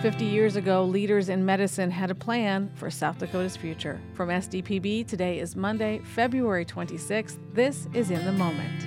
50 0.00 0.24
years 0.24 0.56
ago, 0.56 0.82
leaders 0.82 1.28
in 1.28 1.44
medicine 1.44 1.90
had 1.90 2.10
a 2.10 2.14
plan 2.14 2.70
for 2.74 2.90
South 2.90 3.18
Dakota's 3.18 3.54
future. 3.54 4.00
From 4.14 4.30
SDPB, 4.30 5.06
today 5.06 5.40
is 5.40 5.54
Monday, 5.54 5.98
February 5.98 6.64
26th. 6.64 7.36
This 7.52 7.86
is 7.92 8.10
In 8.10 8.24
the 8.24 8.32
Moment. 8.32 8.86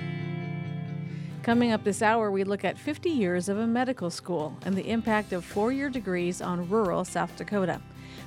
Coming 1.44 1.70
up 1.70 1.84
this 1.84 2.02
hour, 2.02 2.32
we 2.32 2.42
look 2.42 2.64
at 2.64 2.76
50 2.76 3.10
years 3.10 3.48
of 3.48 3.58
a 3.58 3.66
medical 3.66 4.10
school 4.10 4.58
and 4.66 4.74
the 4.74 4.90
impact 4.90 5.32
of 5.32 5.44
four 5.44 5.70
year 5.70 5.88
degrees 5.88 6.42
on 6.42 6.68
rural 6.68 7.04
South 7.04 7.36
Dakota. 7.36 7.80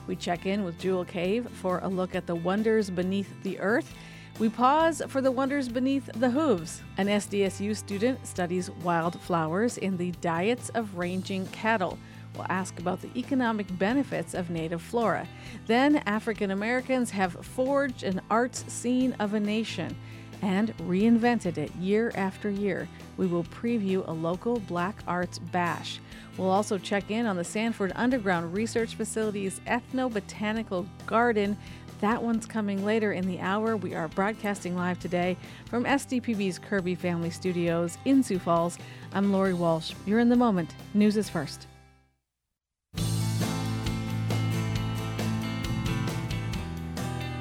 We 0.08 0.16
check 0.16 0.46
in 0.46 0.64
with 0.64 0.80
Jewel 0.80 1.04
Cave 1.04 1.50
for 1.56 1.80
a 1.80 1.90
look 1.90 2.16
at 2.16 2.26
the 2.26 2.36
wonders 2.36 2.90
beneath 2.90 3.34
the 3.44 3.60
earth. 3.60 3.94
We 4.40 4.48
pause 4.48 5.02
for 5.10 5.20
the 5.20 5.32
wonders 5.32 5.68
beneath 5.68 6.10
the 6.14 6.30
hooves. 6.30 6.82
An 6.98 7.08
SDSU 7.08 7.76
student 7.76 8.26
studies 8.26 8.72
wildflowers 8.72 9.78
in 9.78 9.98
the 9.98 10.12
diets 10.22 10.70
of 10.70 10.98
ranging 10.98 11.48
cattle. 11.48 12.00
We'll 12.38 12.46
ask 12.50 12.80
about 12.80 13.02
the 13.02 13.10
economic 13.16 13.66
benefits 13.80 14.36
of 14.36 14.52
native 14.52 14.82
flora. 14.82 15.28
Then, 15.66 15.98
African 16.06 16.52
Americans 16.52 17.10
have 17.12 17.34
forged 17.46 18.04
an 18.04 18.22
arts 18.30 18.64
scene 18.72 19.16
of 19.20 19.34
a 19.34 19.40
nation 19.40 19.96
and 20.44 20.78
reinvented 20.78 21.58
it 21.58 21.76
year 21.78 22.12
after 22.14 22.52
year. 22.52 22.88
We 23.18 23.26
will 23.26 23.44
preview 23.46 24.08
a 24.08 24.12
local 24.12 24.60
Black 24.60 25.02
Arts 25.08 25.40
Bash. 25.40 26.00
We'll 26.38 26.52
also 26.52 26.78
check 26.78 27.10
in 27.10 27.26
on 27.26 27.38
the 27.38 27.44
Sanford 27.44 27.92
Underground 27.96 28.54
Research 28.54 28.94
Facility's 28.94 29.60
Ethnobotanical 29.66 30.86
Garden. 31.08 31.58
That 32.02 32.22
one's 32.22 32.46
coming 32.46 32.86
later 32.86 33.14
in 33.14 33.28
the 33.28 33.40
hour. 33.40 33.76
We 33.76 33.96
are 33.96 34.08
broadcasting 34.10 34.76
live 34.76 35.00
today 35.00 35.36
from 35.66 35.86
SDPB's 35.86 36.60
Kirby 36.60 36.94
Family 36.94 37.32
Studios 37.32 37.98
in 38.06 38.22
Sioux 38.22 38.38
Falls. 38.38 38.78
I'm 39.14 39.34
Lori 39.34 39.56
Walsh. 39.56 39.94
You're 40.06 40.20
in 40.20 40.30
the 40.30 40.36
moment. 40.36 40.76
News 40.94 41.18
is 41.18 41.28
first. 41.28 41.66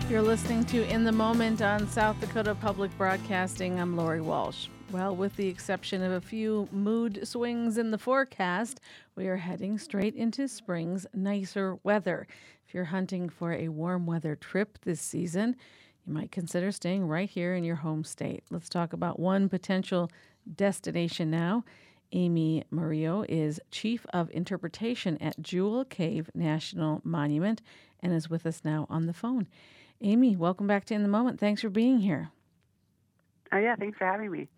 You're 0.09 0.23
listening 0.23 0.65
to 0.67 0.89
In 0.89 1.03
the 1.03 1.11
Moment 1.11 1.61
on 1.63 1.89
South 1.89 2.21
Dakota 2.21 2.55
Public 2.55 2.97
Broadcasting. 2.97 3.81
I'm 3.81 3.97
Lori 3.97 4.21
Walsh. 4.21 4.69
Well, 4.93 5.17
with 5.17 5.35
the 5.35 5.49
exception 5.49 6.01
of 6.01 6.13
a 6.13 6.21
few 6.21 6.69
mood 6.71 7.27
swings 7.27 7.77
in 7.77 7.91
the 7.91 7.99
forecast, 7.99 8.81
we 9.17 9.27
are 9.27 9.37
heading 9.37 9.79
straight 9.79 10.15
into 10.15 10.47
spring's 10.47 11.09
nicer 11.13 11.81
weather. 11.83 12.29
If 12.69 12.73
you're 12.73 12.85
hunting 12.85 13.29
for 13.29 13.53
a 13.53 13.67
warm 13.67 14.07
weather 14.07 14.37
trip 14.37 14.79
this 14.83 15.01
season, 15.01 15.57
you 16.07 16.13
might 16.13 16.31
consider 16.31 16.71
staying 16.71 17.09
right 17.09 17.29
here 17.29 17.57
in 17.57 17.65
your 17.65 17.75
home 17.75 18.05
state. 18.05 18.45
Let's 18.49 18.69
talk 18.69 18.93
about 18.93 19.19
one 19.19 19.49
potential 19.49 20.09
destination 20.55 21.33
now. 21.33 21.65
Amy 22.13 22.65
Murillo 22.71 23.25
is 23.29 23.61
Chief 23.71 24.07
of 24.13 24.31
Interpretation 24.31 25.17
at 25.19 25.41
Jewel 25.41 25.85
Cave 25.85 26.31
National 26.35 27.01
Monument 27.05 27.63
and 28.01 28.13
is 28.13 28.31
with 28.31 28.47
us 28.47 28.63
now 28.65 28.87
on 28.89 29.07
the 29.07 29.13
phone. 29.13 29.47
Amy, 30.01 30.37
welcome 30.37 30.67
back 30.67 30.85
to 30.87 30.95
In 30.95 31.03
the 31.03 31.09
Moment. 31.09 31.41
Thanks 31.41 31.63
for 31.63 31.71
being 31.71 32.01
here. 32.01 32.31
Oh, 33.53 33.59
yeah, 33.59 33.77
thanks 33.77 33.99
for 33.99 34.07
having 34.07 34.31
me. 34.31 34.49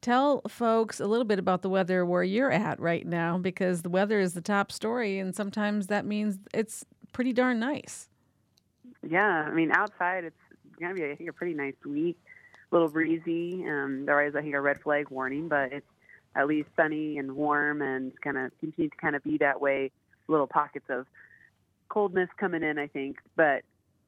Tell 0.00 0.40
folks 0.48 0.98
a 0.98 1.06
little 1.06 1.26
bit 1.26 1.38
about 1.38 1.60
the 1.60 1.68
weather 1.68 2.06
where 2.06 2.22
you're 2.22 2.50
at 2.50 2.80
right 2.80 3.06
now 3.06 3.36
because 3.36 3.82
the 3.82 3.90
weather 3.90 4.18
is 4.18 4.32
the 4.32 4.40
top 4.40 4.72
story, 4.72 5.18
and 5.18 5.34
sometimes 5.34 5.88
that 5.88 6.06
means 6.06 6.38
it's 6.54 6.84
pretty 7.12 7.34
darn 7.34 7.60
nice. 7.60 8.08
Yeah, 9.06 9.44
I 9.46 9.50
mean, 9.50 9.70
outside 9.72 10.24
it's 10.24 10.36
going 10.78 10.94
to 10.94 11.00
be, 11.00 11.10
I 11.10 11.14
think, 11.16 11.28
a 11.28 11.32
pretty 11.34 11.54
nice 11.54 11.74
week. 11.84 12.18
A 12.70 12.74
little 12.74 12.88
breezy. 12.88 13.64
Um, 13.68 14.06
there 14.06 14.24
is, 14.24 14.34
I 14.34 14.40
think, 14.42 14.54
a 14.54 14.60
red 14.60 14.80
flag 14.80 15.10
warning, 15.10 15.48
but 15.48 15.72
it's 15.72 15.89
at 16.36 16.46
least 16.46 16.68
sunny 16.76 17.18
and 17.18 17.32
warm 17.36 17.82
and 17.82 18.12
kind 18.22 18.38
of 18.38 18.52
continue 18.60 18.90
to 18.90 18.96
kind 18.96 19.16
of 19.16 19.22
be 19.22 19.38
that 19.38 19.60
way. 19.60 19.90
Little 20.28 20.46
pockets 20.46 20.86
of 20.88 21.06
coldness 21.88 22.28
coming 22.38 22.62
in, 22.62 22.78
I 22.78 22.86
think, 22.86 23.16
but 23.36 23.62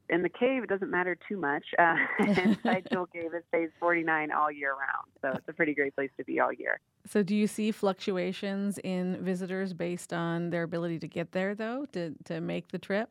in 0.09 0.23
the 0.23 0.29
cave, 0.29 0.63
it 0.63 0.69
doesn't 0.69 0.91
matter 0.91 1.17
too 1.29 1.37
much. 1.37 1.65
Uh, 1.79 1.97
inside 2.21 2.87
Jewel 2.93 3.07
Cave, 3.07 3.33
it 3.35 3.45
stays 3.49 3.71
49 3.81 4.31
all 4.31 4.51
year 4.51 4.73
round. 4.73 5.09
So 5.21 5.31
it's 5.39 5.49
a 5.49 5.53
pretty 5.53 5.75
great 5.75 5.95
place 5.95 6.11
to 6.19 6.25
be 6.25 6.39
all 6.39 6.53
year. 6.53 6.81
So, 7.07 7.23
do 7.23 7.35
you 7.35 7.47
see 7.47 7.73
fluctuations 7.73 8.79
in 8.79 9.17
visitors 9.25 9.73
based 9.73 10.13
on 10.13 10.51
their 10.51 10.63
ability 10.63 10.99
to 11.01 11.09
get 11.09 11.33
there, 11.33 11.55
though, 11.55 11.87
to, 11.93 12.15
to 12.25 12.41
make 12.41 12.69
the 12.69 12.79
trip? 12.79 13.09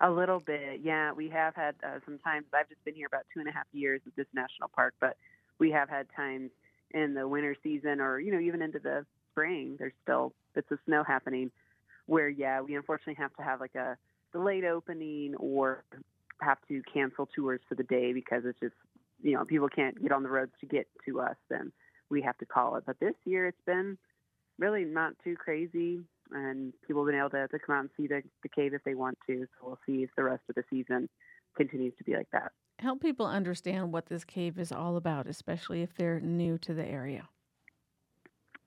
A 0.00 0.10
little 0.10 0.40
bit, 0.40 0.80
yeah. 0.82 1.12
We 1.12 1.28
have 1.30 1.54
had 1.54 1.74
uh, 1.82 2.00
some 2.04 2.18
times, 2.18 2.46
I've 2.52 2.68
just 2.68 2.84
been 2.84 2.94
here 2.94 3.06
about 3.06 3.24
two 3.32 3.40
and 3.40 3.48
a 3.48 3.52
half 3.52 3.66
years 3.72 4.00
at 4.06 4.14
this 4.16 4.26
national 4.34 4.68
park, 4.68 4.94
but 5.00 5.16
we 5.58 5.70
have 5.70 5.88
had 5.88 6.06
times 6.14 6.50
in 6.92 7.14
the 7.14 7.26
winter 7.26 7.56
season 7.62 8.00
or, 8.00 8.18
you 8.18 8.32
know, 8.32 8.40
even 8.40 8.62
into 8.62 8.78
the 8.78 9.04
spring, 9.30 9.76
there's 9.78 9.92
still 10.02 10.32
bits 10.54 10.70
of 10.70 10.78
snow 10.86 11.04
happening 11.04 11.50
where, 12.06 12.28
yeah, 12.28 12.60
we 12.60 12.74
unfortunately 12.74 13.14
have 13.14 13.34
to 13.36 13.42
have 13.42 13.60
like 13.60 13.74
a 13.74 13.96
delayed 14.32 14.64
opening 14.64 15.34
or 15.36 15.84
have 16.40 16.58
to 16.68 16.82
cancel 16.92 17.26
tours 17.34 17.60
for 17.68 17.74
the 17.74 17.82
day 17.84 18.12
because 18.12 18.44
it's 18.44 18.58
just 18.60 18.74
you 19.20 19.32
know 19.32 19.44
people 19.44 19.68
can't 19.68 20.00
get 20.00 20.12
on 20.12 20.22
the 20.22 20.28
roads 20.28 20.52
to 20.60 20.66
get 20.66 20.86
to 21.04 21.20
us 21.20 21.34
then 21.48 21.72
we 22.10 22.22
have 22.22 22.38
to 22.38 22.46
call 22.46 22.76
it. 22.76 22.84
But 22.86 22.98
this 23.00 23.14
year 23.24 23.46
it's 23.46 23.60
been 23.66 23.98
really 24.58 24.84
not 24.84 25.12
too 25.22 25.36
crazy 25.36 26.00
and 26.30 26.72
people 26.86 27.04
have 27.04 27.12
been 27.12 27.18
able 27.18 27.30
to, 27.30 27.48
to 27.48 27.58
come 27.58 27.76
out 27.76 27.80
and 27.80 27.90
see 27.96 28.06
the, 28.06 28.22
the 28.42 28.48
cave 28.48 28.74
if 28.74 28.84
they 28.84 28.94
want 28.94 29.18
to. 29.26 29.40
So 29.40 29.66
we'll 29.66 29.78
see 29.86 30.02
if 30.02 30.10
the 30.16 30.24
rest 30.24 30.42
of 30.48 30.54
the 30.54 30.64
season 30.70 31.08
continues 31.56 31.94
to 31.98 32.04
be 32.04 32.14
like 32.14 32.28
that 32.32 32.52
help 32.78 33.00
people 33.00 33.26
understand 33.26 33.92
what 33.92 34.06
this 34.06 34.24
cave 34.24 34.58
is 34.58 34.72
all 34.72 34.96
about 34.96 35.26
especially 35.26 35.82
if 35.82 35.94
they're 35.96 36.20
new 36.20 36.58
to 36.58 36.74
the 36.74 36.84
area 36.84 37.28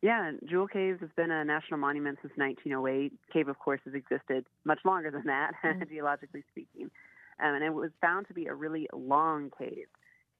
yeah, 0.02 0.32
Jewel 0.50 0.68
Caves 0.68 1.00
has 1.02 1.12
been 1.16 1.30
a 1.30 1.46
national 1.46 1.80
monument 1.80 2.18
since 2.22 2.34
1908. 2.36 3.14
Cave, 3.32 3.48
of 3.48 3.60
course, 3.60 3.80
has 3.86 3.94
existed 3.94 4.46
much 4.66 4.80
longer 4.84 5.12
than 5.12 5.26
that, 5.26 5.52
mm-hmm. 5.64 5.84
geologically 5.90 6.44
speaking. 6.50 6.90
Um, 7.40 7.56
and 7.56 7.64
it 7.64 7.74
was 7.74 7.92
found 8.02 8.28
to 8.28 8.34
be 8.34 8.48
a 8.48 8.54
really 8.54 8.88
long 8.94 9.52
cave. 9.58 9.86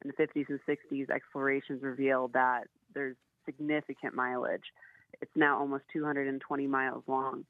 In 0.04 0.12
the 0.12 0.24
50s 0.24 0.48
and 0.50 0.60
60s, 0.68 1.12
explorations 1.12 1.84
revealed 1.84 2.34
that 2.34 2.64
there's 2.96 3.16
significant 3.46 4.16
mileage. 4.16 4.64
It's 5.22 5.32
now 5.36 5.60
almost 5.60 5.84
220 5.94 6.66
miles 6.66 7.04
long. 7.06 7.46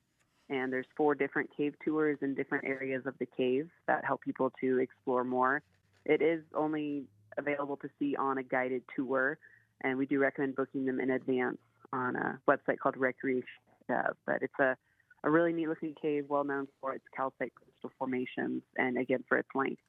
And 0.50 0.72
there's 0.72 0.88
four 0.98 1.16
different 1.16 1.50
cave 1.56 1.76
tours 1.84 2.18
in 2.22 2.36
different 2.36 2.66
areas 2.66 3.04
of 3.06 3.14
the 3.20 3.28
cave 3.38 3.70
that 3.88 4.04
help 4.04 4.22
people 4.22 4.52
to 4.60 4.80
explore 4.80 5.24
more. 5.24 5.62
It 6.06 6.22
is 6.22 6.42
only 6.56 7.06
available 7.38 7.78
to 7.78 7.90
see 8.00 8.16
on 8.16 8.38
a 8.38 8.44
guided 8.44 8.84
tour, 8.96 9.38
and 9.84 9.98
we 9.98 10.06
do 10.06 10.20
recommend 10.20 10.56
booking 10.56 10.86
them 10.86 11.00
in 11.00 11.12
advance 11.12 11.58
on 11.94 12.16
a 12.16 12.40
website 12.50 12.80
called 12.80 12.98
Recreation. 12.98 13.48
Uh, 13.90 14.14
but 14.26 14.42
it's 14.42 14.60
a, 14.60 14.76
a 15.24 15.30
really 15.30 15.54
neat 15.54 15.68
looking 15.68 15.96
cave, 16.02 16.26
well 16.30 16.44
known 16.44 16.68
for 16.80 16.94
its 16.94 17.04
calcite 17.16 17.54
crystal 17.56 17.92
formations 17.98 18.64
and 18.78 18.98
again 18.98 19.24
for 19.28 19.38
its 19.38 19.50
length. 19.54 19.82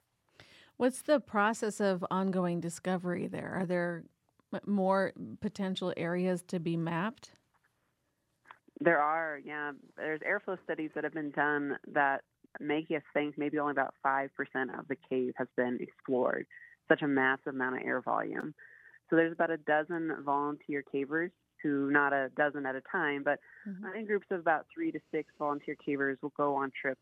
What's 0.76 1.02
the 1.02 1.20
process 1.20 1.80
of 1.80 2.04
ongoing 2.10 2.60
discovery 2.60 3.26
there? 3.26 3.52
Are 3.54 3.66
there 3.66 4.04
more 4.66 5.12
potential 5.40 5.92
areas 5.96 6.42
to 6.48 6.58
be 6.58 6.76
mapped? 6.76 7.32
There 8.80 8.98
are, 8.98 9.38
yeah. 9.44 9.72
There's 9.96 10.20
airflow 10.20 10.58
studies 10.64 10.90
that 10.94 11.04
have 11.04 11.14
been 11.14 11.30
done 11.30 11.78
that 11.92 12.22
make 12.60 12.90
us 12.90 13.02
think 13.14 13.36
maybe 13.38 13.58
only 13.58 13.72
about 13.72 13.94
5% 14.04 14.28
of 14.78 14.88
the 14.88 14.96
cave 15.08 15.32
has 15.36 15.48
been 15.56 15.78
explored. 15.80 16.46
Such 16.88 17.02
a 17.02 17.08
massive 17.08 17.54
amount 17.54 17.76
of 17.76 17.82
air 17.86 18.00
volume. 18.00 18.54
So 19.08 19.16
there's 19.16 19.32
about 19.32 19.50
a 19.50 19.58
dozen 19.58 20.10
volunteer 20.24 20.84
cavers 20.92 21.30
who, 21.62 21.90
not 21.90 22.12
a 22.12 22.30
dozen 22.36 22.66
at 22.66 22.74
a 22.74 22.82
time, 22.90 23.22
but 23.24 23.38
mm-hmm. 23.68 23.96
in 23.96 24.06
groups 24.06 24.26
of 24.30 24.40
about 24.40 24.66
three 24.72 24.90
to 24.90 24.98
six 25.10 25.30
volunteer 25.38 25.76
cavers 25.86 26.16
will 26.22 26.32
go 26.36 26.54
on 26.56 26.72
trips 26.80 27.00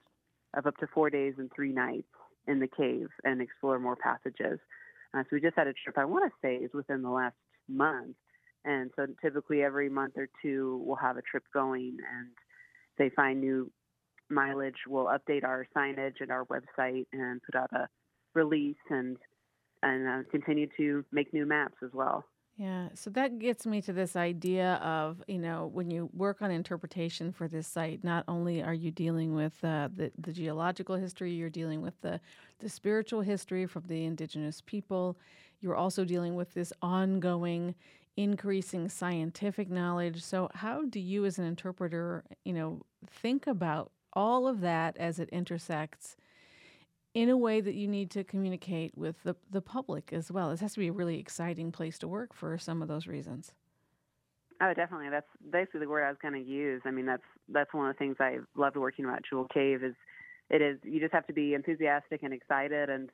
of 0.55 0.67
up 0.67 0.77
to 0.79 0.87
four 0.89 1.11
days 1.11 1.35
and 1.39 1.51
three 1.55 1.73
nights 1.73 2.09
in 2.47 2.59
the 2.59 2.69
cave 2.69 3.09
and 3.25 3.41
explore 3.41 3.79
more 3.79 3.97
passages. 3.97 4.59
Uh, 5.15 5.23
so 5.23 5.29
we 5.33 5.41
just 5.41 5.57
had 5.57 5.67
a 5.67 5.73
trip, 5.73 5.97
I 5.97 6.05
want 6.05 6.31
to 6.31 6.37
say, 6.43 6.57
is 6.57 6.71
within 6.75 7.03
the 7.03 7.11
last 7.11 7.37
month. 7.69 8.17
And 8.65 8.91
so 8.97 9.07
typically 9.23 9.63
every 9.63 9.89
month 9.89 10.15
or 10.17 10.29
two, 10.43 10.83
we'll 10.85 10.97
have 10.97 11.17
a 11.17 11.23
trip 11.23 11.45
going 11.53 11.97
and 11.99 12.29
they 12.99 13.11
find 13.11 13.41
new 13.41 13.71
mileage. 14.31 14.77
We'll 14.87 15.07
update 15.07 15.45
our 15.45 15.67
signage 15.77 16.21
and 16.21 16.31
our 16.31 16.45
website 16.47 17.07
and 17.13 17.41
put 17.43 17.55
out 17.57 17.73
a 17.73 17.89
release 18.35 18.77
and 18.89 19.17
and 19.83 20.07
uh, 20.07 20.31
continue 20.31 20.69
to 20.77 21.05
make 21.11 21.33
new 21.33 21.47
maps 21.47 21.77
as 21.83 21.91
well. 21.95 22.25
Yeah, 22.57 22.89
so 22.93 23.09
that 23.11 23.39
gets 23.39 23.65
me 23.65 23.81
to 23.81 23.93
this 23.95 24.17
idea 24.17 24.75
of, 24.83 25.23
you 25.27 25.39
know, 25.39 25.71
when 25.73 25.91
you 25.91 26.11
work 26.13 26.43
on 26.43 26.51
interpretation 26.51 27.33
for 27.33 27.49
this 27.49 27.67
site, 27.67 28.05
not 28.05 28.25
only 28.29 28.63
are 28.63 28.75
you 28.75 28.91
dealing 28.91 29.35
with 29.35 29.55
uh, 29.65 29.89
the, 29.97 30.13
the 30.19 30.31
geological 30.31 30.97
history, 30.97 31.33
you're 31.33 31.49
dealing 31.49 31.81
with 31.81 31.99
the, 32.03 32.21
the 32.59 32.69
spiritual 32.69 33.23
history 33.23 33.65
from 33.65 33.85
the 33.87 34.05
indigenous 34.05 34.63
people, 34.67 35.17
you're 35.63 35.77
also 35.77 36.05
dealing 36.05 36.35
with 36.35 36.53
this 36.53 36.71
ongoing 36.83 37.75
increasing 38.19 38.91
scientific 38.91 39.71
knowledge. 39.71 40.23
So, 40.23 40.51
how 40.55 40.85
do 40.85 41.01
you, 41.01 41.25
as 41.25 41.39
an 41.39 41.47
interpreter, 41.47 42.25
you 42.45 42.53
know, 42.53 42.83
think 43.09 43.47
about 43.47 43.91
all 44.13 44.49
of 44.49 44.61
that 44.61 44.97
as 44.97 45.19
it 45.19 45.29
intersects 45.31 46.17
in 47.15 47.29
a 47.29 47.37
way 47.37 47.61
that 47.61 47.75
you 47.75 47.89
need 47.89 48.11
to 48.11 48.23
communicate 48.23 48.97
with 48.97 49.23
the, 49.25 49.35
the 49.51 49.61
public 49.61 50.13
as 50.13 50.31
well. 50.31 50.51
This 50.51 50.61
has 50.61 50.75
to 50.75 50.81
be 50.81 50.89
a 50.89 50.93
really 50.93 51.19
exciting 51.19 51.73
place 51.73 51.99
to 51.99 52.09
work 52.09 52.35
for 52.35 52.57
some 52.57 52.83
of 52.83 52.89
those 52.89 53.07
reasons. 53.07 53.53
Oh, 54.63 54.75
definitely. 54.75 55.09
That's 55.11 55.27
basically 55.51 55.81
the 55.81 55.89
word 55.89 56.05
I 56.05 56.09
was 56.09 56.19
going 56.21 56.35
to 56.35 56.51
use. 56.51 56.83
I 56.85 56.91
mean, 56.91 57.07
that's 57.07 57.23
that's 57.49 57.73
one 57.73 57.89
of 57.89 57.95
the 57.95 57.99
things 57.99 58.17
I 58.21 58.39
loved 58.55 58.77
working 58.77 59.07
about 59.07 59.23
Jewel 59.29 59.47
Cave 59.53 59.83
is 59.83 59.95
it 60.51 60.61
is 60.61 60.79
you 60.85 61.01
just 61.01 61.15
have 61.15 61.27
to 61.29 61.33
be 61.33 61.55
enthusiastic 61.55 62.23
and 62.23 62.35
excited 62.35 62.91
and 62.91 63.09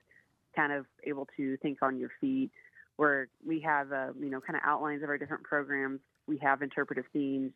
kind 0.56 0.72
of 0.72 0.86
able 1.04 1.28
to 1.36 1.56
think 1.58 1.78
on 1.82 1.98
your 1.98 2.10
feet. 2.20 2.50
Where 2.96 3.28
we 3.46 3.60
have, 3.60 3.92
uh, 3.92 4.08
you 4.18 4.30
know, 4.30 4.40
kind 4.40 4.56
of 4.56 4.62
outlines 4.64 5.02
of 5.02 5.08
our 5.08 5.18
different 5.18 5.44
programs. 5.44 6.00
We 6.26 6.38
have 6.38 6.62
interpretive 6.62 7.04
themes. 7.12 7.52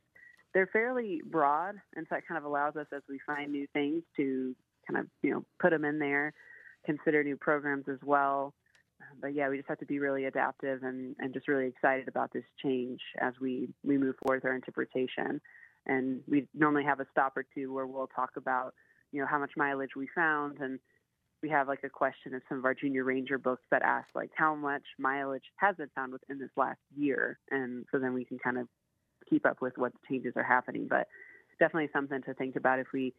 They're 0.55 0.69
fairly 0.73 1.20
broad, 1.25 1.76
and 1.94 2.06
so 2.08 2.17
that 2.17 2.26
kind 2.26 2.38
of 2.38 2.44
allows 2.44 2.76
us 2.76 2.87
as 2.94 3.02
we 3.08 3.20
find 3.26 3.52
new 3.52 3.67
things 3.73 4.02
to 4.17 4.55
kind 4.88 5.00
of, 5.00 5.06
you 5.23 5.31
know, 5.31 5.44
put 5.61 5.70
them 5.70 5.85
in 5.85 5.99
there, 5.99 6.32
consider 6.85 7.23
new 7.23 7.37
programs 7.37 7.85
as 7.88 7.99
well 8.05 8.55
but 9.20 9.35
yeah, 9.35 9.49
we 9.49 9.56
just 9.56 9.69
have 9.69 9.79
to 9.79 9.87
be 9.87 9.99
really 9.99 10.25
adaptive 10.25 10.82
and, 10.82 11.14
and 11.19 11.32
just 11.32 11.49
really 11.49 11.67
excited 11.67 12.08
about 12.08 12.32
this 12.32 12.44
change 12.62 13.00
as 13.20 13.35
we, 13.41 13.69
we 13.85 13.99
move 13.99 14.14
forward 14.23 14.43
with 14.43 14.50
our 14.50 14.55
interpretation. 14.55 15.41
And 15.87 16.20
we 16.29 16.47
normally 16.55 16.85
have 16.85 17.00
a 17.00 17.06
stop 17.11 17.37
or 17.37 17.44
two 17.55 17.73
where 17.73 17.87
we'll 17.87 18.08
talk 18.08 18.31
about, 18.37 18.75
you 19.12 19.20
know, 19.20 19.26
how 19.26 19.38
much 19.38 19.52
mileage 19.56 19.97
we 19.97 20.08
found. 20.14 20.58
And 20.61 20.79
we 21.43 21.49
have 21.50 21.69
like 21.69 21.85
a 21.85 21.88
question 21.88 22.35
in 22.35 22.41
some 22.49 22.58
of 22.58 22.64
our 22.64 22.75
junior 22.75 23.05
ranger 23.05 23.38
books 23.38 23.64
that 23.70 23.82
ask 23.82 24.08
like 24.14 24.31
how 24.35 24.55
much 24.55 24.82
mileage 24.99 25.44
has 25.56 25.76
been 25.76 25.91
found 25.94 26.12
within 26.12 26.38
this 26.38 26.50
last 26.56 26.81
year. 26.94 27.38
And 27.50 27.87
so 27.91 27.99
then 27.99 28.12
we 28.12 28.25
can 28.25 28.38
kind 28.38 28.58
of 28.58 28.69
keep 29.30 29.46
up 29.46 29.62
with 29.62 29.78
what 29.78 29.92
changes 30.08 30.34
are 30.36 30.42
happening. 30.42 30.86
But 30.88 31.08
definitely 31.58 31.88
something 31.92 32.22
to 32.22 32.34
think 32.34 32.56
about 32.56 32.80
if 32.80 32.88
we 32.92 33.14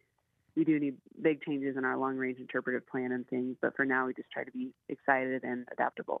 we 0.54 0.64
do 0.64 0.78
need 0.78 0.96
big 1.22 1.42
changes 1.42 1.78
in 1.78 1.84
our 1.84 1.96
long 1.96 2.16
range 2.16 2.38
interpretive 2.38 2.86
plan 2.86 3.12
and 3.12 3.26
things, 3.28 3.56
but 3.62 3.74
for 3.74 3.86
now 3.86 4.06
we 4.06 4.12
just 4.12 4.30
try 4.30 4.44
to 4.44 4.50
be 4.50 4.70
excited 4.90 5.44
and 5.44 5.66
adaptable. 5.72 6.20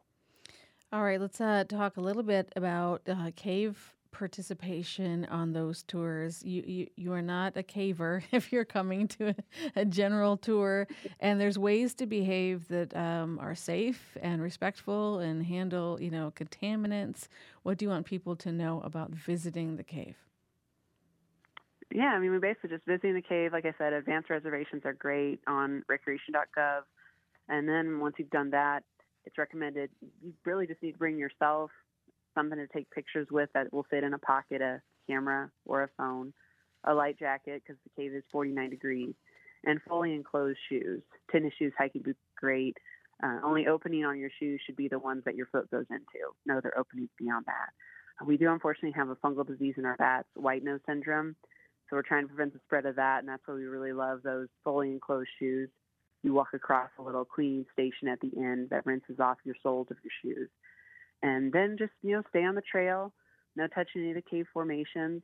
All 0.90 1.02
right, 1.02 1.20
let's 1.20 1.40
uh, 1.40 1.64
talk 1.68 1.98
a 1.98 2.00
little 2.00 2.22
bit 2.22 2.50
about 2.56 3.02
uh, 3.06 3.30
cave 3.36 3.94
participation 4.12 5.24
on 5.26 5.52
those 5.52 5.82
tours. 5.82 6.42
You, 6.44 6.62
you 6.66 6.86
you 6.96 7.12
are 7.12 7.22
not 7.22 7.56
a 7.56 7.62
caver 7.62 8.22
if 8.32 8.52
you're 8.52 8.64
coming 8.64 9.08
to 9.08 9.28
a, 9.28 9.34
a 9.80 9.84
general 9.84 10.36
tour, 10.36 10.86
and 11.20 11.40
there's 11.40 11.58
ways 11.58 11.94
to 11.94 12.06
behave 12.06 12.68
that 12.68 12.94
um, 12.96 13.38
are 13.40 13.54
safe 13.54 14.16
and 14.20 14.42
respectful 14.42 15.18
and 15.18 15.44
handle 15.44 16.00
you 16.00 16.10
know 16.10 16.32
contaminants. 16.36 17.28
What 17.62 17.78
do 17.78 17.84
you 17.84 17.90
want 17.90 18.06
people 18.06 18.36
to 18.36 18.52
know 18.52 18.80
about 18.84 19.10
visiting 19.10 19.76
the 19.76 19.84
cave? 19.84 20.16
Yeah, 21.94 22.12
I 22.14 22.18
mean, 22.20 22.30
we 22.30 22.38
basically 22.38 22.70
just 22.70 22.86
visiting 22.86 23.14
the 23.14 23.22
cave. 23.22 23.52
Like 23.52 23.66
I 23.66 23.74
said, 23.76 23.92
advanced 23.92 24.30
reservations 24.30 24.82
are 24.84 24.94
great 24.94 25.40
on 25.46 25.82
recreation.gov. 25.88 26.82
And 27.48 27.68
then 27.68 28.00
once 28.00 28.14
you've 28.18 28.30
done 28.30 28.50
that, 28.50 28.82
it's 29.24 29.38
recommended 29.38 29.90
you 30.22 30.32
really 30.44 30.66
just 30.66 30.82
need 30.82 30.92
to 30.92 30.98
bring 30.98 31.18
yourself 31.18 31.70
something 32.34 32.58
to 32.58 32.66
take 32.66 32.90
pictures 32.90 33.28
with 33.30 33.50
that 33.54 33.72
will 33.72 33.86
fit 33.90 34.04
in 34.04 34.14
a 34.14 34.18
pocket, 34.18 34.60
a 34.60 34.80
camera 35.08 35.50
or 35.64 35.82
a 35.82 35.88
phone, 35.96 36.32
a 36.84 36.94
light 36.94 37.18
jacket 37.18 37.62
because 37.64 37.80
the 37.84 38.02
cave 38.02 38.12
is 38.14 38.24
49 38.32 38.70
degrees, 38.70 39.14
and 39.64 39.80
fully 39.88 40.14
enclosed 40.14 40.58
shoes. 40.68 41.02
Tennis 41.30 41.52
shoes, 41.58 41.72
hiking 41.78 42.02
boots, 42.02 42.18
great. 42.36 42.76
Uh, 43.22 43.38
only 43.44 43.66
opening 43.68 44.04
on 44.04 44.18
your 44.18 44.30
shoes 44.40 44.60
should 44.66 44.76
be 44.76 44.88
the 44.88 44.98
ones 44.98 45.22
that 45.24 45.36
your 45.36 45.46
foot 45.46 45.70
goes 45.70 45.86
into. 45.90 46.32
No 46.44 46.58
other 46.58 46.76
openings 46.76 47.10
beyond 47.18 47.46
that. 47.46 48.26
We 48.26 48.36
do 48.36 48.50
unfortunately 48.52 48.92
have 48.96 49.08
a 49.08 49.16
fungal 49.16 49.46
disease 49.46 49.74
in 49.78 49.84
our 49.84 49.96
bats, 49.96 50.28
white 50.34 50.64
nose 50.64 50.80
syndrome. 50.86 51.36
So 51.88 51.96
we're 51.96 52.02
trying 52.02 52.24
to 52.24 52.28
prevent 52.28 52.52
the 52.52 52.60
spread 52.64 52.86
of 52.86 52.96
that, 52.96 53.20
and 53.20 53.28
that's 53.28 53.42
why 53.46 53.54
we 53.54 53.64
really 53.64 53.92
love 53.92 54.22
those 54.22 54.48
fully 54.64 54.90
enclosed 54.90 55.28
shoes. 55.38 55.68
You 56.22 56.32
walk 56.32 56.48
across 56.54 56.90
a 56.98 57.02
little 57.02 57.24
cleaning 57.24 57.66
station 57.72 58.08
at 58.08 58.20
the 58.20 58.30
end 58.36 58.70
that 58.70 58.86
rinses 58.86 59.18
off 59.20 59.38
your 59.44 59.56
soles 59.62 59.88
of 59.90 59.96
your 60.02 60.12
shoes. 60.22 60.48
And 61.22 61.52
then 61.52 61.76
just, 61.78 61.92
you 62.02 62.12
know, 62.12 62.22
stay 62.30 62.44
on 62.44 62.54
the 62.54 62.62
trail, 62.62 63.12
no 63.56 63.66
touching 63.68 64.02
any 64.02 64.10
of 64.10 64.16
the 64.16 64.22
cave 64.22 64.46
formations. 64.52 65.22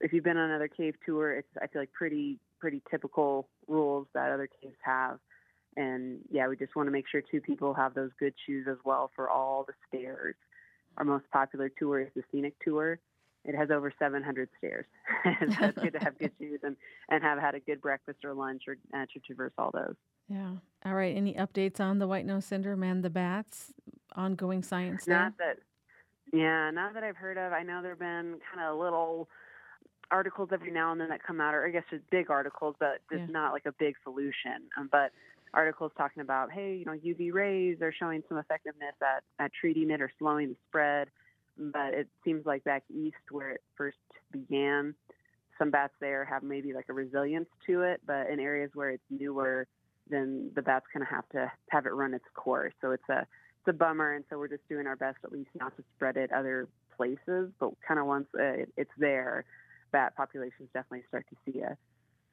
If 0.00 0.12
you've 0.12 0.24
been 0.24 0.36
on 0.36 0.50
another 0.50 0.68
cave 0.68 0.94
tour, 1.04 1.32
it's 1.32 1.48
I 1.60 1.66
feel 1.66 1.82
like 1.82 1.92
pretty 1.92 2.38
pretty 2.60 2.82
typical 2.90 3.48
rules 3.66 4.06
that 4.14 4.30
other 4.30 4.48
caves 4.62 4.76
have. 4.82 5.18
And 5.76 6.20
yeah, 6.30 6.48
we 6.48 6.56
just 6.56 6.76
want 6.76 6.86
to 6.86 6.92
make 6.92 7.06
sure 7.10 7.22
two 7.22 7.40
people 7.40 7.74
have 7.74 7.94
those 7.94 8.10
good 8.18 8.34
shoes 8.46 8.66
as 8.70 8.78
well 8.84 9.10
for 9.16 9.28
all 9.28 9.64
the 9.66 9.72
stairs. 9.88 10.36
Our 10.98 11.04
most 11.04 11.24
popular 11.32 11.70
tour 11.70 12.00
is 12.00 12.08
the 12.14 12.22
scenic 12.30 12.54
tour 12.64 13.00
it 13.44 13.54
has 13.54 13.70
over 13.70 13.92
700 13.98 14.48
stairs. 14.58 14.86
so 15.24 15.66
it's 15.66 15.78
good 15.78 15.92
to 15.94 15.98
have 15.98 16.18
good 16.18 16.32
shoes 16.38 16.60
and, 16.62 16.76
and 17.08 17.22
have 17.22 17.38
had 17.38 17.54
a 17.54 17.60
good 17.60 17.80
breakfast 17.80 18.18
or 18.24 18.34
lunch 18.34 18.62
or 18.68 18.76
uh, 18.94 19.06
to 19.12 19.20
traverse 19.20 19.52
all 19.58 19.70
those. 19.72 19.94
Yeah. 20.32 20.52
All 20.84 20.94
right. 20.94 21.16
Any 21.16 21.34
updates 21.34 21.80
on 21.80 21.98
the 21.98 22.08
white 22.08 22.26
nose 22.26 22.44
syndrome 22.44 22.82
and 22.82 23.04
the 23.04 23.10
bats? 23.10 23.72
Ongoing 24.14 24.62
science 24.62 25.04
there? 25.04 25.18
Not 25.18 25.38
that, 25.38 25.58
yeah, 26.32 26.70
not 26.70 26.94
that 26.94 27.02
I've 27.02 27.16
heard 27.16 27.38
of. 27.38 27.52
I 27.52 27.62
know 27.62 27.80
there 27.82 27.92
have 27.92 27.98
been 27.98 28.38
kind 28.52 28.66
of 28.66 28.78
little 28.78 29.28
articles 30.10 30.50
every 30.52 30.70
now 30.70 30.92
and 30.92 31.00
then 31.00 31.08
that 31.08 31.22
come 31.22 31.40
out, 31.40 31.54
or 31.54 31.66
I 31.66 31.70
guess 31.70 31.84
just 31.90 32.02
big 32.10 32.30
articles, 32.30 32.74
but 32.78 33.00
just 33.10 33.20
yeah. 33.20 33.26
not 33.30 33.52
like 33.52 33.64
a 33.66 33.72
big 33.72 33.94
solution. 34.04 34.68
Um, 34.78 34.88
but 34.92 35.12
articles 35.54 35.92
talking 35.96 36.22
about, 36.22 36.50
hey, 36.52 36.76
you 36.76 36.84
know, 36.84 36.92
UV 36.92 37.32
rays 37.32 37.80
are 37.80 37.92
showing 37.92 38.22
some 38.28 38.38
effectiveness 38.38 38.94
at, 39.00 39.22
at 39.42 39.50
treating 39.58 39.90
it 39.90 40.00
or 40.00 40.10
slowing 40.18 40.50
the 40.50 40.56
spread 40.68 41.08
but 41.58 41.94
it 41.94 42.08
seems 42.24 42.46
like 42.46 42.64
back 42.64 42.82
east 42.90 43.16
where 43.30 43.50
it 43.50 43.62
first 43.76 43.98
began, 44.30 44.94
some 45.58 45.70
bats 45.70 45.92
there 46.00 46.24
have 46.24 46.42
maybe 46.42 46.72
like 46.72 46.86
a 46.88 46.92
resilience 46.92 47.48
to 47.66 47.82
it, 47.82 48.00
but 48.06 48.28
in 48.30 48.40
areas 48.40 48.70
where 48.74 48.90
it's 48.90 49.02
newer, 49.10 49.66
then 50.12 50.50
the 50.54 50.62
bats 50.62 50.86
kind 50.92 51.02
of 51.02 51.08
have 51.08 51.28
to 51.30 51.50
have 51.70 51.86
it 51.86 51.90
run 51.90 52.14
its 52.14 52.24
course. 52.34 52.72
So 52.80 52.92
it's 52.92 53.08
a 53.08 53.20
it's 53.20 53.68
a 53.68 53.72
bummer, 53.72 54.14
and 54.14 54.24
so 54.28 54.38
we're 54.38 54.48
just 54.48 54.68
doing 54.68 54.86
our 54.86 54.96
best 54.96 55.18
at 55.24 55.32
least 55.32 55.50
not 55.58 55.76
to 55.76 55.84
spread 55.96 56.16
it 56.16 56.32
other 56.32 56.68
places, 56.96 57.50
but 57.60 57.70
kind 57.86 58.00
of 58.00 58.06
once 58.06 58.26
uh, 58.34 58.64
it's 58.76 58.90
there, 58.98 59.44
bat 59.92 60.16
populations 60.16 60.68
definitely 60.74 61.04
start 61.08 61.26
to 61.30 61.36
see 61.52 61.60
a, 61.60 61.76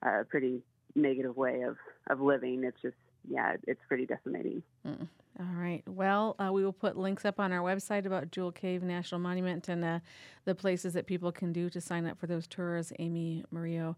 a 0.07 0.25
pretty 0.25 0.61
negative 0.95 1.37
way 1.37 1.61
of 1.61 1.77
of 2.09 2.19
living. 2.19 2.63
It's 2.63 2.81
just 2.81 2.95
yeah, 3.27 3.55
it's 3.67 3.81
pretty 3.87 4.05
decimating. 4.05 4.63
Mm. 4.87 5.07
All 5.39 5.55
right. 5.55 5.83
Well, 5.87 6.35
uh, 6.37 6.51
we 6.51 6.65
will 6.65 6.73
put 6.73 6.97
links 6.97 7.23
up 7.23 7.39
on 7.39 7.53
our 7.53 7.61
website 7.61 8.05
about 8.05 8.31
Jewel 8.31 8.51
Cave 8.51 8.83
National 8.83 9.19
Monument 9.19 9.69
and 9.69 9.85
uh, 9.85 9.99
the 10.45 10.55
places 10.55 10.93
that 10.93 11.05
people 11.05 11.31
can 11.31 11.53
do 11.53 11.69
to 11.69 11.79
sign 11.79 12.05
up 12.05 12.19
for 12.19 12.27
those 12.27 12.45
tours. 12.45 12.91
Amy 12.99 13.45
Murillo, 13.51 13.95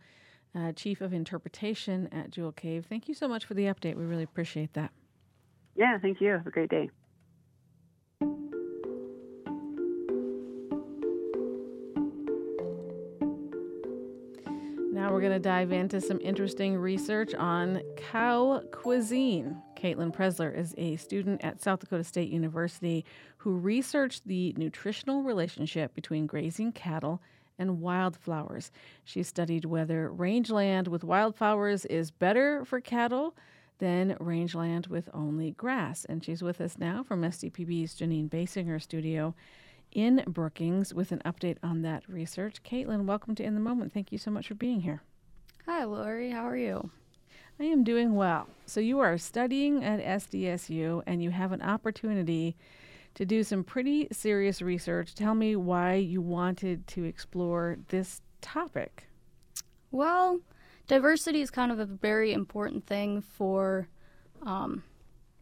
uh, 0.55 0.71
Chief 0.73 1.01
of 1.01 1.13
Interpretation 1.13 2.09
at 2.11 2.31
Jewel 2.31 2.51
Cave. 2.51 2.85
Thank 2.87 3.07
you 3.07 3.13
so 3.13 3.27
much 3.27 3.45
for 3.45 3.53
the 3.53 3.65
update. 3.65 3.95
We 3.95 4.05
really 4.05 4.23
appreciate 4.23 4.73
that. 4.73 4.91
Yeah, 5.75 5.97
thank 5.99 6.19
you. 6.21 6.31
Have 6.31 6.47
a 6.47 6.51
great 6.51 6.69
day. 6.69 6.89
Now 15.01 15.11
we're 15.11 15.21
going 15.21 15.31
to 15.31 15.39
dive 15.39 15.71
into 15.71 15.99
some 15.99 16.19
interesting 16.21 16.77
research 16.77 17.33
on 17.33 17.81
cow 17.97 18.61
cuisine. 18.71 19.59
Caitlin 19.75 20.13
Presler 20.13 20.55
is 20.55 20.75
a 20.77 20.95
student 20.97 21.43
at 21.43 21.59
South 21.59 21.79
Dakota 21.79 22.03
State 22.03 22.29
University 22.29 23.03
who 23.37 23.57
researched 23.57 24.27
the 24.27 24.53
nutritional 24.57 25.23
relationship 25.23 25.95
between 25.95 26.27
grazing 26.27 26.73
cattle 26.73 27.19
and 27.57 27.81
wildflowers. 27.81 28.71
She 29.03 29.23
studied 29.23 29.65
whether 29.65 30.11
rangeland 30.11 30.87
with 30.87 31.03
wildflowers 31.03 31.85
is 31.85 32.11
better 32.11 32.65
for 32.65 32.81
cattle 32.81 33.35
than 33.79 34.15
rangeland 34.19 34.87
with 34.87 35.09
only 35.13 35.51
grass. 35.51 36.05
And 36.05 36.23
she's 36.23 36.41
with 36.41 36.61
us 36.61 36.77
now 36.77 37.03
from 37.03 37.23
SDPB's 37.23 37.95
Janine 37.95 38.29
Basinger 38.29 38.81
studio 38.81 39.33
in 39.91 40.23
Brookings 40.27 40.93
with 40.93 41.11
an 41.11 41.21
update 41.25 41.57
on 41.63 41.81
that 41.81 42.07
research. 42.07 42.63
Caitlin, 42.63 43.05
welcome 43.05 43.35
to 43.35 43.43
In 43.43 43.55
the 43.55 43.59
Moment. 43.59 43.93
Thank 43.93 44.11
you 44.11 44.17
so 44.17 44.31
much 44.31 44.47
for 44.47 44.55
being 44.55 44.81
here. 44.81 45.01
Hi, 45.65 45.83
Lori. 45.83 46.31
How 46.31 46.47
are 46.47 46.57
you? 46.57 46.91
I 47.59 47.65
am 47.65 47.83
doing 47.83 48.15
well. 48.15 48.47
So, 48.65 48.79
you 48.79 48.99
are 48.99 49.17
studying 49.17 49.83
at 49.83 49.99
SDSU 49.99 51.03
and 51.05 51.21
you 51.21 51.29
have 51.31 51.51
an 51.51 51.61
opportunity 51.61 52.55
to 53.15 53.25
do 53.25 53.43
some 53.43 53.63
pretty 53.63 54.07
serious 54.11 54.61
research. 54.61 55.15
Tell 55.15 55.35
me 55.35 55.55
why 55.55 55.95
you 55.95 56.21
wanted 56.21 56.87
to 56.87 57.03
explore 57.03 57.77
this 57.89 58.21
topic. 58.41 59.07
Well, 59.91 60.39
diversity 60.87 61.41
is 61.41 61.51
kind 61.51 61.71
of 61.71 61.79
a 61.79 61.85
very 61.85 62.33
important 62.33 62.85
thing 62.85 63.21
for 63.21 63.87
um, 64.43 64.83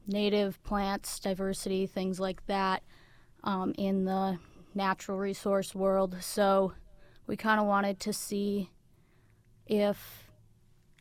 native 0.08 0.62
plants, 0.64 1.20
diversity, 1.20 1.86
things 1.86 2.20
like 2.20 2.46
that 2.48 2.84
um, 3.44 3.74
in 3.78 4.06
the 4.06 4.40
natural 4.74 5.18
resource 5.18 5.76
world. 5.76 6.18
So 6.22 6.74
we 7.28 7.38
kind 7.38 7.60
of 7.60 7.68
wanted 7.68 8.00
to 8.02 8.14
see 8.14 8.72
if 9.68 10.30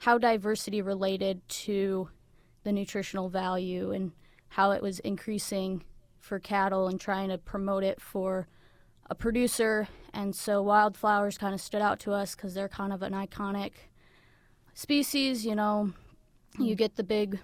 how 0.00 0.18
diversity 0.18 0.80
related 0.82 1.46
to 1.48 2.08
the 2.62 2.72
nutritional 2.72 3.28
value 3.28 3.92
and 3.92 4.12
how 4.48 4.70
it 4.70 4.82
was 4.82 5.00
increasing 5.00 5.82
for 6.20 6.38
cattle 6.38 6.88
and 6.88 7.00
trying 7.00 7.28
to 7.28 7.38
promote 7.38 7.84
it 7.84 8.00
for 8.00 8.48
a 9.10 9.14
producer. 9.14 9.88
And 10.12 10.34
so 10.34 10.62
wildflowers 10.62 11.38
kind 11.38 11.54
of 11.54 11.60
stood 11.60 11.82
out 11.82 12.00
to 12.00 12.12
us 12.12 12.34
because 12.34 12.54
they're 12.54 12.68
kind 12.68 12.92
of 12.92 13.02
an 13.02 13.12
iconic 13.12 13.72
species. 14.74 15.44
You 15.44 15.54
know, 15.54 15.92
you 16.58 16.74
get 16.74 16.96
the 16.96 17.04
big 17.04 17.38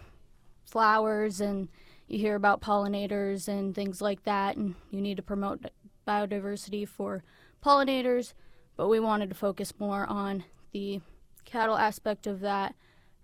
flowers 0.65 1.41
and 1.41 1.69
you 2.09 2.19
hear 2.19 2.35
about 2.35 2.61
pollinators 2.61 3.49
and 3.49 3.75
things 3.75 4.03
like 4.03 4.25
that, 4.25 4.57
and 4.57 4.75
you 4.91 5.01
need 5.01 5.17
to 5.17 5.23
promote 5.23 5.65
biodiversity 6.07 6.87
for 6.87 7.23
pollinators. 7.65 8.35
but 8.77 8.89
we 8.89 9.01
wanted 9.01 9.29
to 9.29 9.35
focus 9.35 9.73
more 9.79 10.05
on 10.07 10.45
the 10.73 11.01
cattle 11.45 11.77
aspect 11.77 12.27
of 12.27 12.41
that 12.41 12.75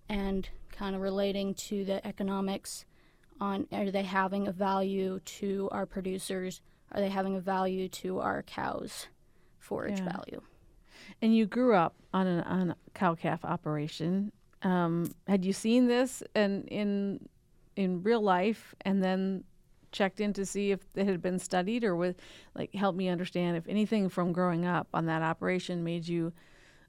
and 0.08 0.48
kind 0.70 0.94
of 0.94 1.02
relating 1.02 1.52
to 1.52 1.84
the 1.84 2.06
economics 2.06 2.86
on 3.40 3.66
are 3.72 3.90
they 3.90 4.02
having 4.02 4.48
a 4.48 4.52
value 4.52 5.20
to 5.20 5.68
our 5.72 5.86
producers? 5.86 6.60
Are 6.92 7.00
they 7.00 7.08
having 7.08 7.36
a 7.36 7.40
value 7.40 7.88
to 7.88 8.18
our 8.20 8.42
cows' 8.42 9.06
forage 9.58 9.98
yeah. 9.98 10.12
value? 10.12 10.40
And 11.22 11.34
you 11.34 11.46
grew 11.46 11.74
up 11.74 11.94
on 12.12 12.26
an 12.26 12.40
on 12.44 12.70
a 12.70 12.76
cow 12.94 13.14
calf 13.14 13.44
operation. 13.44 14.32
Um, 14.62 15.14
had 15.26 15.44
you 15.44 15.52
seen 15.52 15.86
this 15.86 16.22
and 16.34 16.66
in 16.68 17.28
in 17.76 18.02
real 18.02 18.20
life, 18.20 18.74
and 18.82 19.02
then 19.02 19.44
checked 19.92 20.20
in 20.20 20.32
to 20.34 20.46
see 20.46 20.70
if 20.70 20.80
it 20.94 21.06
had 21.06 21.22
been 21.22 21.38
studied, 21.38 21.84
or 21.84 21.96
with 21.96 22.16
like 22.54 22.74
help 22.74 22.94
me 22.94 23.08
understand 23.08 23.56
if 23.56 23.66
anything 23.68 24.08
from 24.08 24.32
growing 24.32 24.66
up 24.66 24.88
on 24.92 25.06
that 25.06 25.22
operation 25.22 25.82
made 25.82 26.06
you 26.06 26.32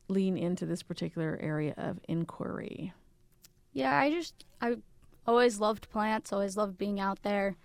lean 0.07 0.37
into 0.37 0.65
this 0.65 0.83
particular 0.83 1.39
area 1.41 1.73
of 1.77 1.99
inquiry? 2.07 2.93
Yeah, 3.73 3.97
I 3.97 4.11
just 4.11 4.45
I 4.59 4.77
always 5.27 5.59
loved 5.59 5.89
plants, 5.89 6.33
always 6.33 6.57
loved 6.57 6.77
being 6.77 6.99
out 6.99 7.23
there. 7.23 7.55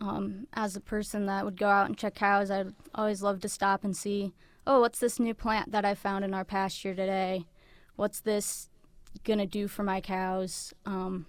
Um, 0.00 0.48
as 0.54 0.74
a 0.74 0.80
person 0.80 1.26
that 1.26 1.44
would 1.44 1.56
go 1.56 1.68
out 1.68 1.86
and 1.86 1.96
check 1.96 2.16
cows, 2.16 2.50
I'd 2.50 2.74
always 2.94 3.22
love 3.22 3.40
to 3.40 3.48
stop 3.48 3.84
and 3.84 3.96
see, 3.96 4.32
oh, 4.66 4.80
what's 4.80 4.98
this 4.98 5.20
new 5.20 5.34
plant 5.34 5.72
that 5.72 5.84
I 5.84 5.94
found 5.94 6.24
in 6.24 6.34
our 6.34 6.44
pasture 6.44 6.94
today? 6.94 7.46
What's 7.96 8.20
this 8.20 8.68
gonna 9.22 9.46
do 9.46 9.68
for 9.68 9.84
my 9.84 10.00
cows? 10.00 10.74
Um, 10.84 11.26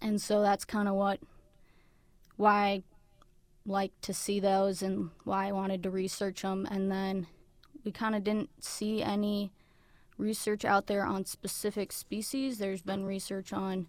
and 0.00 0.20
so 0.20 0.42
that's 0.42 0.64
kind 0.64 0.88
of 0.88 0.94
what 0.94 1.20
why 2.36 2.66
I 2.66 2.82
like 3.64 3.92
to 4.02 4.14
see 4.14 4.40
those 4.40 4.82
and 4.82 5.10
why 5.24 5.48
I 5.48 5.52
wanted 5.52 5.82
to 5.82 5.90
research 5.90 6.42
them. 6.42 6.68
And 6.70 6.90
then 6.90 7.26
we 7.84 7.90
kind 7.90 8.14
of 8.14 8.22
didn't 8.22 8.50
see 8.62 9.02
any 9.02 9.52
research 10.18 10.64
out 10.64 10.86
there 10.86 11.04
on 11.04 11.24
specific 11.24 11.92
species. 11.92 12.58
There's 12.58 12.82
been 12.82 13.04
research 13.04 13.52
on 13.52 13.86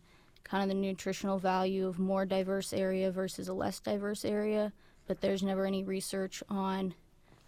kind 0.49 0.63
of 0.63 0.69
the 0.69 0.75
nutritional 0.75 1.37
value 1.37 1.87
of 1.87 1.99
more 1.99 2.25
diverse 2.25 2.73
area 2.73 3.11
versus 3.11 3.47
a 3.47 3.53
less 3.53 3.79
diverse 3.79 4.23
area, 4.23 4.71
but 5.07 5.21
there's 5.21 5.43
never 5.43 5.65
any 5.65 5.83
research 5.83 6.41
on 6.49 6.93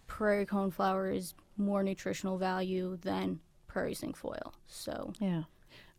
prairie 0.06 0.46
coneflower 0.46 1.14
is 1.14 1.34
more 1.56 1.82
nutritional 1.82 2.36
value 2.36 2.98
than 3.02 3.40
prairie 3.68 3.94
cinquefoil. 3.94 4.52
So 4.66 5.12
yeah. 5.20 5.44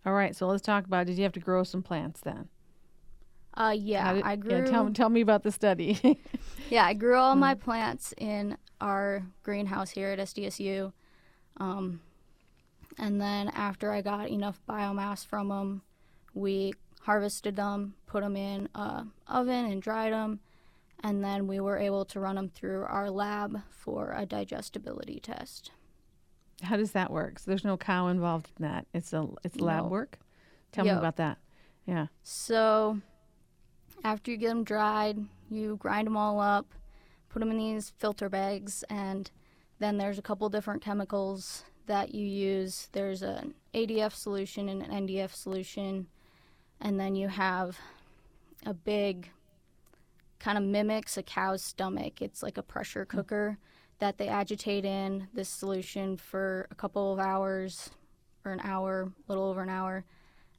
All 0.05 0.13
right, 0.13 0.35
so 0.35 0.47
let's 0.47 0.63
talk 0.63 0.85
about. 0.85 1.05
Did 1.05 1.17
you 1.17 1.23
have 1.23 1.33
to 1.33 1.39
grow 1.39 1.63
some 1.63 1.83
plants 1.83 2.21
then? 2.21 2.49
Uh, 3.53 3.75
yeah, 3.77 4.13
did, 4.13 4.23
I 4.23 4.35
grew. 4.35 4.57
Yeah, 4.59 4.65
tell, 4.65 4.89
tell 4.91 5.09
me 5.09 5.21
about 5.21 5.43
the 5.43 5.51
study. 5.51 6.19
yeah, 6.69 6.85
I 6.85 6.93
grew 6.93 7.15
all 7.15 7.35
my 7.35 7.53
mm. 7.53 7.59
plants 7.59 8.13
in 8.17 8.57
our 8.79 9.23
greenhouse 9.43 9.91
here 9.91 10.09
at 10.09 10.19
SDSU. 10.19 10.91
Um, 11.57 12.01
and 12.97 13.21
then 13.21 13.49
after 13.49 13.91
I 13.91 14.01
got 14.01 14.29
enough 14.29 14.59
biomass 14.67 15.25
from 15.25 15.49
them, 15.49 15.81
we 16.33 16.73
harvested 17.01 17.55
them, 17.55 17.95
put 18.05 18.21
them 18.23 18.35
in 18.35 18.69
a 18.75 19.05
oven 19.27 19.65
and 19.65 19.81
dried 19.81 20.13
them, 20.13 20.39
and 21.03 21.23
then 21.23 21.47
we 21.47 21.59
were 21.59 21.77
able 21.77 22.05
to 22.05 22.19
run 22.19 22.35
them 22.35 22.49
through 22.49 22.83
our 22.83 23.09
lab 23.09 23.61
for 23.69 24.13
a 24.15 24.25
digestibility 24.25 25.19
test. 25.19 25.71
How 26.63 26.77
does 26.77 26.91
that 26.91 27.11
work? 27.11 27.39
So 27.39 27.49
there's 27.49 27.65
no 27.65 27.77
cow 27.77 28.07
involved 28.07 28.51
in 28.59 28.65
that. 28.65 28.85
It's 28.93 29.13
a 29.13 29.27
it's 29.43 29.59
lab 29.59 29.89
work. 29.89 30.19
Tell 30.71 30.85
yep. 30.85 30.95
me 30.95 30.99
about 30.99 31.15
that. 31.17 31.39
Yeah. 31.85 32.07
So 32.21 32.99
after 34.03 34.31
you 34.31 34.37
get 34.37 34.49
them 34.49 34.63
dried, 34.63 35.17
you 35.49 35.77
grind 35.77 36.05
them 36.05 36.17
all 36.17 36.39
up, 36.39 36.67
put 37.29 37.39
them 37.39 37.51
in 37.51 37.57
these 37.57 37.93
filter 37.97 38.29
bags, 38.29 38.83
and 38.89 39.29
then 39.79 39.97
there's 39.97 40.19
a 40.19 40.21
couple 40.21 40.47
different 40.49 40.83
chemicals 40.83 41.63
that 41.87 42.13
you 42.13 42.25
use. 42.25 42.89
There's 42.91 43.23
an 43.23 43.55
ADF 43.73 44.13
solution 44.13 44.69
and 44.69 44.83
an 44.83 45.07
NDF 45.07 45.33
solution 45.33 46.07
and 46.81 46.99
then 46.99 47.15
you 47.15 47.27
have 47.27 47.77
a 48.65 48.73
big 48.73 49.29
kind 50.39 50.57
of 50.57 50.63
mimics 50.63 51.17
a 51.17 51.23
cow's 51.23 51.61
stomach. 51.61 52.21
It's 52.21 52.41
like 52.41 52.57
a 52.57 52.63
pressure 52.63 53.07
hmm. 53.09 53.17
cooker 53.17 53.57
that 53.99 54.17
they 54.17 54.27
agitate 54.27 54.83
in 54.83 55.27
this 55.33 55.47
solution 55.47 56.17
for 56.17 56.67
a 56.71 56.75
couple 56.75 57.13
of 57.13 57.19
hours 57.19 57.91
or 58.43 58.51
an 58.51 58.61
hour, 58.63 59.03
a 59.03 59.31
little 59.31 59.45
over 59.45 59.61
an 59.61 59.69
hour, 59.69 60.03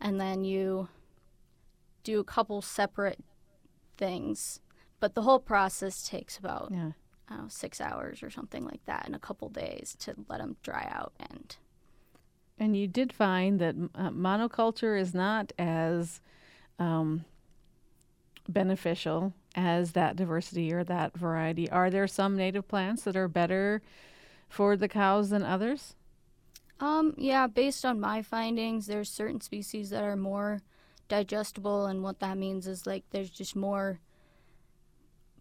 and 0.01 0.21
then 0.21 0.45
you 0.45 0.89
do 2.05 2.21
a 2.21 2.25
couple 2.25 2.63
separate 2.63 3.19
things. 3.97 4.61
But 5.01 5.17
the 5.17 5.23
whole 5.23 5.41
process 5.41 6.07
takes 6.09 6.39
about 6.39 6.69
yeah. 6.71 6.93
know, 7.29 7.47
six 7.49 7.81
hours 7.81 8.23
or 8.23 8.31
something 8.31 8.65
like 8.65 8.85
that 8.87 9.09
in 9.09 9.15
a 9.15 9.19
couple 9.19 9.49
days 9.49 9.97
to 10.01 10.15
let 10.29 10.39
them 10.39 10.57
dry 10.63 10.89
out 10.93 11.13
and 11.19 11.57
and 12.59 12.77
you 12.77 12.87
did 12.87 13.13
find 13.13 13.61
that 13.61 13.75
uh, 13.95 14.11
monoculture 14.11 14.99
is 14.99 15.15
not 15.15 15.53
as 15.59 16.21
um, 16.79 17.25
beneficial 18.49 19.33
as 19.55 19.93
that 19.93 20.17
diversity 20.17 20.73
or 20.73 20.85
that 20.85 21.17
variety. 21.17 21.71
Are 21.71 21.91
there 21.91 22.07
some 22.07 22.37
native 22.37 22.69
plants 22.69 23.03
that 23.05 23.17
are 23.17 23.29
better 23.29 23.83
for 24.49 24.77
the 24.77 24.89
cows 24.89 25.31
than 25.31 25.43
others? 25.43 25.95
Um, 26.81 27.15
yeah, 27.17 27.47
based 27.47 27.85
on 27.85 28.01
my 28.01 28.23
findings, 28.23 28.87
there's 28.87 29.09
certain 29.09 29.41
species 29.41 29.91
that 29.91 30.03
are 30.03 30.17
more 30.17 30.63
digestible, 31.09 31.87
and 31.87 32.03
what 32.03 32.21
that 32.21 32.37
means 32.39 32.67
is 32.67 32.87
like 32.87 33.05
there's 33.11 33.31
just 33.31 33.55
more 33.55 34.01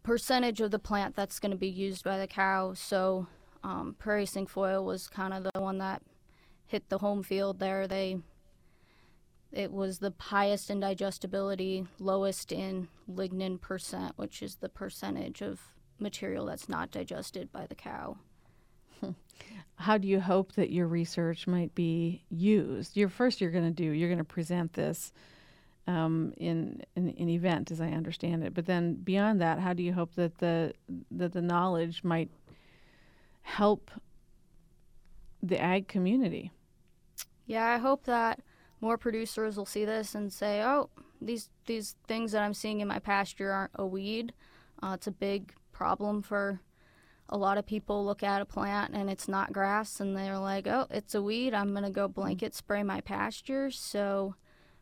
percentage 0.04 0.62
of 0.62 0.72
the 0.72 0.80
plant 0.80 1.16
that's 1.16 1.40
going 1.40 1.52
to 1.52 1.58
be 1.58 1.68
used 1.68 2.04
by 2.04 2.18
the 2.20 2.28
cow. 2.28 2.74
So, 2.74 3.28
um, 3.64 3.96
prairie 3.98 4.26
cinquefoil 4.26 4.84
was 4.84 5.08
kind 5.08 5.34
of 5.34 5.44
the 5.44 5.60
one 5.60 5.78
that 5.80 6.02
hit 6.72 6.88
the 6.88 7.00
home 7.00 7.22
field 7.22 7.60
there. 7.60 7.86
They 7.86 8.18
it 9.52 9.74
was 9.74 10.00
the 10.00 10.14
highest 10.18 10.70
in 10.70 10.80
digestibility, 10.80 11.86
lowest 12.00 12.54
in 12.54 12.88
lignin 13.10 13.60
percent, 13.60 14.14
which 14.16 14.42
is 14.42 14.56
the 14.56 14.70
percentage 14.70 15.42
of 15.42 15.60
material 16.00 16.46
that's 16.46 16.70
not 16.70 16.90
digested 16.90 17.52
by 17.52 17.66
the 17.68 17.76
cow. 17.76 18.16
How 19.76 19.98
do 19.98 20.08
you 20.08 20.22
hope 20.22 20.54
that 20.54 20.72
your 20.72 20.88
research 20.88 21.48
might 21.48 21.76
be 21.76 22.24
used? 22.30 22.96
Your 22.96 23.10
first, 23.10 23.42
you're 23.42 23.52
going 23.52 23.66
to 23.66 23.72
do, 23.72 23.92
you're 23.92 24.08
going 24.08 24.20
to 24.20 24.24
present 24.24 24.72
this 24.72 25.12
um, 25.86 26.34
in, 26.38 26.82
in 26.96 27.10
an 27.10 27.30
event, 27.30 27.72
as 27.72 27.82
I 27.82 27.88
understand 27.88 28.46
it. 28.46 28.54
But 28.54 28.68
then 28.68 28.94
beyond 28.96 29.42
that, 29.42 29.60
how 29.60 29.74
do 29.74 29.84
you 29.84 29.92
hope 29.92 30.16
that 30.16 30.38
the 30.38 30.74
that 31.12 31.34
the 31.34 31.42
knowledge 31.42 32.06
might 32.06 32.30
help 33.42 33.92
the 35.44 35.60
ag 35.60 35.90
community? 35.90 36.52
Yeah, 37.52 37.68
I 37.68 37.80
hope 37.80 38.06
that 38.06 38.40
more 38.80 38.98
producers 38.98 39.58
will 39.58 39.66
see 39.66 39.84
this 39.84 40.16
and 40.16 40.32
say, 40.32 40.64
"Oh, 40.64 40.90
these 41.22 41.50
these 41.66 41.98
things 42.08 42.32
that 42.32 42.44
I'm 42.44 42.54
seeing 42.54 42.80
in 42.80 42.88
my 42.88 43.00
pasture 43.00 43.52
aren't 43.52 43.74
a 43.76 43.86
weed. 43.86 44.32
Uh, 44.82 44.94
it's 44.94 45.08
a 45.08 45.12
big 45.12 45.54
problem 45.74 46.22
for 46.22 46.62
a 47.28 47.38
lot 47.38 47.58
of 47.58 47.66
people. 47.66 48.06
Look 48.06 48.24
at 48.24 48.42
a 48.42 48.46
plant 48.46 48.96
and 48.96 49.10
it's 49.10 49.28
not 49.28 49.52
grass, 49.52 50.00
and 50.00 50.16
they're 50.16 50.40
like, 50.40 50.66
"Oh, 50.66 50.88
it's 50.90 51.14
a 51.14 51.22
weed. 51.22 51.54
I'm 51.54 51.74
gonna 51.74 51.92
go 51.92 52.08
blanket 52.08 52.56
spray 52.56 52.84
my 52.84 53.02
pasture." 53.02 53.70
So, 53.70 54.36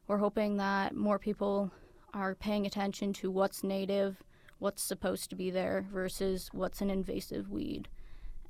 we're 0.06 0.20
hoping 0.20 0.58
that 0.58 0.96
more 0.96 1.18
people 1.18 1.72
are 2.14 2.36
paying 2.36 2.68
attention 2.68 3.14
to 3.14 3.32
what's 3.32 3.64
native, 3.64 4.22
what's 4.60 4.84
supposed 4.84 5.32
to 5.32 5.36
be 5.36 5.50
there, 5.50 5.88
versus 5.92 6.50
what's 6.54 6.82
an 6.82 6.92
invasive 6.92 7.50
weed, 7.50 7.90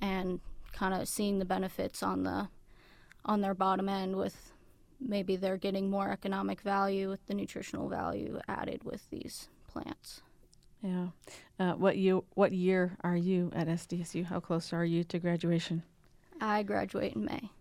and 0.01 0.41
kind 0.73 0.93
of 0.93 1.07
seeing 1.07 1.39
the 1.39 1.45
benefits 1.45 2.03
on 2.03 2.23
the 2.23 2.49
on 3.25 3.41
their 3.41 3.53
bottom 3.53 3.89
end 3.89 4.15
with 4.15 4.53
maybe 4.99 5.35
they're 5.35 5.57
getting 5.57 5.89
more 5.89 6.11
economic 6.11 6.61
value 6.61 7.09
with 7.09 7.25
the 7.27 7.33
nutritional 7.33 7.89
value 7.89 8.39
added 8.47 8.83
with 8.83 9.09
these 9.09 9.49
plants. 9.67 10.21
Yeah. 10.81 11.07
Uh, 11.59 11.73
what 11.73 11.97
you 11.97 12.23
what 12.35 12.51
year 12.51 12.97
are 13.03 13.17
you 13.17 13.51
at 13.53 13.67
SDSU? 13.67 14.25
How 14.25 14.39
close 14.39 14.71
are 14.71 14.85
you 14.85 15.03
to 15.05 15.19
graduation? 15.19 15.83
I 16.39 16.63
graduate 16.63 17.15
in 17.15 17.25
May. 17.25 17.51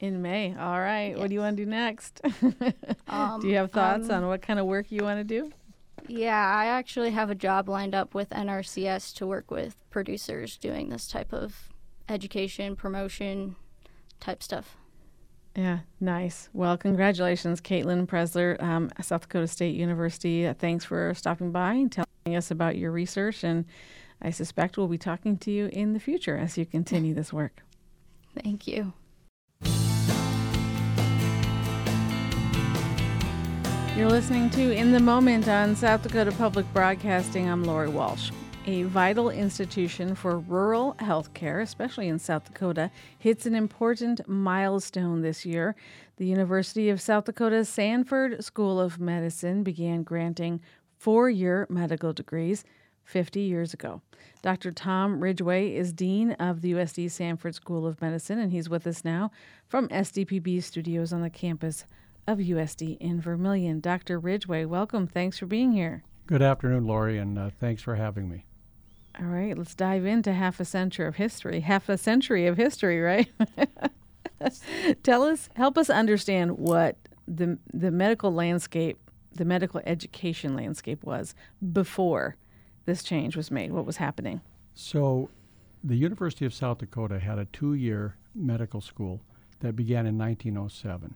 In 0.00 0.20
May. 0.20 0.54
All 0.56 0.80
right. 0.80 1.10
Yes. 1.10 1.18
What 1.18 1.28
do 1.28 1.34
you 1.34 1.40
want 1.40 1.56
to 1.56 1.64
do 1.64 1.70
next? 1.70 2.20
um, 3.08 3.40
do 3.40 3.48
you 3.48 3.56
have 3.56 3.70
thoughts 3.70 4.10
um, 4.10 4.24
on 4.24 4.28
what 4.28 4.42
kind 4.42 4.58
of 4.58 4.66
work 4.66 4.90
you 4.90 5.02
want 5.02 5.20
to 5.20 5.24
do? 5.24 5.50
Yeah, 6.08 6.52
I 6.54 6.66
actually 6.66 7.12
have 7.12 7.30
a 7.30 7.34
job 7.34 7.68
lined 7.68 7.94
up 7.94 8.14
with 8.14 8.30
NRCS 8.30 9.14
to 9.14 9.26
work 9.26 9.50
with 9.50 9.76
producers 9.88 10.56
doing 10.56 10.88
this 10.88 11.06
type 11.06 11.32
of 11.32 11.68
education, 12.08 12.74
promotion 12.76 13.56
type 14.20 14.42
stuff. 14.42 14.76
Yeah, 15.54 15.80
nice. 16.00 16.48
Well, 16.54 16.78
congratulations, 16.78 17.60
Caitlin 17.60 18.06
Presler, 18.06 18.60
um, 18.62 18.90
South 19.02 19.22
Dakota 19.22 19.46
State 19.46 19.74
University. 19.74 20.46
Uh, 20.46 20.54
thanks 20.54 20.84
for 20.84 21.12
stopping 21.14 21.52
by 21.52 21.74
and 21.74 21.92
telling 21.92 22.36
us 22.36 22.50
about 22.50 22.76
your 22.76 22.90
research. 22.90 23.44
And 23.44 23.66
I 24.22 24.30
suspect 24.30 24.78
we'll 24.78 24.88
be 24.88 24.98
talking 24.98 25.36
to 25.38 25.50
you 25.50 25.68
in 25.72 25.92
the 25.92 26.00
future 26.00 26.38
as 26.38 26.56
you 26.56 26.64
continue 26.64 27.12
this 27.12 27.32
work. 27.32 27.62
Thank 28.42 28.66
you. 28.66 28.94
You're 33.94 34.08
listening 34.08 34.48
to 34.50 34.72
In 34.72 34.92
the 34.92 35.00
Moment 35.00 35.48
on 35.48 35.76
South 35.76 36.02
Dakota 36.02 36.32
Public 36.32 36.64
Broadcasting. 36.72 37.50
I'm 37.50 37.64
Lori 37.64 37.90
Walsh. 37.90 38.30
A 38.64 38.84
vital 38.84 39.28
institution 39.28 40.14
for 40.14 40.38
rural 40.38 40.94
health 41.00 41.34
care, 41.34 41.58
especially 41.58 42.06
in 42.06 42.20
South 42.20 42.44
Dakota, 42.44 42.92
hits 43.18 43.44
an 43.44 43.56
important 43.56 44.20
milestone 44.28 45.20
this 45.20 45.44
year. 45.44 45.74
The 46.16 46.26
University 46.26 46.88
of 46.88 47.00
South 47.00 47.24
Dakota's 47.24 47.68
Sanford 47.68 48.44
School 48.44 48.80
of 48.80 49.00
Medicine 49.00 49.64
began 49.64 50.04
granting 50.04 50.60
four 50.96 51.28
year 51.28 51.66
medical 51.68 52.12
degrees 52.12 52.64
50 53.02 53.40
years 53.40 53.74
ago. 53.74 54.00
Dr. 54.42 54.70
Tim 54.70 55.18
Ridgway 55.18 55.74
is 55.74 55.92
Dean 55.92 56.30
of 56.34 56.60
the 56.60 56.74
USD 56.74 57.10
Sanford 57.10 57.56
School 57.56 57.84
of 57.84 58.00
Medicine, 58.00 58.38
and 58.38 58.52
he's 58.52 58.68
with 58.68 58.86
us 58.86 59.04
now 59.04 59.32
from 59.66 59.88
SDPB 59.88 60.62
studios 60.62 61.12
on 61.12 61.22
the 61.22 61.30
campus 61.30 61.84
of 62.28 62.38
USD 62.38 62.96
in 62.98 63.20
Vermillion. 63.20 63.80
Dr. 63.80 64.20
Ridgway, 64.20 64.66
welcome. 64.66 65.08
Thanks 65.08 65.36
for 65.36 65.46
being 65.46 65.72
here. 65.72 66.04
Good 66.26 66.42
afternoon, 66.42 66.86
Lori, 66.86 67.18
and 67.18 67.36
uh, 67.36 67.50
thanks 67.58 67.82
for 67.82 67.96
having 67.96 68.28
me. 68.28 68.44
All 69.20 69.26
right, 69.26 69.56
let's 69.56 69.74
dive 69.74 70.06
into 70.06 70.32
half 70.32 70.58
a 70.58 70.64
century 70.64 71.06
of 71.06 71.16
history. 71.16 71.60
Half 71.60 71.88
a 71.88 71.98
century 71.98 72.46
of 72.46 72.56
history, 72.56 73.00
right? 73.00 73.30
Tell 75.02 75.22
us, 75.22 75.48
help 75.54 75.76
us 75.76 75.90
understand 75.90 76.58
what 76.58 76.96
the 77.28 77.58
the 77.72 77.90
medical 77.90 78.32
landscape, 78.32 78.98
the 79.32 79.44
medical 79.44 79.80
education 79.84 80.56
landscape 80.56 81.04
was 81.04 81.34
before 81.72 82.36
this 82.86 83.02
change 83.02 83.36
was 83.36 83.50
made. 83.50 83.72
What 83.72 83.86
was 83.86 83.98
happening? 83.98 84.40
So, 84.74 85.28
the 85.84 85.96
University 85.96 86.46
of 86.46 86.54
South 86.54 86.78
Dakota 86.78 87.18
had 87.18 87.38
a 87.38 87.44
two-year 87.46 88.16
medical 88.34 88.80
school 88.80 89.20
that 89.60 89.76
began 89.76 90.06
in 90.06 90.18
1907, 90.18 91.14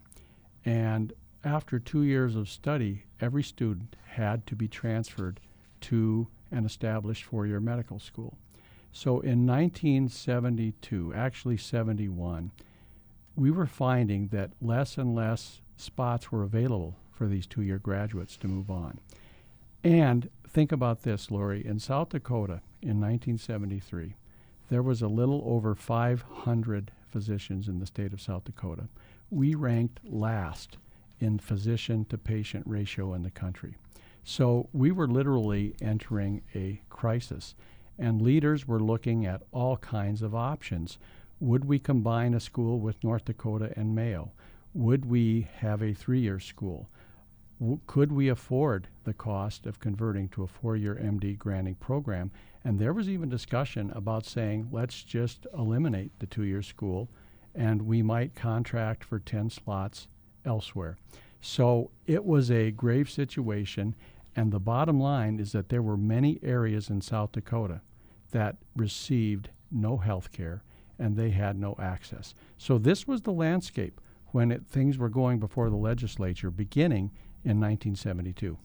and 0.65 1.12
after 1.43 1.79
two 1.79 2.03
years 2.03 2.37
of 2.37 2.49
study, 2.49 3.05
every 3.21 3.43
student 3.43 3.97
had 4.05 4.47
to 4.49 4.55
be 4.55 4.69
transferred 4.69 5.41
to 5.81 6.29
an 6.50 6.65
established 6.65 7.25
four 7.25 7.47
year 7.47 7.61
medical 7.61 7.99
school. 7.99 8.37
So 8.93 9.21
in 9.21 9.47
1972, 9.47 11.12
actually 11.15 11.59
71, 11.59 12.50
we 13.35 13.50
were 13.50 13.67
finding 13.67 14.29
that 14.29 14.53
less 14.62 14.97
and 14.97 15.15
less 15.15 15.61
spots 15.76 16.33
were 16.33 16.43
available 16.43 16.97
for 17.11 17.26
these 17.26 17.47
two 17.47 17.62
year 17.62 17.79
graduates 17.79 18.37
to 18.38 18.49
move 18.49 18.71
on. 18.71 18.99
And 19.85 20.31
think 20.49 20.73
about 20.73 21.03
this, 21.03 21.31
Lori. 21.31 21.65
In 21.65 21.79
South 21.79 22.09
Dakota 22.11 22.61
in 22.81 23.00
1973, 23.00 24.17
there 24.69 24.83
was 24.83 25.03
a 25.03 25.09
little 25.09 25.43
over 25.47 25.75
500 25.75 26.91
physicians 27.11 27.69
in 27.69 27.79
the 27.79 27.87
state 27.87 28.12
of 28.12 28.21
South 28.21 28.45
Dakota. 28.45 28.88
We 29.31 29.55
ranked 29.55 30.00
last 30.05 30.79
in 31.21 31.38
physician 31.38 32.05
to 32.07 32.19
patient 32.19 32.65
ratio 32.67 33.15
in 33.15 33.23
the 33.23 33.31
country. 33.31 33.76
So 34.28 34.68
we 34.73 34.90
were 34.90 35.06
literally 35.06 35.76
entering 35.80 36.42
a 36.52 36.80
crisis, 36.90 37.54
and 37.97 38.21
leaders 38.21 38.66
were 38.66 38.80
looking 38.80 39.25
at 39.25 39.45
all 39.52 39.76
kinds 39.76 40.21
of 40.21 40.35
options. 40.35 40.99
Would 41.38 41.64
we 41.64 41.78
combine 41.78 42.35
a 42.35 42.40
school 42.40 42.80
with 42.80 43.04
North 43.04 43.26
Dakota 43.26 43.73
and 43.76 43.95
Mayo? 43.95 44.33
Would 44.75 45.06
we 45.06 45.47
have 45.59 45.80
a 45.80 45.95
three 45.95 46.18
year 46.18 46.40
school? 46.40 46.90
W- 47.61 47.78
could 47.87 48.11
we 48.11 48.28
afford 48.28 48.88
the 49.04 49.14
cost 49.14 49.64
of 49.64 49.78
converting 49.78 50.28
to 50.30 50.42
a 50.42 50.49
four 50.49 50.76
year 50.76 50.97
MD 50.97 51.38
granting 51.38 51.76
program? 51.76 52.33
And 52.64 52.80
there 52.80 52.92
was 52.92 53.09
even 53.09 53.28
discussion 53.28 53.92
about 53.92 54.26
saying, 54.26 54.71
let's 54.73 55.04
just 55.04 55.47
eliminate 55.56 56.11
the 56.18 56.26
two 56.26 56.42
year 56.42 56.62
school 56.62 57.09
and 57.54 57.83
we 57.83 58.02
might 58.02 58.35
contract 58.35 59.04
for 59.04 59.21
10 59.21 59.50
slots 59.50 60.09
elsewhere. 60.45 60.97
So 61.40 61.90
it 62.06 62.25
was 62.25 62.50
a 62.50 62.73
grave 62.73 63.09
situation. 63.09 63.95
And 64.37 64.52
the 64.52 64.61
bottom 64.61 65.00
line 65.00 65.40
is 65.40 65.52
that 65.52 65.71
there 65.71 65.83
were 65.83 65.97
many 65.97 66.38
areas 66.43 66.90
in 66.90 67.00
South 67.00 67.33
Dakota 67.33 67.81
that 68.33 68.57
received 68.76 69.49
no 69.71 69.97
health 69.97 70.31
care 70.31 70.62
and 70.99 71.16
they 71.16 71.31
had 71.31 71.59
no 71.59 71.75
access. 71.78 72.35
So 72.59 72.78
this 72.78 73.07
was 73.07 73.23
the 73.23 73.33
landscape 73.33 74.00
when 74.33 74.52
it, 74.52 74.66
things 74.66 74.99
were 74.99 75.09
going 75.09 75.38
before 75.38 75.71
the 75.71 75.76
legislature 75.76 76.50
beginning 76.50 77.11
in 77.45 77.61
1972. 77.61 78.59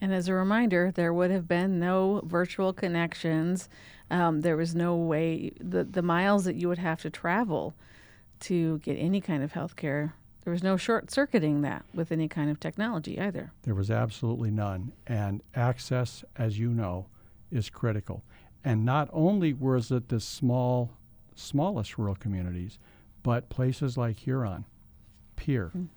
And 0.00 0.12
as 0.12 0.28
a 0.28 0.34
reminder, 0.34 0.90
there 0.94 1.14
would 1.14 1.30
have 1.30 1.48
been 1.48 1.78
no 1.78 2.20
virtual 2.24 2.72
connections. 2.72 3.68
Um, 4.10 4.40
there 4.40 4.56
was 4.56 4.74
no 4.74 4.96
way, 4.96 5.52
the, 5.60 5.84
the 5.84 6.02
miles 6.02 6.44
that 6.44 6.56
you 6.56 6.68
would 6.68 6.78
have 6.78 7.00
to 7.02 7.10
travel 7.10 7.74
to 8.40 8.78
get 8.78 8.94
any 8.94 9.20
kind 9.20 9.42
of 9.42 9.52
health 9.52 9.76
care 9.76 10.14
there 10.44 10.52
was 10.52 10.62
no 10.62 10.76
short 10.76 11.10
circuiting 11.10 11.62
that 11.62 11.84
with 11.94 12.12
any 12.12 12.28
kind 12.28 12.50
of 12.50 12.60
technology 12.60 13.18
either. 13.18 13.52
There 13.62 13.74
was 13.74 13.90
absolutely 13.90 14.50
none. 14.50 14.92
And 15.06 15.42
access, 15.54 16.22
as 16.36 16.58
you 16.58 16.70
know, 16.70 17.06
is 17.50 17.70
critical. 17.70 18.22
And 18.62 18.84
not 18.84 19.08
only 19.12 19.54
was 19.54 19.90
it 19.90 20.08
the 20.08 20.20
small, 20.20 20.90
smallest 21.34 21.96
rural 21.96 22.14
communities, 22.14 22.78
but 23.22 23.48
places 23.48 23.96
like 23.96 24.18
Huron, 24.18 24.66
Pierre, 25.36 25.70
mm. 25.74 25.88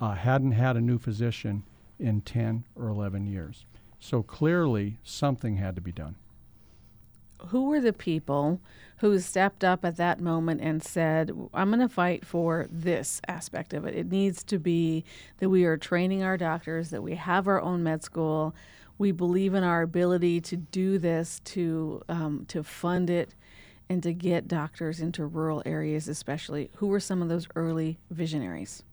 uh, 0.00 0.14
hadn't 0.14 0.52
had 0.52 0.76
a 0.76 0.80
new 0.80 0.98
physician 0.98 1.62
in 2.00 2.20
10 2.20 2.64
or 2.74 2.88
11 2.88 3.26
years. 3.26 3.64
So 4.00 4.22
clearly, 4.22 4.98
something 5.04 5.56
had 5.56 5.76
to 5.76 5.80
be 5.80 5.92
done 5.92 6.16
who 7.46 7.68
were 7.68 7.80
the 7.80 7.92
people 7.92 8.60
who 8.98 9.18
stepped 9.18 9.64
up 9.64 9.84
at 9.84 9.96
that 9.96 10.20
moment 10.20 10.60
and 10.60 10.82
said, 10.82 11.30
I'm 11.52 11.68
going 11.68 11.80
to 11.80 11.88
fight 11.88 12.24
for 12.24 12.66
this 12.70 13.20
aspect 13.28 13.74
of 13.74 13.84
it? 13.84 13.94
It 13.94 14.10
needs 14.10 14.42
to 14.44 14.58
be 14.58 15.04
that 15.38 15.48
we 15.48 15.64
are 15.64 15.76
training 15.76 16.22
our 16.22 16.36
doctors, 16.36 16.90
that 16.90 17.02
we 17.02 17.16
have 17.16 17.48
our 17.48 17.60
own 17.60 17.82
med 17.82 18.02
school. 18.02 18.54
We 18.96 19.12
believe 19.12 19.54
in 19.54 19.64
our 19.64 19.82
ability 19.82 20.40
to 20.42 20.56
do 20.56 20.98
this, 20.98 21.40
to 21.46 22.02
um, 22.08 22.44
to 22.48 22.62
fund 22.62 23.10
it, 23.10 23.34
and 23.88 24.02
to 24.04 24.12
get 24.12 24.46
doctors 24.46 25.00
into 25.00 25.26
rural 25.26 25.62
areas, 25.66 26.08
especially. 26.08 26.70
Who 26.76 26.86
were 26.86 27.00
some 27.00 27.20
of 27.20 27.28
those 27.28 27.48
early 27.56 27.98
visionaries? 28.10 28.84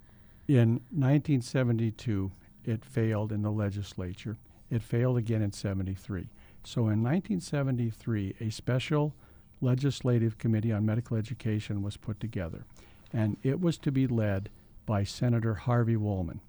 In 0.47 0.81
1972, 0.89 2.31
it 2.65 2.83
failed 2.83 3.31
in 3.31 3.43
the 3.43 3.51
legislature. 3.51 4.37
It 4.69 4.81
failed 4.81 5.17
again 5.17 5.41
in 5.41 5.51
73. 5.51 6.27
So 6.63 6.81
in 6.81 7.03
1973, 7.03 8.35
a 8.39 8.49
special 8.49 9.15
legislative 9.61 10.37
committee 10.37 10.71
on 10.71 10.85
medical 10.85 11.17
education 11.17 11.81
was 11.81 11.97
put 11.97 12.19
together, 12.19 12.65
and 13.11 13.37
it 13.43 13.59
was 13.59 13.77
to 13.79 13.91
be 13.91 14.07
led 14.07 14.49
by 14.85 15.03
Senator 15.03 15.55
Harvey 15.55 15.95
Wollman. 15.95 16.41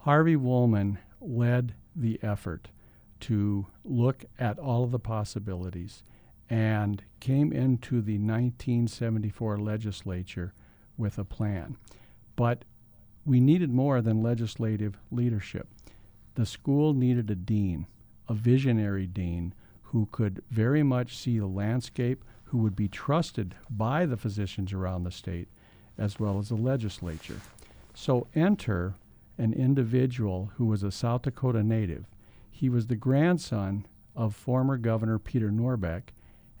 Harvey 0.00 0.36
Wollman 0.36 0.98
led 1.20 1.74
the 1.94 2.18
effort 2.22 2.68
to 3.20 3.66
look 3.84 4.24
at 4.38 4.58
all 4.58 4.84
of 4.84 4.90
the 4.90 4.98
possibilities 4.98 6.02
and 6.48 7.02
came 7.20 7.52
into 7.52 8.00
the 8.00 8.14
1974 8.14 9.58
legislature 9.58 10.52
with 10.96 11.18
a 11.18 11.24
plan. 11.24 11.76
But 12.36 12.64
we 13.24 13.40
needed 13.40 13.70
more 13.70 14.00
than 14.00 14.22
legislative 14.22 14.98
leadership. 15.10 15.68
The 16.36 16.46
school 16.46 16.94
needed 16.94 17.30
a 17.30 17.34
dean 17.34 17.86
a 18.28 18.34
visionary 18.34 19.06
dean 19.06 19.54
who 19.82 20.08
could 20.12 20.42
very 20.50 20.82
much 20.82 21.16
see 21.16 21.38
the 21.38 21.46
landscape, 21.46 22.24
who 22.44 22.58
would 22.58 22.76
be 22.76 22.88
trusted 22.88 23.54
by 23.70 24.06
the 24.06 24.16
physicians 24.16 24.72
around 24.72 25.04
the 25.04 25.10
state 25.10 25.48
as 25.96 26.20
well 26.20 26.38
as 26.38 26.48
the 26.48 26.54
legislature. 26.54 27.40
So 27.94 28.28
enter 28.34 28.94
an 29.36 29.52
individual 29.52 30.52
who 30.56 30.66
was 30.66 30.82
a 30.82 30.90
South 30.90 31.22
Dakota 31.22 31.62
native. 31.62 32.06
He 32.50 32.68
was 32.68 32.86
the 32.86 32.96
grandson 32.96 33.86
of 34.14 34.34
former 34.34 34.76
Governor 34.76 35.18
Peter 35.18 35.50
Norbeck 35.50 36.10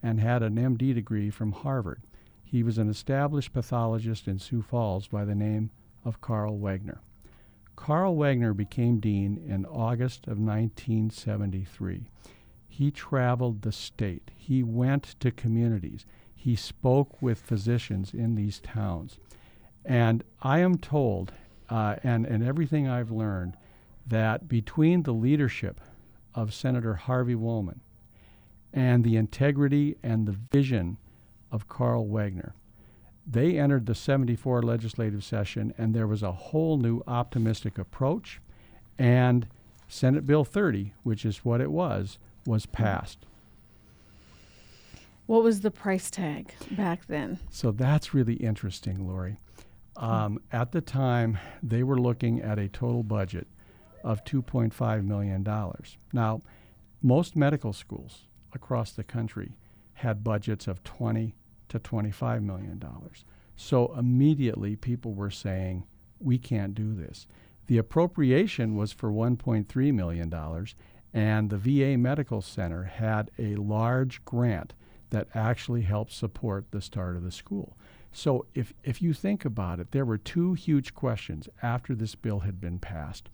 and 0.02 0.20
had 0.20 0.42
an 0.42 0.56
MD 0.56 0.94
degree 0.94 1.30
from 1.30 1.52
Harvard. 1.52 2.02
He 2.44 2.62
was 2.62 2.78
an 2.78 2.88
established 2.88 3.52
pathologist 3.52 4.26
in 4.26 4.38
Sioux 4.38 4.62
Falls 4.62 5.06
by 5.08 5.24
the 5.24 5.34
name 5.34 5.70
of 6.04 6.20
Karl 6.20 6.58
Wegner. 6.58 6.98
Karl 7.78 8.16
Wegner 8.16 8.56
became 8.56 8.98
dean 8.98 9.40
in 9.46 9.64
August 9.64 10.26
of 10.26 10.36
1973. 10.40 12.08
He 12.68 12.90
traveled 12.90 13.62
the 13.62 13.70
state. 13.70 14.32
He 14.36 14.64
went 14.64 15.14
to 15.20 15.30
communities. 15.30 16.04
He 16.34 16.56
spoke 16.56 17.22
with 17.22 17.38
physicians 17.40 18.12
in 18.12 18.34
these 18.34 18.58
towns. 18.58 19.18
And 19.84 20.24
I 20.42 20.58
am 20.58 20.78
told, 20.78 21.32
uh, 21.70 21.94
and, 22.02 22.26
and 22.26 22.42
everything 22.42 22.88
I've 22.88 23.12
learned, 23.12 23.56
that 24.04 24.48
between 24.48 25.04
the 25.04 25.14
leadership 25.14 25.80
of 26.34 26.52
Senator 26.52 26.94
Harvey 26.94 27.36
Wollman 27.36 27.80
and 28.72 29.04
the 29.04 29.16
integrity 29.16 29.96
and 30.02 30.26
the 30.26 30.36
vision 30.52 30.98
of 31.52 31.68
Karl 31.68 32.08
Wegner, 32.08 32.54
they 33.30 33.58
entered 33.58 33.84
the 33.84 33.94
74 33.94 34.62
legislative 34.62 35.22
session, 35.22 35.74
and 35.76 35.94
there 35.94 36.06
was 36.06 36.22
a 36.22 36.32
whole 36.32 36.78
new 36.78 37.02
optimistic 37.06 37.76
approach. 37.76 38.40
And 38.98 39.46
Senate 39.86 40.26
Bill 40.26 40.44
30, 40.44 40.94
which 41.02 41.26
is 41.26 41.44
what 41.44 41.60
it 41.60 41.70
was, 41.70 42.18
was 42.46 42.64
passed. 42.64 43.26
What 45.26 45.42
was 45.42 45.60
the 45.60 45.70
price 45.70 46.10
tag 46.10 46.54
back 46.70 47.06
then? 47.06 47.38
So 47.50 47.70
that's 47.70 48.14
really 48.14 48.34
interesting, 48.34 49.06
Lori. 49.06 49.38
Um, 49.98 50.40
at 50.50 50.72
the 50.72 50.80
time, 50.80 51.38
they 51.62 51.82
were 51.82 52.00
looking 52.00 52.40
at 52.40 52.58
a 52.58 52.68
total 52.68 53.02
budget 53.02 53.46
of 54.02 54.24
$2.5 54.24 55.04
million. 55.04 55.46
Now, 56.14 56.40
most 57.02 57.36
medical 57.36 57.74
schools 57.74 58.22
across 58.54 58.92
the 58.92 59.04
country 59.04 59.56
had 59.94 60.24
budgets 60.24 60.66
of 60.66 60.82
20 60.82 61.34
to 61.68 61.78
25 61.78 62.42
million 62.42 62.78
dollars. 62.78 63.24
So 63.56 63.94
immediately 63.98 64.76
people 64.76 65.14
were 65.14 65.30
saying, 65.30 65.84
we 66.20 66.38
can't 66.38 66.74
do 66.74 66.94
this. 66.94 67.26
The 67.66 67.78
appropriation 67.78 68.76
was 68.76 68.92
for 68.92 69.10
1.3 69.10 69.94
million 69.94 70.28
dollars 70.30 70.74
and 71.12 71.50
the 71.50 71.56
VA 71.58 71.96
Medical 71.96 72.42
Center 72.42 72.84
had 72.84 73.30
a 73.38 73.56
large 73.56 74.24
grant 74.24 74.74
that 75.10 75.28
actually 75.34 75.82
helped 75.82 76.12
support 76.12 76.66
the 76.70 76.82
start 76.82 77.16
of 77.16 77.22
the 77.22 77.32
school. 77.32 77.76
So 78.12 78.46
if, 78.54 78.74
if 78.84 79.00
you 79.00 79.12
think 79.12 79.44
about 79.44 79.80
it, 79.80 79.90
there 79.90 80.04
were 80.04 80.18
two 80.18 80.54
huge 80.54 80.94
questions 80.94 81.48
after 81.62 81.94
this 81.94 82.14
bill 82.14 82.40
had 82.40 82.60
been 82.60 82.78
passed. 82.78 83.28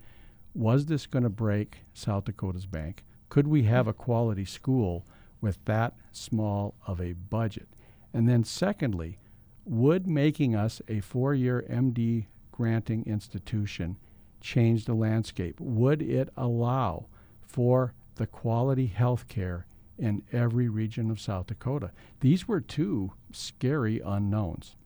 Was 0.55 0.87
this 0.87 1.07
going 1.07 1.25
to 1.25 1.31
break 1.31 1.79
South 1.93 2.25
Dakota's 2.25 2.67
bank? 2.67 3.05
Could 3.29 3.49
we 3.49 3.65
have 3.65 3.89
a 3.89 3.93
quality 3.93 4.45
school 4.45 5.05
with 5.41 5.65
that 5.65 5.95
small 6.13 6.75
of 6.87 7.01
a 7.01 7.13
budget? 7.13 7.69
And 8.15 8.27
then, 8.27 8.45
secondly, 8.45 9.19
would 9.67 10.07
making 10.07 10.57
us 10.57 10.81
a 10.89 11.01
four 11.01 11.35
year 11.35 11.67
MD 11.69 12.27
granting 12.51 13.05
institution 13.07 13.99
change 14.41 14.87
the 14.87 14.95
landscape? 14.95 15.61
Would 15.61 16.01
it 16.01 16.31
allow 16.37 17.07
for 17.43 17.93
the 18.17 18.27
quality 18.27 18.87
health 18.87 19.29
care 19.29 19.67
in 19.99 20.23
every 20.33 20.69
region 20.69 21.11
of 21.11 21.21
South 21.21 21.47
Dakota. 21.47 21.91
These 22.21 22.49
were 22.49 22.61
two 22.61 23.13
scary 23.33 24.01
unknowns. 24.05 24.77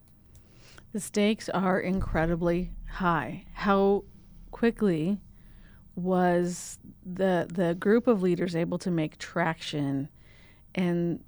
The 0.92 1.00
stakes 1.00 1.48
are 1.48 1.80
incredibly 1.80 2.70
high. 2.86 3.44
How 3.52 4.04
quickly 4.50 5.20
was 5.94 6.78
the 7.04 7.48
the 7.52 7.74
group 7.74 8.06
of 8.06 8.22
leaders 8.22 8.54
able 8.54 8.78
to 8.78 8.90
make 8.90 9.18
traction 9.18 10.08
and 10.74 11.22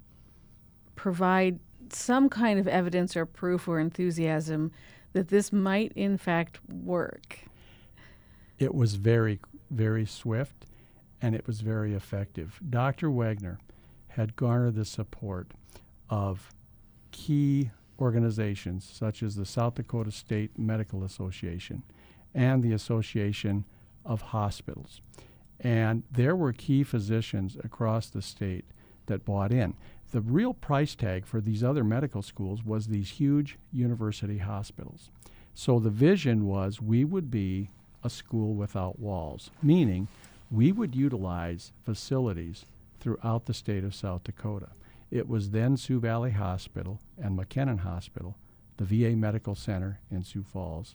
provide 0.95 1.59
some 1.93 2.29
kind 2.29 2.59
of 2.59 2.67
evidence 2.67 3.15
or 3.15 3.25
proof 3.25 3.67
or 3.67 3.79
enthusiasm 3.79 4.71
that 5.13 5.29
this 5.29 5.51
might 5.51 5.91
in 5.95 6.17
fact 6.17 6.59
work? 6.69 7.39
It 8.59 8.73
was 8.73 8.95
very 8.95 9.39
very 9.71 10.05
swift 10.05 10.65
and 11.21 11.33
it 11.35 11.47
was 11.47 11.61
very 11.61 11.93
effective. 11.93 12.59
Dr. 12.67 13.09
Wegner 13.09 13.57
had 14.09 14.35
garnered 14.35 14.75
the 14.75 14.85
support 14.85 15.51
of 16.09 16.51
key 17.11 17.71
organizations 17.99 18.89
such 18.91 19.23
as 19.23 19.35
the 19.35 19.45
South 19.45 19.75
Dakota 19.75 20.11
State 20.11 20.57
Medical 20.57 21.03
Association 21.03 21.83
and 22.33 22.63
the 22.63 22.73
Association 22.73 23.65
of 24.03 24.21
Hospitals. 24.21 25.01
And 25.59 26.03
there 26.11 26.35
were 26.35 26.53
key 26.53 26.83
physicians 26.83 27.55
across 27.63 28.09
the 28.09 28.21
state 28.21 28.65
that 29.05 29.25
bought 29.25 29.51
in. 29.51 29.75
The 30.11 30.21
real 30.21 30.53
price 30.53 30.93
tag 30.93 31.25
for 31.25 31.39
these 31.39 31.63
other 31.63 31.85
medical 31.85 32.21
schools 32.21 32.65
was 32.65 32.87
these 32.87 33.11
huge 33.11 33.57
university 33.71 34.39
hospitals. 34.39 35.09
So 35.53 35.79
the 35.79 35.89
vision 35.89 36.45
was 36.45 36.81
we 36.81 37.05
would 37.05 37.31
be 37.31 37.69
a 38.03 38.09
school 38.09 38.53
without 38.53 38.99
walls, 38.99 39.51
meaning 39.63 40.09
we 40.49 40.73
would 40.73 40.95
utilize 40.95 41.71
facilities 41.85 42.65
throughout 42.99 43.45
the 43.45 43.53
state 43.53 43.85
of 43.85 43.95
South 43.95 44.25
Dakota. 44.25 44.69
It 45.11 45.29
was 45.29 45.51
then 45.51 45.77
Sioux 45.77 45.99
Valley 45.99 46.31
Hospital 46.31 46.99
and 47.17 47.37
McKennan 47.37 47.79
Hospital, 47.79 48.35
the 48.75 48.83
VA 48.83 49.15
Medical 49.15 49.55
Center 49.55 49.99
in 50.09 50.23
Sioux 50.23 50.43
Falls, 50.43 50.93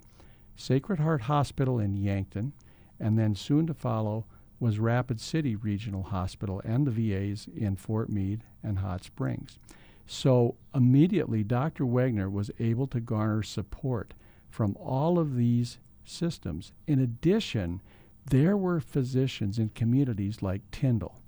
Sacred 0.57 1.01
Heart 1.01 1.23
Hospital 1.23 1.79
in 1.79 1.97
Yankton, 1.97 2.53
and 3.01 3.19
then 3.19 3.35
soon 3.35 3.67
to 3.67 3.75
follow 3.75 4.27
was 4.59 4.79
Rapid 4.79 5.21
City 5.21 5.55
Regional 5.55 6.05
Hospital 6.05 6.63
and 6.65 6.87
the 6.87 6.91
VAs 6.91 7.47
in 7.55 7.77
Fort 7.77 8.09
Meade 8.09 8.43
and 8.63 8.79
Hot 8.79 9.05
Springs. 9.05 9.59
So 10.07 10.57
immediately, 10.75 11.43
Dr. 11.43 11.85
Wegner 11.85 12.31
was 12.31 12.51
able 12.59 12.87
to 12.89 13.01
garner 13.01 13.43
support 13.43 14.15
from 14.49 14.77
all 14.77 15.19
of 15.19 15.37
these 15.37 15.79
systems. 16.05 16.73
In 16.87 17.01
addition, 17.01 17.83
there 18.25 18.57
were 18.57 18.81
physicians 18.81 19.59
in 19.59 19.69
communities 19.71 20.43
like 20.43 20.69
Tyndall, 20.71 21.21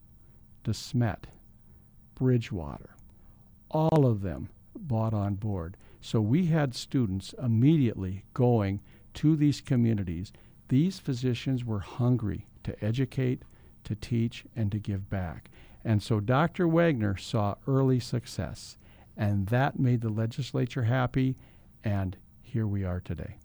DeSmet, 0.64 1.24
Bridgewater. 2.14 2.96
All 3.70 4.06
of 4.06 4.22
them 4.22 4.48
bought 4.76 5.12
on 5.12 5.34
board. 5.34 5.76
So 6.00 6.20
we 6.20 6.46
had 6.46 6.74
students 6.74 7.34
immediately 7.42 8.24
going 8.32 8.80
to 9.14 9.36
these 9.36 9.60
communities. 9.60 10.32
These 10.68 10.98
physicians 10.98 11.64
were 11.64 11.80
hungry 11.80 12.46
to 12.68 12.84
educate, 12.84 13.42
to 13.84 13.94
teach, 13.94 14.44
and 14.54 14.70
to 14.70 14.78
give 14.78 15.10
back. 15.10 15.50
And 15.84 16.02
so 16.02 16.20
Dr. 16.20 16.66
Wegner 16.66 17.18
saw 17.18 17.56
early 17.66 17.98
success, 17.98 18.76
and 19.16 19.46
that 19.48 19.78
made 19.78 20.00
the 20.00 20.10
legislature 20.10 20.84
happy, 20.84 21.36
and 21.82 22.16
here 22.42 22.66
we 22.66 22.84
are 22.84 23.00
today. 23.00 23.36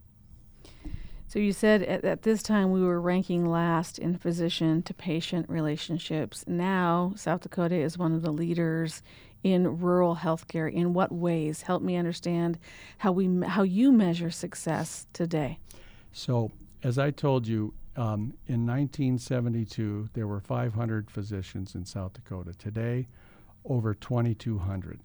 So 1.28 1.40
you 1.40 1.52
said 1.52 1.82
at, 1.84 2.06
at, 2.06 2.22
this 2.22 2.44
time 2.44 2.72
we 2.72 2.82
were 2.82 3.02
ranking 3.02 3.50
last 3.50 3.98
in 3.98 4.18
physician 4.18 4.84
to 4.84 4.94
patient 4.94 5.50
relationships. 5.50 6.44
Now 6.48 7.14
South 7.16 7.42
Dakota 7.42 7.76
is 7.76 7.98
one 7.98 8.14
of 8.14 8.22
the 8.22 8.32
leaders 8.32 9.02
in 9.42 9.80
rural 9.80 10.18
healthcare. 10.18 10.72
In 10.72 10.94
what 10.94 11.12
ways? 11.12 11.64
Help 11.64 11.82
me 11.82 11.96
understand 11.96 12.60
how 13.00 13.14
we 13.14 13.48
how 13.48 13.64
you 13.64 13.92
measure 13.92 14.30
success 14.30 15.08
today. 15.12 15.58
So 16.12 16.52
as 16.84 17.00
I 17.00 17.10
told 17.10 17.48
you, 17.48 17.74
um, 17.96 18.34
in 18.48 18.66
1972 18.66 20.10
there 20.14 20.28
were 20.28 20.40
500 20.40 21.10
physicians 21.10 21.76
in 21.76 21.86
South 21.86 22.14
Dakota. 22.14 22.54
Today, 22.54 23.08
over 23.66 23.94
2,200. 23.94 25.00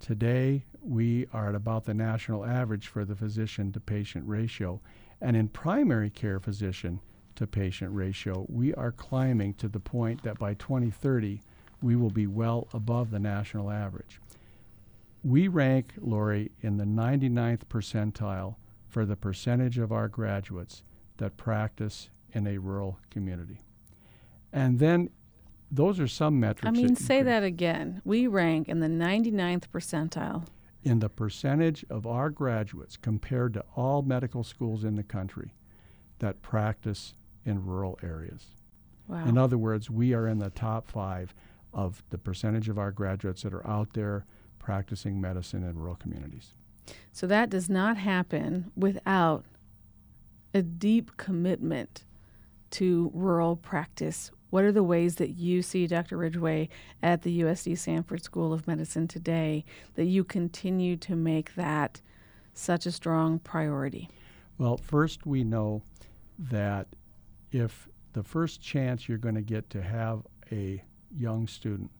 Today 0.00 0.64
we 0.82 1.26
are 1.32 1.50
at 1.50 1.54
about 1.54 1.84
the 1.84 1.94
national 1.94 2.44
average 2.44 2.88
for 2.88 3.04
the 3.04 3.14
physician 3.14 3.72
to 3.72 3.80
patient 3.80 4.26
ratio 4.26 4.80
and 5.22 5.36
in 5.36 5.48
primary 5.48 6.10
care 6.10 6.40
physician 6.40 7.00
to 7.36 7.46
patient 7.46 7.94
ratio, 7.94 8.44
we 8.48 8.74
are 8.74 8.90
climbing 8.90 9.54
to 9.54 9.68
the 9.68 9.80
point 9.80 10.24
that 10.24 10.38
by 10.38 10.54
2030, 10.54 11.40
we 11.80 11.94
will 11.94 12.10
be 12.10 12.26
well 12.26 12.66
above 12.74 13.10
the 13.10 13.20
national 13.20 13.70
average. 13.70 14.20
We 15.22 15.46
rank, 15.46 15.94
Lori, 16.00 16.50
in 16.60 16.76
the 16.76 16.84
99th 16.84 17.66
percentile 17.70 18.56
for 18.88 19.06
the 19.06 19.16
percentage 19.16 19.78
of 19.78 19.92
our 19.92 20.08
graduates 20.08 20.82
that 21.18 21.36
practice 21.36 22.10
in 22.32 22.46
a 22.46 22.58
rural 22.58 22.98
community. 23.10 23.60
And 24.52 24.78
then 24.78 25.10
those 25.70 25.98
are 25.98 26.08
some 26.08 26.38
metrics. 26.38 26.68
I 26.68 26.70
mean, 26.70 26.94
that 26.94 27.02
say 27.02 27.22
that 27.22 27.42
again. 27.42 28.02
We 28.04 28.26
rank 28.26 28.68
in 28.68 28.80
the 28.80 28.88
99th 28.88 29.64
percentile 29.72 30.46
in 30.82 30.98
the 30.98 31.08
percentage 31.08 31.84
of 31.88 32.06
our 32.06 32.28
graduates 32.28 32.96
compared 32.96 33.54
to 33.54 33.64
all 33.76 34.02
medical 34.02 34.42
schools 34.42 34.84
in 34.84 34.96
the 34.96 35.02
country 35.02 35.54
that 36.18 36.42
practice 36.42 37.14
in 37.44 37.64
rural 37.64 37.98
areas. 38.02 38.46
Wow. 39.06 39.24
In 39.26 39.38
other 39.38 39.58
words, 39.58 39.90
we 39.90 40.12
are 40.12 40.26
in 40.26 40.38
the 40.38 40.50
top 40.50 40.88
five 40.88 41.34
of 41.72 42.02
the 42.10 42.18
percentage 42.18 42.68
of 42.68 42.78
our 42.78 42.90
graduates 42.90 43.42
that 43.42 43.54
are 43.54 43.66
out 43.66 43.94
there 43.94 44.26
practicing 44.58 45.20
medicine 45.20 45.64
in 45.64 45.76
rural 45.76 45.96
communities. 45.96 46.50
So 47.12 47.26
that 47.26 47.50
does 47.50 47.68
not 47.68 47.96
happen 47.96 48.70
without 48.76 49.44
a 50.54 50.62
deep 50.62 51.16
commitment 51.16 52.04
to 52.72 53.10
rural 53.14 53.56
practice 53.56 54.30
what 54.52 54.64
are 54.64 54.72
the 54.72 54.82
ways 54.82 55.14
that 55.14 55.30
you 55.30 55.62
see, 55.62 55.86
Dr. 55.86 56.18
Ridgway, 56.18 56.68
at 57.02 57.22
the 57.22 57.40
USD 57.40 57.78
Sanford 57.78 58.22
School 58.22 58.52
of 58.52 58.66
Medicine 58.66 59.08
today 59.08 59.64
that 59.94 60.04
you 60.04 60.24
continue 60.24 60.94
to 60.98 61.16
make 61.16 61.54
that 61.54 62.02
such 62.52 62.84
a 62.84 62.92
strong 62.92 63.38
priority? 63.38 64.10
Well, 64.58 64.76
first, 64.76 65.24
we 65.24 65.42
know 65.42 65.80
that 66.38 66.86
if 67.50 67.88
the 68.12 68.22
first 68.22 68.60
chance 68.60 69.08
you're 69.08 69.16
going 69.16 69.36
to 69.36 69.40
get 69.40 69.70
to 69.70 69.80
have 69.80 70.26
a 70.50 70.82
young 71.16 71.46
student 71.46 71.90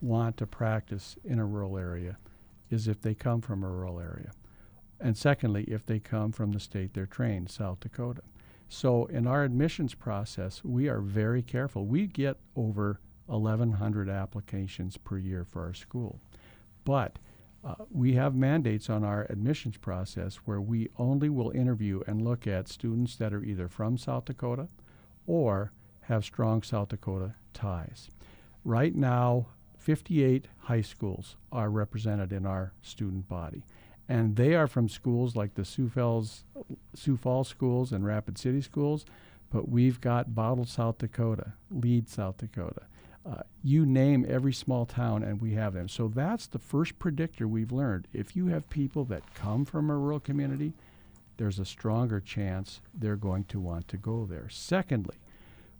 want 0.00 0.36
to 0.36 0.46
practice 0.46 1.16
in 1.24 1.40
a 1.40 1.44
rural 1.44 1.76
area 1.76 2.18
is 2.70 2.86
if 2.86 3.00
they 3.00 3.14
come 3.14 3.40
from 3.40 3.64
a 3.64 3.68
rural 3.68 3.98
area. 3.98 4.30
And 5.00 5.16
secondly, 5.16 5.64
if 5.64 5.84
they 5.84 5.98
come 5.98 6.30
from 6.30 6.52
the 6.52 6.60
state 6.60 6.94
they're 6.94 7.04
trained, 7.04 7.50
South 7.50 7.80
Dakota. 7.80 8.22
So 8.68 9.06
in 9.06 9.26
our 9.26 9.44
admissions 9.44 9.94
process, 9.94 10.64
we 10.64 10.88
are 10.88 11.00
very 11.00 11.42
careful. 11.42 11.86
We 11.86 12.06
get 12.06 12.36
over 12.56 13.00
1,100 13.26 14.08
applications 14.08 14.96
per 14.96 15.18
year 15.18 15.44
for 15.44 15.64
our 15.64 15.74
school. 15.74 16.20
But 16.84 17.18
uh, 17.64 17.74
we 17.90 18.12
have 18.14 18.34
mandates 18.34 18.88
on 18.88 19.02
our 19.02 19.26
admissions 19.28 19.76
process 19.76 20.36
where 20.44 20.60
we 20.60 20.88
only 20.98 21.28
will 21.28 21.50
interview 21.50 22.02
and 22.06 22.22
look 22.22 22.46
at 22.46 22.68
students 22.68 23.16
that 23.16 23.32
are 23.32 23.42
either 23.42 23.68
from 23.68 23.98
South 23.98 24.26
Dakota 24.26 24.68
or 25.26 25.72
have 26.02 26.24
strong 26.24 26.62
South 26.62 26.88
Dakota 26.88 27.34
ties. 27.52 28.08
Right 28.64 28.94
now, 28.94 29.48
58 29.78 30.46
high 30.58 30.80
schools 30.80 31.36
are 31.50 31.70
represented 31.70 32.32
in 32.32 32.46
our 32.46 32.72
student 32.82 33.28
body 33.28 33.64
and 34.08 34.36
they 34.36 34.54
are 34.54 34.66
from 34.66 34.88
schools 34.88 35.34
like 35.36 35.54
the 35.54 35.64
Sioux 35.64 35.88
Falls, 35.88 36.44
Sioux 36.94 37.16
Falls 37.16 37.48
schools 37.48 37.92
and 37.92 38.04
Rapid 38.04 38.38
City 38.38 38.60
schools, 38.60 39.04
but 39.50 39.68
we've 39.68 40.00
got 40.00 40.34
Bowdle, 40.34 40.64
South 40.66 40.98
Dakota, 40.98 41.52
Lead, 41.70 42.08
South 42.08 42.38
Dakota, 42.38 42.82
Uh, 43.26 43.42
you 43.64 43.84
name 43.84 44.24
every 44.28 44.52
small 44.52 44.86
town, 44.86 45.24
and 45.24 45.40
we 45.40 45.54
have 45.54 45.74
them. 45.74 45.88
So 45.88 46.06
that's 46.06 46.46
the 46.46 46.60
first 46.60 46.98
predictor 47.00 47.48
we've 47.48 47.72
learned. 47.72 48.06
If 48.12 48.36
you 48.36 48.46
have 48.46 48.70
people 48.70 49.04
that 49.06 49.34
come 49.34 49.64
from 49.64 49.90
a 49.90 49.96
rural 49.96 50.20
community, 50.20 50.72
there's 51.36 51.58
a 51.58 51.64
stronger 51.64 52.20
chance 52.20 52.80
they're 52.94 53.16
going 53.16 53.44
to 53.44 53.58
want 53.58 53.88
to 53.88 53.96
go 53.96 54.26
there. 54.26 54.48
Secondly, 54.48 55.16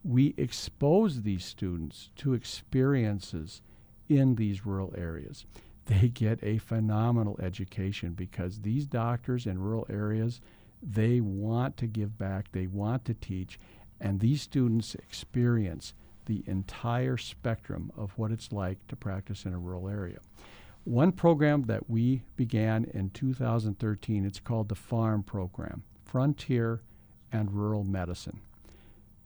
we 0.03 0.35
expose 0.37 1.23
these 1.23 1.45
students 1.45 2.11
to 2.17 2.35
experiences 2.35 3.63
in 4.09 4.35
these 4.35 4.67
rural 4.67 4.93
areas. 4.99 5.47
They 5.87 6.09
get 6.09 6.43
a 6.43 6.59
phenomenal 6.59 7.39
education 7.41 8.13
because 8.15 8.61
these 8.61 8.87
doctors 8.87 9.47
in 9.47 9.61
rural 9.61 9.87
areas, 9.89 10.41
they 10.83 11.21
want 11.21 11.77
to 11.79 11.87
give 11.87 12.19
back, 12.19 12.51
they 12.53 12.67
want 12.67 13.05
to 13.07 13.15
teach, 13.15 13.59
and 14.01 14.21
these 14.21 14.43
students 14.43 14.95
experience 14.97 15.95
the 16.27 16.43
entire 16.47 17.17
spectrum 17.17 17.93
of 17.97 18.19
what 18.19 18.33
it's 18.33 18.53
like 18.53 18.85
to 18.89 18.97
practice 18.97 19.45
in 19.45 19.55
a 19.55 19.59
rural 19.59 19.89
area. 19.89 20.19
One 20.85 21.13
program 21.13 21.65
that 21.65 21.89
we 21.89 22.23
began 22.37 22.85
in 22.93 23.11
2013, 23.11 24.25
it's 24.25 24.41
called 24.41 24.69
the 24.69 24.75
FARM 24.75 25.23
program, 25.25 25.85
Frontier 26.05 26.83
and 27.33 27.53
Rural 27.53 27.85
Medicine. 27.85 28.41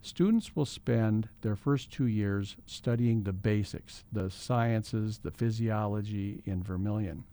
Students 0.02 0.56
will 0.56 0.66
spend 0.66 1.28
their 1.42 1.56
first 1.56 1.92
two 1.92 2.06
years 2.06 2.56
studying 2.64 3.22
the 3.22 3.32
basics, 3.32 4.04
the 4.10 4.30
sciences, 4.30 5.18
the 5.18 5.30
physiology 5.30 6.42
in 6.46 6.62
Vermillion. 6.62 7.24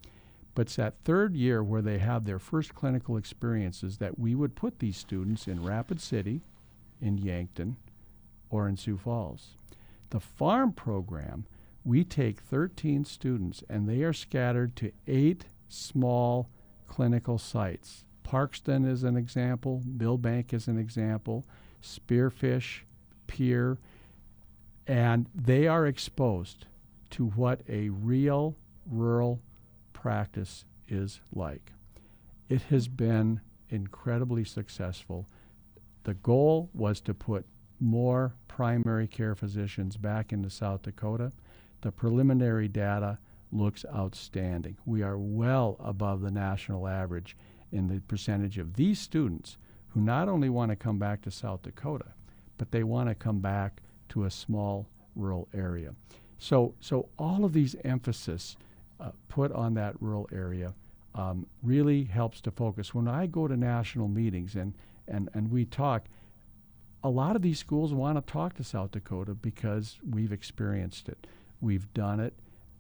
But 0.53 0.63
it's 0.63 0.75
that 0.75 0.95
third 1.05 1.35
year 1.35 1.63
where 1.63 1.81
they 1.81 1.99
have 1.99 2.25
their 2.25 2.39
first 2.39 2.75
clinical 2.75 3.15
experiences 3.15 3.99
that 3.99 4.19
we 4.19 4.35
would 4.35 4.55
put 4.55 4.79
these 4.79 4.97
students 4.97 5.47
in 5.47 5.63
Rapid 5.63 6.01
City, 6.01 6.41
in 6.99 7.17
Yankton, 7.17 7.77
or 8.49 8.67
in 8.67 8.75
Sioux 8.75 8.97
Falls. 8.97 9.55
The 10.09 10.19
farm 10.19 10.73
program, 10.73 11.45
we 11.85 12.03
take 12.03 12.41
13 12.41 13.05
students 13.05 13.63
and 13.69 13.87
they 13.87 14.01
are 14.03 14.13
scattered 14.13 14.75
to 14.77 14.91
eight 15.07 15.45
small 15.69 16.49
clinical 16.87 17.37
sites. 17.37 18.03
Parkston 18.25 18.85
is 18.85 19.03
an 19.03 19.15
example, 19.15 19.83
Milbank 19.85 20.53
is 20.53 20.67
an 20.67 20.77
example, 20.77 21.45
Spearfish, 21.81 22.81
Pierre, 23.27 23.77
and 24.85 25.27
they 25.35 25.67
are 25.67 25.85
exposed 25.85 26.65
to 27.11 27.27
what 27.27 27.61
a 27.67 27.89
real 27.89 28.55
rural 28.85 29.41
practice 29.93 30.65
is 30.87 31.19
like. 31.33 31.73
It 32.49 32.63
has 32.63 32.87
been 32.87 33.41
incredibly 33.69 34.43
successful. 34.43 35.27
The 36.03 36.13
goal 36.13 36.69
was 36.73 37.01
to 37.01 37.13
put 37.13 37.45
more 37.79 38.35
primary 38.47 39.07
care 39.07 39.35
physicians 39.35 39.97
back 39.97 40.31
into 40.31 40.49
South 40.49 40.83
Dakota. 40.83 41.31
The 41.81 41.91
preliminary 41.91 42.67
data 42.67 43.19
looks 43.51 43.85
outstanding. 43.93 44.77
We 44.85 45.03
are 45.03 45.17
well 45.17 45.77
above 45.79 46.21
the 46.21 46.31
national 46.31 46.87
average 46.87 47.37
in 47.71 47.87
the 47.87 47.99
percentage 48.01 48.57
of 48.57 48.75
these 48.75 48.99
students 48.99 49.57
who 49.89 50.01
not 50.01 50.29
only 50.29 50.49
want 50.49 50.69
to 50.71 50.75
come 50.75 50.99
back 50.99 51.21
to 51.21 51.31
South 51.31 51.61
Dakota, 51.63 52.13
but 52.57 52.71
they 52.71 52.83
want 52.83 53.09
to 53.09 53.15
come 53.15 53.39
back 53.39 53.81
to 54.09 54.25
a 54.25 54.31
small 54.31 54.87
rural 55.15 55.47
area. 55.53 55.93
So, 56.37 56.73
so 56.79 57.09
all 57.17 57.45
of 57.45 57.53
these 57.53 57.75
emphasis 57.83 58.57
uh, 58.99 59.11
put 59.29 59.51
on 59.51 59.73
that 59.75 59.95
rural 60.01 60.29
area 60.31 60.73
um, 61.15 61.47
really 61.63 62.03
helps 62.03 62.41
to 62.41 62.51
focus. 62.51 62.93
When 62.93 63.07
I 63.07 63.25
go 63.25 63.47
to 63.47 63.57
national 63.57 64.07
meetings 64.07 64.55
and, 64.55 64.73
and, 65.07 65.29
and 65.33 65.51
we 65.51 65.65
talk, 65.65 66.05
a 67.03 67.09
lot 67.09 67.35
of 67.35 67.41
these 67.41 67.59
schools 67.59 67.93
want 67.93 68.17
to 68.17 68.31
talk 68.31 68.55
to 68.55 68.63
South 68.63 68.91
Dakota 68.91 69.33
because 69.33 69.97
we've 70.07 70.31
experienced 70.31 71.09
it. 71.09 71.27
We've 71.61 71.91
done 71.93 72.19
it. 72.19 72.33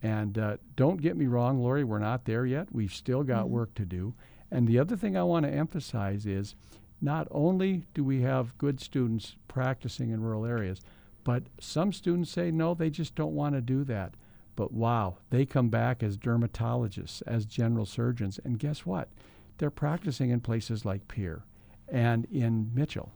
And 0.03 0.37
uh, 0.37 0.57
don't 0.75 1.01
get 1.01 1.17
me 1.17 1.25
wrong, 1.25 1.59
Lori, 1.59 1.83
we're 1.83 1.99
not 1.99 2.25
there 2.25 2.45
yet. 2.45 2.67
We've 2.71 2.93
still 2.93 3.23
got 3.23 3.45
mm-hmm. 3.45 3.53
work 3.53 3.73
to 3.75 3.85
do. 3.85 4.13
And 4.51 4.67
the 4.67 4.79
other 4.79 4.95
thing 4.95 5.17
I 5.17 5.23
want 5.23 5.45
to 5.45 5.51
emphasize 5.51 6.25
is 6.25 6.55
not 7.01 7.27
only 7.31 7.85
do 7.93 8.03
we 8.03 8.21
have 8.21 8.57
good 8.57 8.79
students 8.79 9.35
practicing 9.47 10.09
in 10.09 10.21
rural 10.21 10.45
areas, 10.45 10.81
but 11.23 11.43
some 11.59 11.91
students 11.91 12.31
say 12.31 12.51
no, 12.51 12.73
they 12.73 12.89
just 12.89 13.15
don't 13.15 13.35
want 13.35 13.55
to 13.55 13.61
do 13.61 13.83
that. 13.83 14.13
But 14.55 14.73
wow, 14.73 15.17
they 15.29 15.45
come 15.45 15.69
back 15.69 16.01
as 16.01 16.17
dermatologists, 16.17 17.21
as 17.27 17.45
general 17.45 17.85
surgeons, 17.85 18.39
and 18.43 18.57
guess 18.57 18.85
what? 18.85 19.09
They're 19.57 19.69
practicing 19.69 20.29
in 20.29 20.39
places 20.39 20.85
like 20.85 21.07
Pierre 21.07 21.45
and 21.87 22.25
in 22.25 22.71
Mitchell 22.73 23.11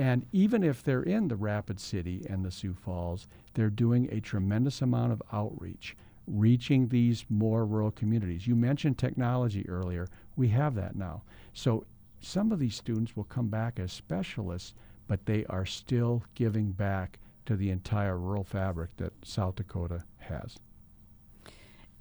and 0.00 0.24
even 0.32 0.64
if 0.64 0.82
they're 0.82 1.02
in 1.02 1.28
the 1.28 1.36
Rapid 1.36 1.78
City 1.78 2.26
and 2.26 2.42
the 2.42 2.50
Sioux 2.50 2.72
Falls, 2.72 3.28
they're 3.52 3.68
doing 3.68 4.08
a 4.10 4.18
tremendous 4.18 4.80
amount 4.80 5.12
of 5.12 5.22
outreach, 5.30 5.94
reaching 6.26 6.88
these 6.88 7.26
more 7.28 7.66
rural 7.66 7.90
communities. 7.90 8.46
You 8.46 8.56
mentioned 8.56 8.96
technology 8.96 9.68
earlier. 9.68 10.08
We 10.36 10.48
have 10.48 10.74
that 10.76 10.96
now. 10.96 11.24
So 11.52 11.84
some 12.20 12.52
of 12.52 12.58
these 12.58 12.74
students 12.74 13.16
will 13.16 13.24
come 13.24 13.48
back 13.48 13.78
as 13.78 13.92
specialists, 13.92 14.74
but 15.06 15.26
they 15.26 15.44
are 15.46 15.66
still 15.66 16.22
giving 16.34 16.72
back 16.72 17.18
to 17.46 17.56
the 17.56 17.70
entire 17.70 18.16
rural 18.18 18.44
fabric 18.44 18.96
that 18.98 19.12
South 19.24 19.56
Dakota 19.56 20.04
has. 20.18 20.56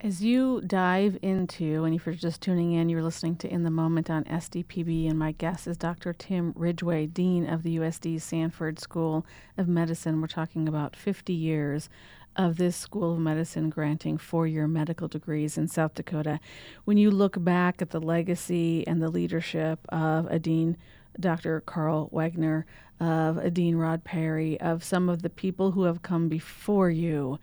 As 0.02 0.24
you 0.24 0.62
dive 0.62 1.18
into, 1.22 1.84
and 1.84 1.94
if 1.94 2.06
you're 2.06 2.16
just 2.16 2.42
tuning 2.42 2.72
in, 2.72 2.88
you're 2.88 3.04
listening 3.04 3.36
to 3.38 3.52
In 3.52 3.64
the 3.64 3.70
Moment 3.70 4.10
on 4.10 4.24
SDPB, 4.24 5.10
and 5.10 5.20
my 5.20 5.34
guest 5.34 5.68
is 5.68 5.76
Dr. 5.76 6.14
Tim 6.14 6.54
Ridgway, 6.56 7.06
Dean 7.06 7.46
of 7.46 7.64
the 7.64 7.78
USD 7.78 8.22
Sanford 8.22 8.80
School 8.80 9.26
of 9.58 9.68
Medicine. 9.68 10.22
We're 10.22 10.28
talking 10.28 10.70
about 10.70 10.96
50 10.96 11.34
years 11.34 11.90
of 12.36 12.58
this 12.58 12.76
School 12.76 13.14
of 13.14 13.20
Medicine 13.20 13.70
granting 13.70 14.18
four 14.18 14.48
year 14.48 14.68
medical 14.68 15.08
degrees 15.08 15.58
in 15.58 15.68
South 15.68 15.94
Dakota. 15.94 16.40
When 16.86 16.98
you 16.98 17.12
look 17.12 17.44
back 17.44 17.82
at 17.82 17.90
the 17.90 18.00
legacy 18.00 18.86
and 18.88 19.02
the 19.02 19.10
leadership 19.10 19.80
of 19.90 20.26
a 20.28 20.40
Dean, 20.40 20.78
Dr. 21.20 21.62
Karl 21.62 22.10
Wegner, 22.14 22.64
of 23.00 23.38
a 23.38 23.50
Dean 23.50 23.76
Rod 23.76 24.04
Parry, 24.04 24.60
of 24.60 24.84
some 24.84 25.10
of 25.10 25.22
the 25.22 25.30
people 25.30 25.72
who 25.72 25.84
have 25.84 26.02
come 26.02 26.28
before 26.28 26.90
you, 26.90 27.40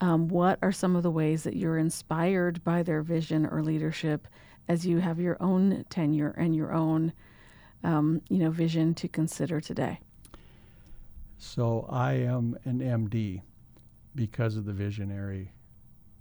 um, 0.00 0.28
what 0.28 0.58
are 0.62 0.72
some 0.72 0.96
of 0.96 1.02
the 1.02 1.10
ways 1.10 1.42
that 1.42 1.56
you're 1.56 1.78
inspired 1.78 2.62
by 2.64 2.82
their 2.82 3.02
vision 3.02 3.46
or 3.46 3.62
leadership 3.62 4.28
as 4.68 4.86
you 4.86 4.98
have 4.98 5.18
your 5.18 5.36
own 5.40 5.84
tenure 5.90 6.34
and 6.36 6.54
your 6.54 6.72
own, 6.72 7.12
um, 7.82 8.20
you 8.28 8.38
know, 8.38 8.50
vision 8.50 8.94
to 8.94 9.08
consider 9.08 9.60
today? 9.60 9.98
So 11.38 11.86
I 11.88 12.14
am 12.14 12.58
an 12.64 12.80
MD 12.80 13.42
because 14.18 14.56
of 14.56 14.64
the 14.64 14.72
visionary 14.72 15.52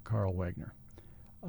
Karl 0.04 0.32
Wegner. 0.32 0.70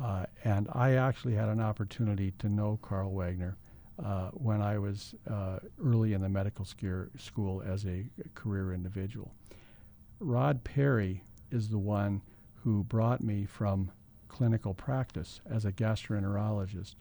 Uh, 0.03 0.25
and 0.45 0.67
I 0.73 0.93
actually 0.93 1.35
had 1.35 1.51
an 1.51 1.61
opportunity 1.61 2.33
to 2.39 2.49
know 2.49 2.79
Karl 2.81 3.13
Wegner 3.13 3.57
uh, 4.03 4.31
when 4.31 4.63
I 4.63 4.79
was 4.79 5.15
uh, 5.31 5.59
early 5.79 6.15
in 6.15 6.23
the 6.23 6.29
medical 6.31 6.65
school 6.65 7.63
as 7.67 7.85
a 7.85 8.07
career 8.35 8.73
individual. 8.73 9.35
Rod 10.21 10.65
Parry 10.65 11.23
is 11.51 11.69
the 11.69 11.79
one 11.79 12.23
who 12.65 12.83
brought 12.83 13.23
me 13.23 13.45
from 13.45 13.91
clinical 14.29 14.73
practice 14.73 15.43
as 15.51 15.67
a 15.67 15.73
gastroenterologist 15.73 16.95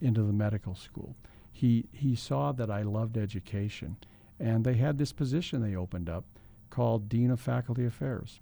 into 0.00 0.22
the 0.22 0.32
medical 0.32 0.74
school. 0.74 1.14
He, 1.52 1.84
he 1.92 2.14
saw 2.14 2.52
that 2.52 2.70
I 2.70 2.80
loved 2.80 3.18
education, 3.18 3.98
and 4.40 4.64
they 4.64 4.74
had 4.74 4.96
this 4.96 5.12
position 5.12 5.60
they 5.60 5.76
opened 5.76 6.08
up 6.08 6.24
called 6.70 7.10
Dean 7.10 7.30
of 7.30 7.40
Faculty 7.40 7.84
Affairs. 7.84 8.40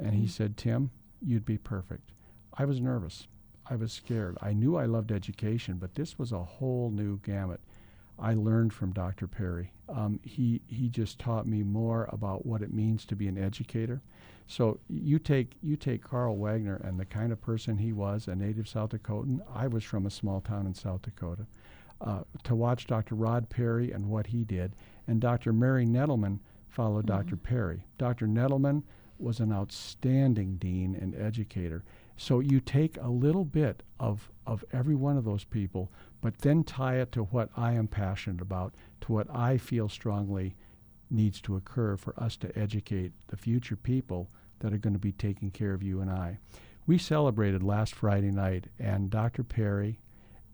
And 0.00 0.14
he 0.14 0.26
said, 0.26 0.56
Tim, 0.56 0.90
you'd 1.20 1.44
be 1.44 1.58
perfect. 1.58 2.12
I 2.54 2.64
was 2.64 2.80
nervous. 2.80 3.28
I 3.68 3.76
was 3.76 3.92
scared. 3.92 4.38
I 4.40 4.52
knew 4.52 4.76
I 4.76 4.86
loved 4.86 5.12
education, 5.12 5.76
but 5.78 5.94
this 5.94 6.18
was 6.18 6.32
a 6.32 6.42
whole 6.42 6.90
new 6.90 7.20
gamut. 7.20 7.60
I 8.18 8.34
learned 8.34 8.72
from 8.72 8.92
Dr. 8.92 9.26
Parry. 9.26 9.72
Um, 9.88 10.20
he, 10.22 10.60
he 10.66 10.88
just 10.88 11.18
taught 11.18 11.46
me 11.46 11.62
more 11.62 12.08
about 12.12 12.44
what 12.44 12.62
it 12.62 12.72
means 12.72 13.04
to 13.06 13.16
be 13.16 13.28
an 13.28 13.38
educator. 13.38 14.02
So 14.46 14.80
you 14.88 15.20
take 15.20 15.56
you 15.62 15.76
take 15.76 16.02
Karl 16.02 16.36
Wegner 16.36 16.84
and 16.84 16.98
the 16.98 17.04
kind 17.04 17.30
of 17.30 17.40
person 17.40 17.78
he 17.78 17.92
was, 17.92 18.26
a 18.26 18.34
native 18.34 18.68
South 18.68 18.90
Dakotan. 18.90 19.40
I 19.54 19.68
was 19.68 19.84
from 19.84 20.06
a 20.06 20.10
small 20.10 20.40
town 20.40 20.66
in 20.66 20.74
South 20.74 21.02
Dakota. 21.02 21.46
Uh, 22.00 22.22
to 22.44 22.54
watch 22.54 22.86
Dr. 22.86 23.14
Rod 23.14 23.48
Parry 23.48 23.92
and 23.92 24.08
what 24.08 24.26
he 24.26 24.42
did, 24.42 24.74
and 25.06 25.20
Dr. 25.20 25.52
Mary 25.52 25.86
Nettleman 25.86 26.40
followed 26.68 27.06
mm-hmm. 27.06 27.28
Dr. 27.28 27.36
Parry. 27.36 27.84
Dr. 27.96 28.26
Nettleman 28.26 28.82
was 29.20 29.40
an 29.40 29.52
outstanding 29.52 30.56
dean 30.56 30.94
and 30.94 31.14
educator. 31.14 31.84
So 32.16 32.40
you 32.40 32.60
take 32.60 32.96
a 32.98 33.08
little 33.08 33.44
bit 33.44 33.82
of, 33.98 34.30
of 34.46 34.64
every 34.72 34.94
one 34.94 35.16
of 35.16 35.24
those 35.24 35.44
people, 35.44 35.90
but 36.20 36.38
then 36.38 36.64
tie 36.64 36.96
it 36.96 37.12
to 37.12 37.24
what 37.24 37.48
I 37.56 37.72
am 37.72 37.88
passionate 37.88 38.42
about, 38.42 38.74
to 39.02 39.12
what 39.12 39.34
I 39.34 39.56
feel 39.56 39.88
strongly 39.88 40.54
needs 41.10 41.40
to 41.42 41.56
occur 41.56 41.96
for 41.96 42.18
us 42.22 42.36
to 42.36 42.58
educate 42.58 43.12
the 43.28 43.36
future 43.36 43.76
people 43.76 44.28
that 44.60 44.72
are 44.72 44.78
going 44.78 44.92
to 44.92 44.98
be 44.98 45.12
taking 45.12 45.50
care 45.50 45.72
of 45.72 45.82
you 45.82 46.00
and 46.00 46.10
I. 46.10 46.38
We 46.86 46.98
celebrated 46.98 47.62
last 47.62 47.94
Friday 47.94 48.30
night, 48.30 48.66
and 48.78 49.10
Dr. 49.10 49.42
Parry 49.42 49.98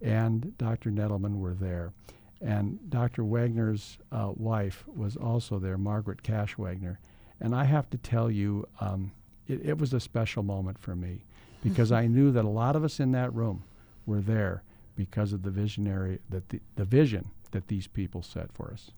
and 0.01 0.57
Dr. 0.59 0.91
Nettleman 0.91 1.39
were 1.39 1.55
there. 1.55 1.93
And 2.41 2.91
Dr. 2.91 3.23
Wegner's 3.23 3.99
uh, 4.13 4.33
wife 4.37 4.85
was 4.87 5.17
also 5.17 5.59
there, 5.59 5.79
Margaret 5.79 6.23
Cash 6.23 6.57
Wegner. 6.57 6.99
And 7.41 7.55
I 7.55 7.65
have 7.65 7.91
to 7.91 7.99
tell 7.99 8.31
you, 8.31 8.67
um, 8.81 9.13
it, 9.47 9.65
it 9.65 9.79
was 9.79 9.93
a 9.93 10.01
special 10.01 10.43
moment 10.43 10.79
for 10.79 10.97
me 10.97 11.23
because 11.63 11.93
I 11.93 12.07
knew 12.07 12.31
that 12.33 12.45
a 12.45 12.49
lot 12.49 12.77
of 12.77 12.85
us 12.85 13.01
in 13.01 13.13
that 13.13 13.35
room 13.35 13.65
were 14.07 14.21
there 14.21 14.63
because 14.95 15.33
of 15.33 15.43
the 15.43 15.51
visionary 15.51 16.21
that 16.31 16.49
the, 16.49 16.61
the 16.77 16.85
vision 16.85 17.31
that 17.51 17.69
these 17.69 17.87
people 17.87 18.23
set 18.23 18.53
for 18.53 18.71
us. 18.73 18.91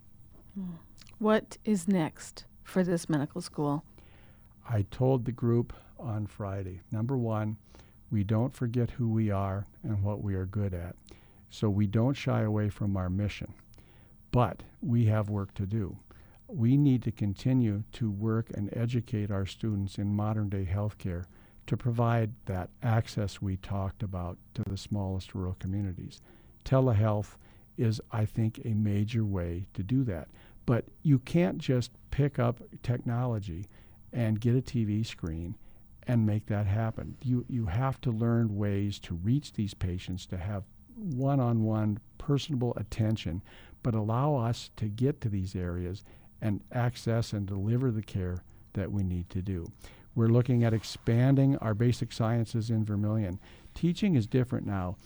What 1.19 1.57
is 1.65 1.87
next 1.87 2.45
for 2.63 2.83
this 2.83 3.09
medical 3.09 3.41
school? 3.41 3.83
I 4.67 4.85
told 4.91 5.25
the 5.25 5.31
group 5.31 5.73
on 5.99 6.27
Friday 6.27 6.81
number 6.91 7.17
one, 7.17 7.57
we 8.11 8.23
don't 8.23 8.55
forget 8.55 8.91
who 8.91 9.09
we 9.09 9.29
are 9.29 9.65
and 9.83 10.03
what 10.03 10.23
we 10.23 10.33
are 10.35 10.45
good 10.45 10.73
at. 10.73 10.95
So 11.49 11.69
we 11.69 11.87
don't 11.87 12.13
shy 12.13 12.41
away 12.41 12.69
from 12.69 12.95
our 12.95 13.09
mission. 13.09 13.53
But 14.31 14.63
we 14.81 15.05
have 15.05 15.29
work 15.29 15.53
to 15.55 15.65
do. 15.65 15.97
We 16.51 16.77
need 16.77 17.03
to 17.03 17.11
continue 17.11 17.83
to 17.93 18.09
work 18.09 18.47
and 18.55 18.75
educate 18.75 19.29
our 19.29 19.45
students 19.45 19.99
in 19.99 20.15
modern 20.15 20.49
day 20.49 20.67
healthcare 20.71 21.25
to 21.67 21.77
provide 21.77 22.31
that 22.45 22.71
access 22.81 23.39
we 23.39 23.57
talked 23.57 24.01
about 24.01 24.39
to 24.55 24.63
the 24.67 24.75
smallest 24.75 25.35
rural 25.35 25.55
communities. 25.59 26.21
Telehealth 26.65 27.35
is, 27.77 28.01
I 28.11 28.25
think, 28.25 28.61
a 28.65 28.69
major 28.69 29.23
way 29.23 29.67
to 29.75 29.83
do 29.83 30.03
that. 30.05 30.29
But 30.65 30.85
you 31.03 31.19
can't 31.19 31.59
just 31.59 31.91
pick 32.09 32.39
up 32.39 32.61
technology 32.81 33.67
and 34.11 34.41
get 34.41 34.55
a 34.55 34.61
TV 34.61 35.05
screen 35.05 35.55
and 36.07 36.25
make 36.25 36.47
that 36.47 36.65
happen. 36.65 37.15
You, 37.21 37.45
you 37.47 37.67
have 37.67 38.01
to 38.01 38.11
learn 38.11 38.57
ways 38.57 38.97
to 39.01 39.13
reach 39.13 39.53
these 39.53 39.75
patients, 39.75 40.25
to 40.27 40.37
have 40.37 40.63
one 40.95 41.39
on 41.39 41.63
one 41.63 41.99
personable 42.17 42.73
attention, 42.75 43.43
but 43.83 43.93
allow 43.93 44.35
us 44.35 44.71
to 44.77 44.85
get 44.85 45.21
to 45.21 45.29
these 45.29 45.55
areas 45.55 46.03
and 46.41 46.61
access 46.71 47.33
and 47.33 47.45
deliver 47.45 47.91
the 47.91 48.01
care 48.01 48.43
that 48.73 48.91
we 48.91 49.03
need 49.03 49.29
to 49.29 49.41
do. 49.41 49.71
We're 50.15 50.27
looking 50.27 50.63
at 50.63 50.73
expanding 50.73 51.55
our 51.57 51.73
basic 51.73 52.11
sciences 52.11 52.69
in 52.69 52.83
Vermillion. 52.85 53.39
Teaching 53.73 54.15
is 54.15 54.27
different 54.27 54.65
now. 54.65 54.97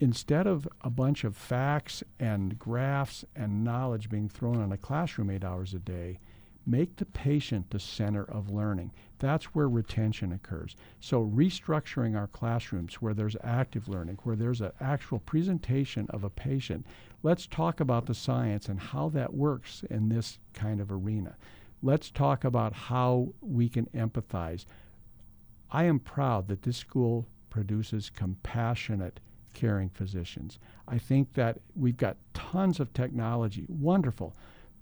Instead 0.00 0.46
of 0.46 0.68
a 0.82 0.90
bunch 0.90 1.24
of 1.24 1.36
facts 1.36 2.02
and 2.18 2.58
graphs 2.58 3.24
and 3.36 3.64
knowledge 3.64 4.10
being 4.10 4.28
thrown 4.28 4.60
on 4.60 4.72
a 4.72 4.76
classroom 4.76 5.30
eight 5.30 5.44
hours 5.44 5.74
a 5.74 5.78
day, 5.78 6.18
make 6.66 6.96
the 6.96 7.04
patient 7.04 7.70
the 7.70 7.78
center 7.78 8.24
of 8.24 8.50
learning. 8.50 8.92
That's 9.18 9.46
where 9.46 9.68
retention 9.68 10.32
occurs. 10.32 10.76
So, 11.00 11.24
restructuring 11.24 12.16
our 12.16 12.26
classrooms 12.26 12.94
where 12.96 13.14
there's 13.14 13.36
active 13.42 13.88
learning, 13.88 14.18
where 14.22 14.36
there's 14.36 14.60
an 14.60 14.72
actual 14.80 15.20
presentation 15.20 16.06
of 16.10 16.24
a 16.24 16.30
patient. 16.30 16.86
Let's 17.22 17.46
talk 17.46 17.80
about 17.80 18.06
the 18.06 18.14
science 18.14 18.68
and 18.68 18.80
how 18.80 19.08
that 19.10 19.34
works 19.34 19.84
in 19.90 20.08
this 20.08 20.38
kind 20.54 20.80
of 20.80 20.90
arena. 20.90 21.36
Let's 21.82 22.10
talk 22.10 22.44
about 22.44 22.72
how 22.72 23.32
we 23.40 23.68
can 23.68 23.86
empathize. 23.86 24.64
I 25.70 25.84
am 25.84 25.98
proud 25.98 26.48
that 26.48 26.62
this 26.62 26.76
school 26.76 27.26
produces 27.50 28.10
compassionate, 28.10 29.20
caring 29.52 29.88
physicians. 29.88 30.58
I 30.88 30.98
think 30.98 31.34
that 31.34 31.60
we've 31.74 31.96
got 31.96 32.16
tons 32.34 32.80
of 32.80 32.92
technology, 32.92 33.66
wonderful, 33.68 34.34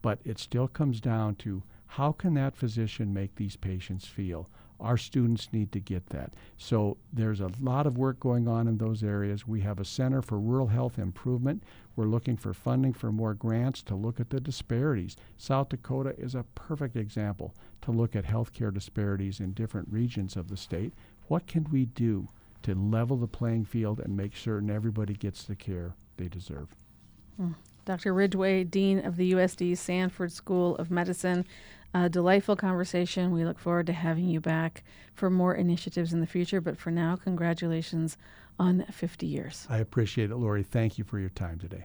but 0.03 0.19
it 0.25 0.39
still 0.39 0.69
comes 0.69 1.01
down 1.01 1.35
to 1.37 1.63
how 1.95 2.13
can 2.13 2.35
that 2.35 2.55
physician 2.55 3.13
make 3.13 3.35
these 3.35 3.57
patients 3.57 4.07
feel? 4.07 4.49
Our 4.79 4.97
students 4.97 5.49
need 5.53 5.73
to 5.73 5.81
get 5.81 6.07
that. 6.11 6.33
So 6.57 6.99
there's 7.13 7.41
a 7.41 7.51
lot 7.61 7.85
of 7.85 7.99
work 7.99 8.21
going 8.21 8.47
on 8.47 8.69
in 8.69 8.79
those 8.79 9.03
areas. 9.03 9.45
We 9.45 9.63
have 9.63 9.81
a 9.81 9.85
Center 9.85 10.23
for 10.23 10.39
Rural 10.39 10.69
Health 10.69 11.01
Improvement. 11.01 11.65
We're 11.97 12.05
looking 12.05 12.37
for 12.37 12.55
funding 12.55 12.93
for 12.93 13.11
more 13.11 13.35
grants 13.35 13.83
to 13.83 13.97
look 13.97 14.21
at 14.21 14.31
the 14.31 14.39
disparities. 14.39 15.17
South 15.37 15.71
Dakota 15.71 16.15
is 16.17 16.37
a 16.37 16.45
perfect 16.55 16.95
example 16.95 17.57
to 17.83 17.91
look 17.91 18.15
at 18.15 18.25
healthcare 18.25 18.73
disparities 18.73 19.41
in 19.41 19.53
different 19.53 19.89
regions 19.91 20.37
of 20.37 20.47
the 20.47 20.57
state. 20.57 20.95
What 21.27 21.49
can 21.49 21.67
we 21.73 21.87
do 21.87 22.29
to 22.63 22.75
level 22.77 23.17
the 23.17 23.27
playing 23.27 23.65
field 23.65 23.99
and 23.99 24.17
make 24.17 24.37
certain 24.37 24.71
everybody 24.71 25.15
gets 25.15 25.43
the 25.43 25.57
care 25.57 25.97
they 26.17 26.29
deserve? 26.29 26.69
Hmm. 27.37 27.53
Dr. 27.85 28.15
Ridgway, 28.15 28.65
Dean 28.65 29.05
of 29.05 29.17
the 29.17 29.33
USD 29.33 29.77
Sanford 29.77 30.31
School 30.33 30.77
of 30.77 30.91
Medicine. 30.91 31.45
A 31.93 32.09
delightful 32.09 32.57
conversation. 32.57 33.33
We 33.33 33.45
look 33.45 33.59
forward 33.59 33.87
to 33.87 33.93
having 33.93 34.27
you 34.27 34.41
back 34.41 34.85
for 35.15 35.29
more 35.29 35.55
initiatives 35.55 36.13
in 36.13 36.21
the 36.21 36.27
future. 36.27 36.61
But 36.61 36.79
for 36.79 36.91
now, 36.91 37.17
congratulations 37.17 38.17
on 38.59 38.85
50 38.91 39.27
years. 39.27 39.67
I 39.69 39.79
appreciate 39.79 40.31
it, 40.31 40.37
Lori. 40.37 40.63
Thank 40.63 40.99
you 40.99 41.05
for 41.05 41.19
your 41.19 41.31
time 41.31 41.59
today. 41.59 41.85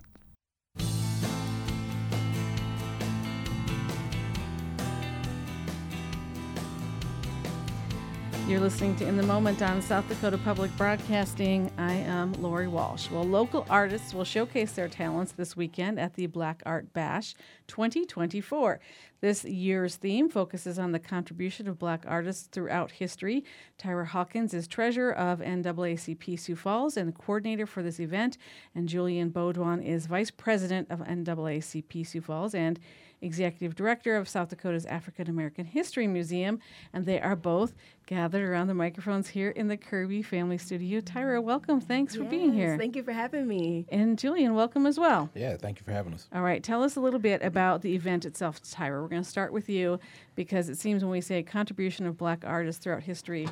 You're 8.48 8.60
listening 8.60 8.96
to 8.98 9.08
In 9.08 9.18
the 9.18 9.24
Moment 9.24 9.64
on 9.64 9.82
South 9.82 10.08
Dakota 10.08 10.38
Public 10.38 10.70
Broadcasting. 10.78 11.72
I 11.80 11.94
am 11.94 12.32
Lori 12.34 12.68
Walsh. 12.68 13.10
Well, 13.10 13.24
local 13.24 13.66
artists 13.72 14.14
will 14.14 14.24
showcase 14.24 14.74
their 14.74 14.88
talents 14.88 15.32
this 15.32 15.58
weekend 15.58 16.00
at 16.00 16.14
the 16.14 16.28
Black 16.28 16.62
Art 16.64 16.94
Bash 16.94 17.34
2024. 17.66 18.80
This 19.20 19.46
year's 19.46 19.96
theme 19.96 20.30
focuses 20.30 20.78
on 20.78 20.92
the 20.92 21.00
contribution 21.00 21.68
of 21.68 21.80
black 21.80 22.04
artists 22.08 22.48
throughout 22.52 22.92
history. 22.92 23.44
Tyra 23.80 24.06
Hawkins 24.06 24.54
is 24.54 24.68
treasurer 24.68 25.12
of 25.12 25.40
NAACP 25.40 26.40
Sioux 26.40 26.56
Falls 26.56 26.98
and 26.98 27.16
coordinator 27.16 27.66
for 27.66 27.82
this 27.82 28.00
event, 28.00 28.38
and 28.76 28.88
Julian 28.88 29.32
Beaudion 29.32 29.84
is 29.84 30.06
vice 30.06 30.30
president 30.30 30.92
of 30.92 31.00
NAACP 31.00 32.06
Sioux 32.06 32.22
Falls 32.22 32.54
and 32.54 32.80
executive 33.26 33.76
director 33.76 34.16
of 34.16 34.30
South 34.30 34.50
Dakota's 34.50 34.86
African 34.86 35.30
American 35.30 35.66
History 35.66 36.08
Museum, 36.08 36.60
and 36.94 37.06
they 37.06 37.20
are 37.20 37.36
both 37.36 37.74
gathered 38.06 38.48
around 38.48 38.68
the 38.68 38.74
microphones 38.74 39.30
here 39.30 39.50
in 39.50 39.68
the 39.68 39.76
Kirby 39.76 40.22
Family 40.22 40.58
Studio. 40.58 41.02
Tyra, 41.02 41.44
welcome. 41.44 41.82
Thanks 41.82 42.14
yes, 42.14 42.24
for 42.24 42.30
being 42.30 42.54
here. 42.54 42.78
Thank 42.78 42.96
you 42.96 43.04
for 43.04 43.12
having 43.12 43.48
me. 43.48 43.86
And 43.90 44.18
Julian, 44.18 44.54
welcome 44.54 44.86
as 44.86 45.00
well. 45.00 45.30
Yeah, 45.34 45.58
thank 45.58 45.80
you 45.80 45.84
for 45.84 45.92
having 45.92 46.14
us. 46.14 46.28
All 46.34 46.42
right, 46.42 46.64
tell 46.64 46.84
us 46.84 46.96
a 46.96 47.02
little 47.02 47.20
bit 47.20 47.42
about 47.42 47.82
the 47.82 47.96
event 47.96 48.26
itself, 48.26 48.62
Tyra. 48.62 49.02
We're 49.02 49.08
going 49.08 49.24
to 49.24 49.30
start 49.30 49.52
with 49.52 49.68
you 49.68 50.00
because 50.36 50.70
it 50.70 50.78
seems 50.78 51.04
when 51.04 51.12
we 51.12 51.22
say 51.22 51.42
contribution 51.44 52.06
of 52.06 52.18
black 52.18 52.44
artists 52.46 52.84
throughout 52.84 53.04
history, 53.04 53.50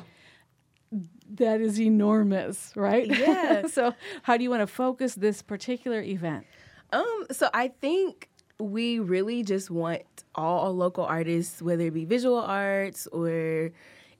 that 1.30 1.60
is 1.60 1.80
enormous, 1.80 2.72
right? 2.76 3.06
Yeah. 3.06 3.66
so, 3.70 3.94
how 4.22 4.36
do 4.36 4.44
you 4.44 4.50
want 4.50 4.60
to 4.60 4.66
focus 4.68 5.16
this 5.16 5.42
particular 5.42 6.00
event? 6.00 6.46
Um, 6.94 7.26
so 7.32 7.50
I 7.52 7.68
think 7.68 8.28
we 8.60 8.98
really 8.98 9.42
just 9.42 9.70
want 9.70 10.02
all 10.34 10.72
local 10.74 11.04
artists, 11.04 11.60
whether 11.60 11.84
it 11.84 11.94
be 11.94 12.04
visual 12.04 12.38
arts 12.38 13.06
or 13.08 13.72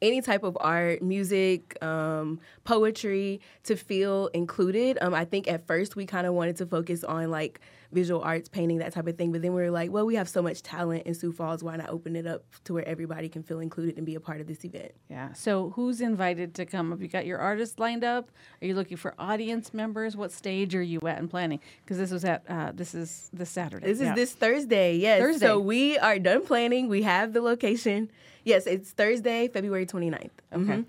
any 0.02 0.20
type 0.20 0.42
of 0.42 0.56
art, 0.60 1.02
music, 1.02 1.82
um, 1.82 2.40
poetry, 2.64 3.40
to 3.62 3.76
feel 3.76 4.26
included. 4.28 4.98
Um, 5.00 5.14
I 5.14 5.24
think 5.24 5.48
at 5.48 5.66
first 5.66 5.96
we 5.96 6.04
kind 6.04 6.26
of 6.26 6.34
wanted 6.34 6.56
to 6.56 6.66
focus 6.66 7.04
on 7.04 7.30
like 7.30 7.60
visual 7.94 8.20
arts, 8.20 8.48
painting, 8.48 8.78
that 8.78 8.92
type 8.92 9.06
of 9.06 9.16
thing. 9.16 9.32
But 9.32 9.42
then 9.42 9.54
we 9.54 9.62
were 9.62 9.70
like, 9.70 9.90
well, 9.90 10.04
we 10.04 10.16
have 10.16 10.28
so 10.28 10.42
much 10.42 10.62
talent 10.62 11.06
in 11.06 11.14
Sioux 11.14 11.32
Falls. 11.32 11.62
Why 11.62 11.76
not 11.76 11.88
open 11.88 12.16
it 12.16 12.26
up 12.26 12.44
to 12.64 12.74
where 12.74 12.86
everybody 12.86 13.28
can 13.28 13.42
feel 13.42 13.60
included 13.60 13.96
and 13.96 14.04
be 14.04 14.14
a 14.14 14.20
part 14.20 14.40
of 14.40 14.46
this 14.46 14.64
event? 14.64 14.92
Yeah. 15.08 15.32
So 15.32 15.70
who's 15.70 16.00
invited 16.00 16.54
to 16.56 16.66
come? 16.66 16.90
Have 16.90 17.00
you 17.00 17.08
got 17.08 17.24
your 17.24 17.38
artists 17.38 17.78
lined 17.78 18.04
up? 18.04 18.30
Are 18.60 18.66
you 18.66 18.74
looking 18.74 18.96
for 18.96 19.14
audience 19.18 19.72
members? 19.72 20.16
What 20.16 20.32
stage 20.32 20.74
are 20.74 20.82
you 20.82 21.00
at 21.06 21.18
in 21.18 21.28
planning? 21.28 21.60
Because 21.84 21.98
this 21.98 22.10
was 22.10 22.24
at 22.24 22.42
uh, 22.48 22.72
this 22.74 22.94
is 22.94 23.30
this 23.32 23.50
Saturday. 23.50 23.86
This 23.86 24.00
yeah. 24.00 24.10
is 24.10 24.16
this 24.16 24.32
Thursday. 24.32 24.96
Yes. 24.96 25.20
Thursday. 25.20 25.46
So 25.46 25.60
we 25.60 25.96
are 25.98 26.18
done 26.18 26.44
planning. 26.44 26.88
We 26.88 27.02
have 27.02 27.32
the 27.32 27.40
location. 27.40 28.10
Yes, 28.44 28.66
it's 28.66 28.90
Thursday, 28.90 29.48
February 29.48 29.86
29th. 29.86 30.30
Okay. 30.52 30.62
Mm-hmm. 30.62 30.82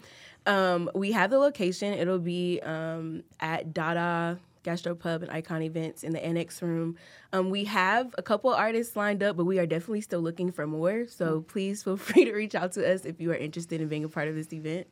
Um, 0.48 0.92
we 0.94 1.12
have 1.12 1.32
the 1.32 1.40
location. 1.40 1.94
It'll 1.94 2.20
be 2.20 2.60
um, 2.62 3.24
at 3.40 3.74
Dada 3.74 4.40
Gastropub 4.66 5.22
and 5.22 5.32
Icon 5.32 5.62
Events 5.62 6.04
in 6.04 6.12
the 6.12 6.24
annex 6.24 6.62
room. 6.62 6.98
Um, 7.32 7.50
we 7.50 7.66
have 7.66 8.14
a 8.18 8.24
couple 8.24 8.54
artists 8.54 8.96
lined 8.96 9.24
up, 9.24 9.38
but 9.38 9.46
we 9.46 9.60
are 9.60 9.66
definitely 9.66 10.02
still 10.02 10.22
looking 10.22 10.52
for 10.52 10.66
more. 10.68 11.08
So 11.08 11.42
mm. 11.42 11.48
please 11.48 11.84
feel 11.84 11.98
free 12.10 12.26
to 12.26 12.34
reach 12.34 12.56
out 12.56 12.74
to 12.74 12.94
us 12.94 13.06
if 13.06 13.22
you 13.22 13.32
are 13.32 13.36
interested 13.36 13.80
in 13.80 13.88
being 13.88 14.04
a 14.04 14.10
part 14.10 14.28
of 14.28 14.36
this 14.36 14.52
event. 14.52 14.88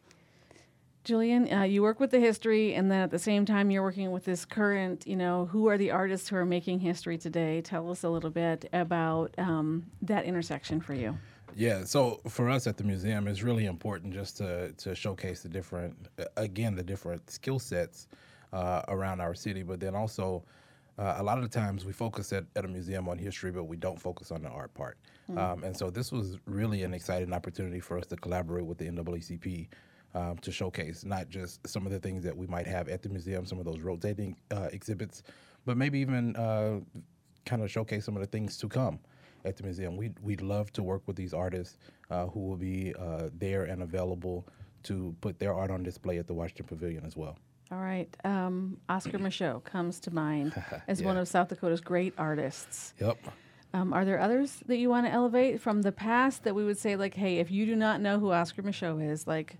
Julian, 1.03 1.51
uh, 1.51 1.63
you 1.63 1.81
work 1.81 1.99
with 1.99 2.11
the 2.11 2.19
history, 2.19 2.73
and 2.75 2.89
then 2.89 3.01
at 3.01 3.11
the 3.11 3.19
same 3.19 3.45
time, 3.45 3.69
you're 3.69 3.83
working 3.83 4.11
with 4.11 4.23
this 4.23 4.45
current. 4.45 5.05
You 5.05 5.17
know, 5.17 5.47
who 5.47 5.67
are 5.67 5.77
the 5.77 5.91
artists 5.91 6.29
who 6.29 6.37
are 6.37 6.45
making 6.45 6.79
history 6.79 7.17
today? 7.17 7.59
Tell 7.59 7.91
us 7.91 8.03
a 8.03 8.09
little 8.09 8.29
bit 8.29 8.69
about 8.71 9.35
um, 9.37 9.85
that 10.01 10.23
intersection 10.23 10.79
for 10.79 10.93
you. 10.93 11.17
Yeah, 11.55 11.83
so 11.83 12.21
for 12.29 12.49
us 12.49 12.67
at 12.67 12.77
the 12.77 12.85
museum, 12.85 13.27
it's 13.27 13.43
really 13.43 13.65
important 13.65 14.13
just 14.13 14.37
to 14.37 14.71
to 14.71 14.95
showcase 14.95 15.43
the 15.43 15.49
different, 15.49 16.07
again, 16.37 16.75
the 16.75 16.83
different 16.83 17.29
skill 17.29 17.59
sets 17.59 18.07
uh, 18.53 18.83
around 18.87 19.19
our 19.19 19.33
city. 19.33 19.63
But 19.63 19.79
then 19.79 19.95
also, 19.95 20.45
uh, 20.97 21.15
a 21.17 21.23
lot 21.23 21.37
of 21.37 21.43
the 21.43 21.49
times 21.49 21.85
we 21.85 21.91
focus 21.91 22.31
at, 22.31 22.45
at 22.55 22.65
a 22.65 22.67
museum 22.67 23.09
on 23.09 23.17
history, 23.17 23.51
but 23.51 23.63
we 23.63 23.75
don't 23.75 23.99
focus 23.99 24.31
on 24.31 24.43
the 24.43 24.49
art 24.49 24.73
part. 24.73 24.97
Mm-hmm. 25.29 25.39
Um, 25.39 25.63
and 25.63 25.75
so 25.75 25.89
this 25.89 26.11
was 26.11 26.37
really 26.45 26.83
an 26.83 26.93
exciting 26.93 27.33
opportunity 27.33 27.79
for 27.79 27.97
us 27.97 28.05
to 28.07 28.15
collaborate 28.15 28.65
with 28.65 28.77
the 28.77 28.85
NAACP 28.85 29.67
um, 30.13 30.37
to 30.37 30.51
showcase 30.51 31.03
not 31.03 31.29
just 31.29 31.67
some 31.67 31.85
of 31.87 31.91
the 31.91 31.99
things 31.99 32.23
that 32.23 32.37
we 32.37 32.45
might 32.45 32.67
have 32.67 32.87
at 32.89 33.01
the 33.01 33.09
museum, 33.09 33.45
some 33.45 33.57
of 33.57 33.65
those 33.65 33.79
rotating 33.79 34.35
uh, 34.51 34.69
exhibits, 34.71 35.23
but 35.65 35.77
maybe 35.77 35.99
even 35.99 36.35
uh, 36.35 36.79
kind 37.45 37.63
of 37.63 37.71
showcase 37.71 38.05
some 38.05 38.15
of 38.15 38.21
the 38.21 38.27
things 38.27 38.57
to 38.57 38.67
come 38.67 38.99
at 39.45 39.57
the 39.57 39.63
museum. 39.63 39.97
We'd, 39.97 40.17
we'd 40.21 40.41
love 40.41 40.71
to 40.73 40.83
work 40.83 41.01
with 41.07 41.15
these 41.15 41.33
artists 41.33 41.77
uh, 42.11 42.27
who 42.27 42.41
will 42.41 42.57
be 42.57 42.93
uh, 42.99 43.29
there 43.37 43.63
and 43.63 43.81
available 43.81 44.47
to 44.83 45.15
put 45.21 45.39
their 45.39 45.53
art 45.53 45.71
on 45.71 45.81
display 45.81 46.19
at 46.19 46.27
the 46.27 46.33
Washington 46.33 46.67
Pavilion 46.67 47.03
as 47.05 47.17
well. 47.17 47.37
All 47.73 47.79
right. 47.79 48.15
Um, 48.23 48.77
Oscar 48.87 49.17
Micheaux 49.17 49.63
comes 49.63 49.99
to 50.01 50.13
mind 50.13 50.53
as 50.87 51.01
Yeah. 51.01 51.07
one 51.07 51.17
of 51.17 51.27
South 51.27 51.49
Dakota's 51.49 51.81
great 51.81 52.13
artists. 52.17 52.93
Yep. 52.99 53.17
Um, 53.73 53.91
are 53.93 54.05
there 54.05 54.19
others 54.19 54.59
that 54.67 54.77
you 54.77 54.89
want 54.89 55.07
to 55.07 55.11
elevate 55.11 55.59
from 55.59 55.81
the 55.81 55.91
past 55.91 56.43
that 56.43 56.53
we 56.53 56.63
would 56.63 56.77
say, 56.77 56.95
like, 56.95 57.15
hey, 57.15 57.39
if 57.39 57.49
you 57.49 57.65
do 57.65 57.75
not 57.75 57.99
know 58.01 58.19
who 58.19 58.31
Oscar 58.31 58.61
Micheaux 58.61 58.99
is, 59.03 59.25
like, 59.25 59.57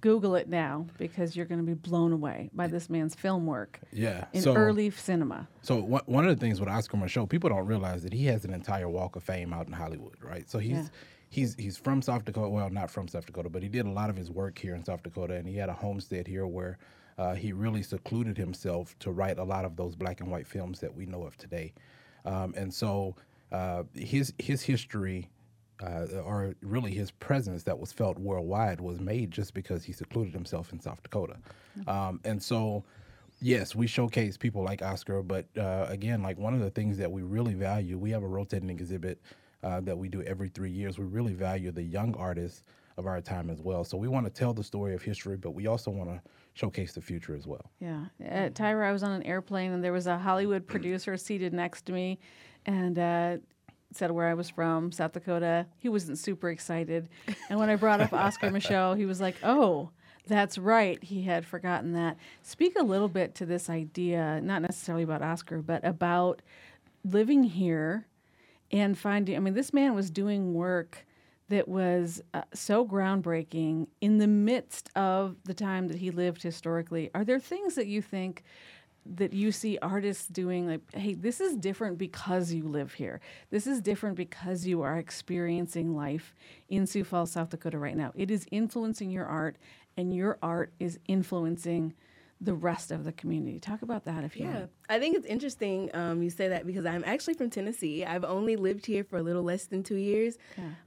Google 0.00 0.34
it 0.34 0.48
now 0.48 0.86
because 0.98 1.36
you're 1.36 1.46
going 1.46 1.60
to 1.60 1.66
be 1.66 1.74
blown 1.74 2.12
away 2.12 2.50
by 2.52 2.66
this 2.66 2.90
man's 2.90 3.14
film 3.14 3.46
work 3.46 3.78
Yeah. 3.92 4.24
in 4.32 4.42
so, 4.42 4.56
early 4.56 4.90
cinema. 4.90 5.46
So 5.60 5.76
one 5.76 6.02
one 6.06 6.24
of 6.26 6.36
the 6.36 6.40
things 6.44 6.58
with 6.58 6.68
Oscar 6.68 6.96
Micheaux, 6.96 7.28
people 7.28 7.50
don't 7.50 7.66
realize 7.66 8.02
that 8.02 8.12
he 8.12 8.24
has 8.26 8.44
an 8.44 8.52
entire 8.52 8.88
walk 8.88 9.14
of 9.14 9.22
fame 9.22 9.52
out 9.52 9.68
in 9.68 9.72
Hollywood, 9.72 10.16
right? 10.20 10.48
So 10.50 10.58
he's 10.58 10.72
Yeah. 10.72 10.88
he's 11.28 11.54
he's 11.54 11.76
from 11.76 12.02
South 12.02 12.24
Dakota. 12.24 12.48
Well, 12.48 12.70
not 12.70 12.90
from 12.90 13.06
South 13.06 13.26
Dakota, 13.26 13.48
but 13.50 13.62
he 13.62 13.68
did 13.68 13.86
a 13.86 13.90
lot 13.90 14.10
of 14.10 14.16
his 14.16 14.28
work 14.30 14.58
here 14.58 14.74
in 14.74 14.82
South 14.82 15.04
Dakota, 15.04 15.34
and 15.34 15.46
he 15.46 15.56
had 15.56 15.68
a 15.68 15.74
homestead 15.74 16.26
here 16.26 16.46
where 16.46 16.78
uh, 17.18 17.34
he 17.34 17.52
really 17.52 17.82
secluded 17.82 18.36
himself 18.36 18.98
to 19.00 19.10
write 19.10 19.38
a 19.38 19.44
lot 19.44 19.64
of 19.64 19.76
those 19.76 19.94
black 19.94 20.20
and 20.20 20.30
white 20.30 20.46
films 20.46 20.80
that 20.80 20.94
we 20.94 21.06
know 21.06 21.24
of 21.24 21.36
today. 21.36 21.72
Um, 22.24 22.54
and 22.56 22.72
so 22.72 23.16
uh, 23.50 23.84
his 23.94 24.32
his 24.38 24.62
history. 24.62 25.28
Uh, 25.82 26.06
or 26.24 26.54
really 26.62 26.92
his 26.92 27.10
presence 27.10 27.64
that 27.64 27.76
was 27.76 27.92
felt 27.92 28.16
worldwide 28.16 28.80
was 28.80 29.00
made 29.00 29.32
just 29.32 29.52
because 29.52 29.82
he 29.82 29.92
secluded 29.92 30.32
himself 30.32 30.72
in 30.72 30.78
South 30.78 31.02
Dakota. 31.02 31.36
Um, 31.88 32.20
and 32.24 32.40
so 32.40 32.84
yes, 33.42 33.74
we 33.74 33.86
showcase 33.86 34.36
people 34.36 34.62
like 34.62 34.80
Oscar, 34.80 35.22
but 35.22 35.46
uh, 35.58 35.86
again, 35.88 36.22
like 36.22 36.38
one 36.38 36.54
of 36.54 36.60
the 36.60 36.70
things 36.70 36.96
that 36.98 37.10
we 37.10 37.22
really 37.22 37.54
value, 37.54 37.98
we 37.98 38.10
have 38.10 38.22
a 38.22 38.28
rotating 38.28 38.70
exhibit 38.70 39.20
uh, 39.62 39.80
that 39.80 39.98
we 39.98 40.08
do 40.08 40.22
every 40.22 40.48
three 40.48 40.70
years. 40.70 40.98
We 40.98 41.04
really 41.04 41.34
value 41.34 41.72
the 41.72 41.82
young 41.82 42.14
artists 42.16 42.62
of 42.96 43.06
our 43.06 43.20
time 43.20 43.50
as 43.50 43.60
well. 43.60 43.84
So 43.84 43.96
we 43.96 44.08
want 44.08 44.26
to 44.26 44.32
tell 44.32 44.52
the 44.52 44.64
story 44.64 44.94
of 44.94 45.02
history, 45.02 45.36
but 45.36 45.50
we 45.50 45.66
also 45.66 45.90
want 45.90 46.10
to 46.10 46.20
showcase 46.54 46.92
the 46.92 47.00
future 47.00 47.34
as 47.34 47.46
well. 47.46 47.70
Yeah. 47.80 48.06
At 48.22 48.54
Tyra, 48.54 48.84
I 48.84 48.92
was 48.92 49.02
on 49.02 49.12
an 49.12 49.22
airplane 49.22 49.72
and 49.72 49.82
there 49.82 49.92
was 49.92 50.06
a 50.06 50.18
Hollywood 50.18 50.66
producer 50.66 51.16
seated 51.16 51.52
next 51.52 51.86
to 51.86 51.92
me 51.92 52.18
and 52.66 52.98
uh, 52.98 53.36
said 53.92 54.10
where 54.10 54.28
I 54.28 54.34
was 54.34 54.50
from, 54.50 54.92
South 54.92 55.12
Dakota. 55.12 55.66
He 55.78 55.88
wasn't 55.88 56.18
super 56.18 56.50
excited. 56.50 57.08
And 57.48 57.58
when 57.58 57.70
I 57.70 57.76
brought 57.76 58.00
up 58.00 58.12
Oscar 58.12 58.50
Micheaux, 58.50 58.96
he 58.96 59.06
was 59.06 59.20
like, 59.20 59.36
oh, 59.42 59.90
that's 60.26 60.58
right. 60.58 61.02
He 61.02 61.22
had 61.22 61.44
forgotten 61.44 61.92
that. 61.94 62.16
Speak 62.42 62.78
a 62.78 62.82
little 62.82 63.08
bit 63.08 63.34
to 63.36 63.46
this 63.46 63.68
idea, 63.68 64.40
not 64.42 64.62
necessarily 64.62 65.04
about 65.04 65.22
Oscar, 65.22 65.62
but 65.62 65.84
about 65.84 66.42
living 67.04 67.44
here 67.44 68.06
and 68.70 68.96
finding. 68.96 69.36
I 69.36 69.40
mean, 69.40 69.54
this 69.54 69.72
man 69.72 69.94
was 69.94 70.10
doing 70.10 70.54
work 70.54 71.04
that 71.48 71.68
was 71.68 72.22
uh, 72.34 72.42
so 72.54 72.86
groundbreaking 72.86 73.86
in 74.00 74.18
the 74.18 74.26
midst 74.26 74.90
of 74.96 75.36
the 75.44 75.54
time 75.54 75.88
that 75.88 75.98
he 75.98 76.10
lived 76.10 76.42
historically. 76.42 77.10
Are 77.14 77.24
there 77.24 77.40
things 77.40 77.74
that 77.74 77.86
you 77.86 78.00
think 78.00 78.42
that 79.04 79.32
you 79.32 79.50
see 79.50 79.78
artists 79.82 80.28
doing 80.28 80.68
like 80.68 80.80
hey 80.94 81.14
this 81.14 81.40
is 81.40 81.56
different 81.56 81.98
because 81.98 82.52
you 82.52 82.62
live 82.62 82.94
here 82.94 83.20
this 83.50 83.66
is 83.66 83.80
different 83.80 84.16
because 84.16 84.64
you 84.64 84.82
are 84.82 84.96
experiencing 84.96 85.96
life 85.96 86.36
in 86.68 86.86
sioux 86.86 87.02
falls 87.02 87.32
south 87.32 87.50
dakota 87.50 87.78
right 87.78 87.96
now 87.96 88.12
it 88.14 88.30
is 88.30 88.46
influencing 88.52 89.10
your 89.10 89.26
art 89.26 89.56
and 89.96 90.14
your 90.14 90.38
art 90.40 90.72
is 90.78 91.00
influencing 91.08 91.92
the 92.42 92.54
rest 92.54 92.90
of 92.90 93.04
the 93.04 93.12
community 93.12 93.60
talk 93.60 93.82
about 93.82 94.04
that 94.04 94.24
if 94.24 94.36
you 94.36 94.44
Yeah, 94.46 94.58
want 94.58 94.70
I 94.90 94.98
think 94.98 95.16
it's 95.16 95.26
interesting 95.26 95.90
um, 95.94 96.22
you 96.22 96.28
say 96.28 96.48
that 96.48 96.66
because 96.66 96.84
I'm 96.84 97.04
actually 97.06 97.34
from 97.34 97.50
Tennessee. 97.50 98.04
I've 98.04 98.24
only 98.24 98.56
lived 98.56 98.84
here 98.84 99.04
for 99.04 99.16
a 99.16 99.22
little 99.22 99.44
less 99.44 99.66
than 99.66 99.82
two 99.82 99.96
years, 99.96 100.38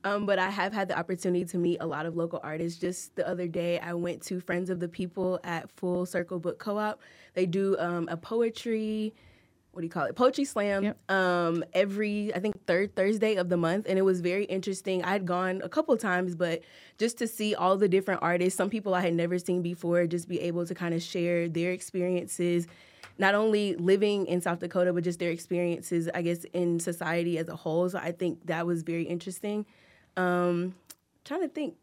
um, 0.03 0.25
but 0.25 0.37
I 0.37 0.49
have 0.49 0.73
had 0.73 0.89
the 0.89 0.99
opportunity 0.99 1.45
to 1.45 1.57
meet 1.57 1.77
a 1.79 1.85
lot 1.85 2.05
of 2.05 2.15
local 2.17 2.41
artists. 2.43 2.79
Just 2.79 3.15
the 3.15 3.27
other 3.27 3.47
day, 3.47 3.79
I 3.79 3.93
went 3.93 4.21
to 4.23 4.39
Friends 4.41 4.69
of 4.69 4.79
the 4.79 4.89
People 4.89 5.39
at 5.43 5.71
Full 5.71 6.05
Circle 6.05 6.39
Book 6.39 6.59
Co-op. 6.59 6.99
They 7.33 7.45
do 7.45 7.77
um, 7.79 8.07
a 8.11 8.17
poetry. 8.17 9.13
What 9.75 9.81
do 9.81 9.87
you 9.87 9.91
call 9.91 10.05
it? 10.05 10.15
Poetry 10.15 10.45
slam. 10.45 10.83
Yep. 10.85 11.11
Um, 11.11 11.65
every 11.73 12.33
I 12.33 12.39
think 12.39 12.65
third 12.65 12.95
Thursday 12.95 13.35
of 13.35 13.49
the 13.49 13.57
month, 13.57 13.87
and 13.89 13.99
it 13.99 14.03
was 14.03 14.21
very 14.21 14.45
interesting. 14.45 15.03
I'd 15.03 15.25
gone 15.25 15.61
a 15.65 15.67
couple 15.67 15.97
times, 15.97 16.33
but 16.33 16.61
just 16.97 17.17
to 17.17 17.27
see 17.27 17.55
all 17.55 17.75
the 17.75 17.89
different 17.89 18.21
artists, 18.23 18.55
some 18.55 18.69
people 18.69 18.95
I 18.95 19.01
had 19.01 19.13
never 19.13 19.37
seen 19.37 19.61
before, 19.61 20.07
just 20.07 20.29
be 20.29 20.39
able 20.39 20.65
to 20.65 20.73
kind 20.73 20.93
of 20.93 21.03
share 21.03 21.49
their 21.49 21.71
experiences 21.71 22.67
not 23.17 23.35
only 23.35 23.75
living 23.75 24.27
in 24.27 24.39
South 24.39 24.59
Dakota, 24.59 24.93
but 24.93 25.03
just 25.03 25.19
their 25.19 25.31
experiences, 25.31 26.09
I 26.15 26.21
guess, 26.21 26.45
in 26.53 26.79
society 26.79 27.37
as 27.37 27.49
a 27.49 27.55
whole. 27.57 27.89
So 27.89 27.97
I 27.97 28.13
think 28.13 28.45
that 28.45 28.65
was 28.65 28.81
very 28.81 29.03
interesting. 29.03 29.65
Um, 30.15 30.73
trying 31.25 31.41
to 31.41 31.49
think. 31.49 31.75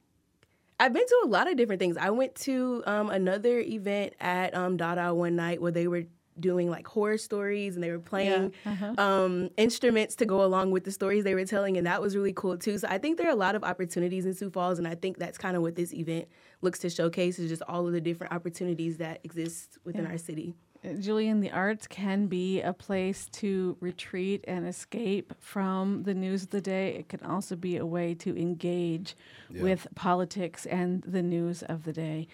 I've 0.80 0.94
been 0.94 1.06
to 1.06 1.22
a 1.24 1.28
lot 1.28 1.46
of 1.48 1.56
different 1.58 1.78
things. 1.78 1.98
I 1.98 2.08
went 2.08 2.34
to 2.36 2.82
um, 2.86 3.10
another 3.10 3.60
event 3.60 4.14
at 4.18 4.54
um, 4.54 4.78
Dada 4.78 5.14
one 5.14 5.36
night 5.36 5.60
where 5.60 5.70
they 5.70 5.86
were 5.86 6.04
doing 6.40 6.70
like 6.70 6.86
horror 6.86 7.18
stories 7.18 7.74
and 7.74 7.82
they 7.82 7.90
were 7.90 7.98
playing 7.98 8.52
um, 8.98 9.50
instruments 9.56 10.16
to 10.16 10.26
go 10.26 10.42
along 10.44 10.70
with 10.70 10.84
the 10.84 10.92
stories 10.92 11.24
they 11.24 11.34
were 11.34 11.44
telling, 11.44 11.76
and 11.76 11.86
that 11.86 12.00
was 12.00 12.16
really 12.16 12.32
cool 12.32 12.56
too. 12.56 12.78
So 12.78 12.88
I 12.88 12.98
think 12.98 13.18
there 13.18 13.26
are 13.28 13.32
a 13.32 13.36
lot 13.36 13.54
of 13.54 13.64
opportunities 13.64 14.24
in 14.26 14.34
Sioux 14.34 14.50
Falls, 14.50 14.78
and 14.78 14.88
I 14.88 14.94
think 14.94 15.18
that's 15.18 15.38
kind 15.38 15.56
of 15.56 15.62
what 15.62 15.74
this 15.76 15.92
event 15.92 16.28
looks 16.62 16.78
to 16.80 16.90
showcase 16.90 17.38
is 17.38 17.50
just 17.50 17.62
all 17.68 17.86
of 17.86 17.92
the 17.92 18.00
different 18.00 18.32
opportunities 18.32 18.98
that 18.98 19.20
exist 19.24 19.78
within 19.84 20.06
our 20.06 20.18
city. 20.18 20.54
Uh, 20.84 20.94
Julian, 20.94 21.40
the 21.40 21.50
arts 21.50 21.86
can 21.86 22.26
be 22.26 22.60
a 22.60 22.72
place 22.72 23.26
to 23.32 23.76
retreat 23.80 24.44
and 24.48 24.66
escape 24.66 25.32
from 25.38 26.02
the 26.02 26.14
news 26.14 26.42
of 26.42 26.50
the 26.50 26.60
day. 26.60 26.94
It 26.96 27.08
can 27.08 27.22
also 27.22 27.54
be 27.56 27.76
a 27.76 27.86
way 27.86 28.14
to 28.14 28.36
engage 28.36 29.14
with 29.50 29.86
politics 29.94 30.66
and 30.66 31.02
the 31.02 31.22
news 31.22 31.62
of 31.62 31.84
the 31.84 31.92
day. 31.92 32.26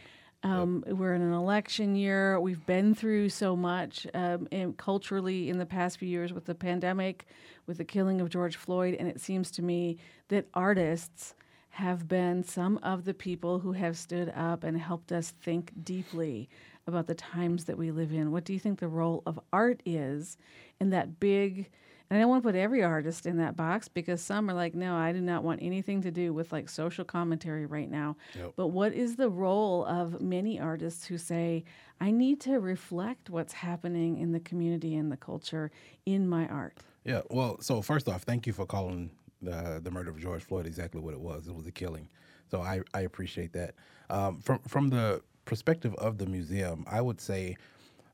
Um, 0.44 0.84
We're 0.86 1.14
in 1.14 1.22
an 1.22 1.32
election 1.32 1.96
year. 1.96 2.38
We've 2.38 2.64
been 2.64 2.94
through 2.94 3.30
so 3.30 3.56
much 3.56 4.06
um, 4.14 4.46
and 4.52 4.76
culturally 4.76 5.50
in 5.50 5.58
the 5.58 5.66
past 5.66 5.98
few 5.98 6.08
years 6.08 6.32
with 6.32 6.44
the 6.44 6.54
pandemic, 6.54 7.26
with 7.66 7.78
the 7.78 7.84
killing 7.84 8.20
of 8.20 8.30
George 8.30 8.56
Floyd, 8.56 8.94
and 8.98 9.08
it 9.08 9.20
seems 9.20 9.50
to 9.52 9.62
me 9.62 9.98
that 10.28 10.46
artists 10.54 11.34
have 11.70 12.08
been 12.08 12.42
some 12.44 12.78
of 12.78 13.04
the 13.04 13.14
people 13.14 13.58
who 13.58 13.72
have 13.72 13.96
stood 13.96 14.32
up 14.34 14.64
and 14.64 14.78
helped 14.78 15.12
us 15.12 15.32
think 15.42 15.72
deeply 15.82 16.48
about 16.86 17.06
the 17.06 17.14
times 17.14 17.64
that 17.64 17.76
we 17.76 17.90
live 17.90 18.12
in. 18.12 18.32
What 18.32 18.44
do 18.44 18.52
you 18.52 18.58
think 18.58 18.78
the 18.78 18.88
role 18.88 19.22
of 19.26 19.40
art 19.52 19.82
is 19.84 20.38
in 20.80 20.90
that 20.90 21.20
big? 21.20 21.70
And 22.10 22.16
I 22.16 22.20
don't 22.20 22.30
want 22.30 22.42
to 22.42 22.48
put 22.48 22.54
every 22.54 22.82
artist 22.82 23.26
in 23.26 23.36
that 23.38 23.56
box 23.56 23.88
because 23.88 24.22
some 24.22 24.48
are 24.48 24.54
like, 24.54 24.74
no, 24.74 24.94
I 24.96 25.12
do 25.12 25.20
not 25.20 25.44
want 25.44 25.62
anything 25.62 26.00
to 26.02 26.10
do 26.10 26.32
with 26.32 26.52
like 26.52 26.68
social 26.68 27.04
commentary 27.04 27.66
right 27.66 27.90
now. 27.90 28.16
Yep. 28.34 28.52
But 28.56 28.68
what 28.68 28.94
is 28.94 29.16
the 29.16 29.28
role 29.28 29.84
of 29.84 30.20
many 30.20 30.58
artists 30.58 31.04
who 31.06 31.18
say, 31.18 31.64
I 32.00 32.10
need 32.10 32.40
to 32.42 32.60
reflect 32.60 33.28
what's 33.28 33.52
happening 33.52 34.18
in 34.18 34.32
the 34.32 34.40
community 34.40 34.96
and 34.96 35.12
the 35.12 35.16
culture 35.16 35.70
in 36.06 36.28
my 36.28 36.48
art? 36.48 36.78
Yeah. 37.04 37.22
Well, 37.28 37.60
so 37.60 37.82
first 37.82 38.08
off, 38.08 38.22
thank 38.22 38.46
you 38.46 38.52
for 38.52 38.64
calling 38.64 39.10
uh, 39.50 39.80
the 39.80 39.90
murder 39.90 40.10
of 40.10 40.18
George 40.18 40.42
Floyd 40.42 40.66
exactly 40.66 41.00
what 41.00 41.14
it 41.14 41.20
was. 41.20 41.46
It 41.46 41.54
was 41.54 41.66
a 41.66 41.72
killing. 41.72 42.08
So 42.50 42.62
I, 42.62 42.80
I 42.94 43.02
appreciate 43.02 43.52
that. 43.52 43.74
Um, 44.10 44.40
from 44.40 44.60
from 44.60 44.88
the 44.88 45.20
perspective 45.44 45.94
of 45.96 46.18
the 46.18 46.26
museum, 46.26 46.84
I 46.90 47.00
would 47.00 47.20
say 47.20 47.56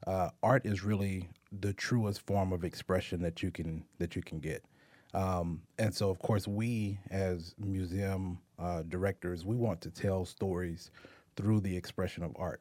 uh, 0.07 0.30
art 0.42 0.66
is 0.66 0.82
really 0.82 1.28
the 1.61 1.72
truest 1.72 2.20
form 2.26 2.52
of 2.52 2.64
expression 2.64 3.22
that 3.22 3.42
you 3.42 3.50
can 3.50 3.84
that 3.98 4.16
you 4.16 4.22
can 4.22 4.38
get. 4.40 4.64
Um, 5.14 5.62
and 5.78 5.94
so, 5.94 6.11
of 6.11 6.18
course, 6.18 6.48
we 6.48 6.98
as 7.11 7.55
museum 7.59 8.38
uh, 8.59 8.82
directors, 8.82 9.44
we 9.44 9.57
want 9.57 9.80
to 9.82 9.90
tell 9.90 10.24
stories 10.24 10.90
through 11.36 11.61
the 11.61 11.76
expression 11.76 12.22
of 12.24 12.32
art 12.36 12.61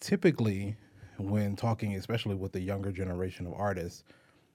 typically 0.00 0.76
when 1.18 1.56
talking 1.56 1.94
especially 1.94 2.34
with 2.34 2.52
the 2.52 2.60
younger 2.60 2.92
generation 2.92 3.46
of 3.46 3.54
artists 3.54 4.04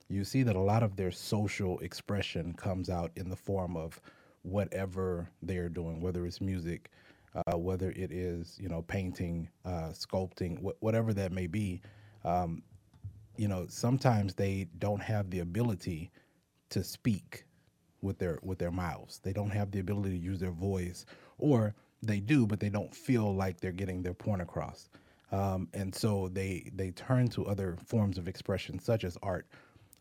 you 0.10 0.24
see 0.24 0.44
that 0.44 0.56
a 0.56 0.60
lot 0.60 0.84
of 0.84 0.96
their 0.96 1.12
social 1.12 1.80
expression 1.80 2.54
comes 2.54 2.90
out 2.90 3.12
in 3.16 3.30
the 3.30 3.36
form 3.36 3.78
of 3.78 4.00
whatever 4.44 5.30
they're 5.42 5.70
doing 5.70 6.02
whether 6.02 6.26
it's 6.26 6.42
music 6.42 6.92
uh, 7.36 7.58
whether 7.58 7.92
it 7.92 8.12
is 8.12 8.58
you 8.62 8.70
know 8.70 8.84
painting 8.84 9.50
uh, 9.66 9.90
sculpting 9.92 10.60
wh- 10.62 10.82
whatever 10.84 11.14
that 11.14 11.32
may 11.32 11.48
be 11.48 11.82
um, 12.26 12.62
you 13.40 13.48
know 13.48 13.66
sometimes 13.70 14.36
they 14.36 14.68
don't 14.80 15.02
have 15.02 15.30
the 15.30 15.40
ability 15.40 16.12
to 16.70 16.84
speak 16.84 17.46
with 18.02 18.20
their 18.20 18.38
with 18.44 18.60
their 18.60 18.72
mouths. 18.72 19.20
They 19.24 19.32
don't 19.32 19.50
have 19.52 19.72
the 19.72 19.80
ability 19.80 20.12
to 20.12 20.24
use 20.32 20.40
their 20.40 20.52
voice, 20.52 21.06
or 21.38 21.74
they 22.04 22.20
do, 22.20 22.46
but 22.46 22.60
they 22.60 22.70
don't 22.70 22.94
feel 22.94 23.34
like 23.34 23.62
they're 23.62 23.72
getting 23.72 24.04
their 24.04 24.14
point 24.14 24.42
across. 24.42 24.90
Um, 25.32 25.70
and 25.74 25.96
so 25.96 26.30
they 26.34 26.70
they 26.76 26.92
turn 26.92 27.30
to 27.30 27.46
other 27.46 27.78
forms 27.86 28.18
of 28.18 28.28
expression, 28.28 28.78
such 28.78 29.06
as 29.06 29.18
art, 29.24 29.48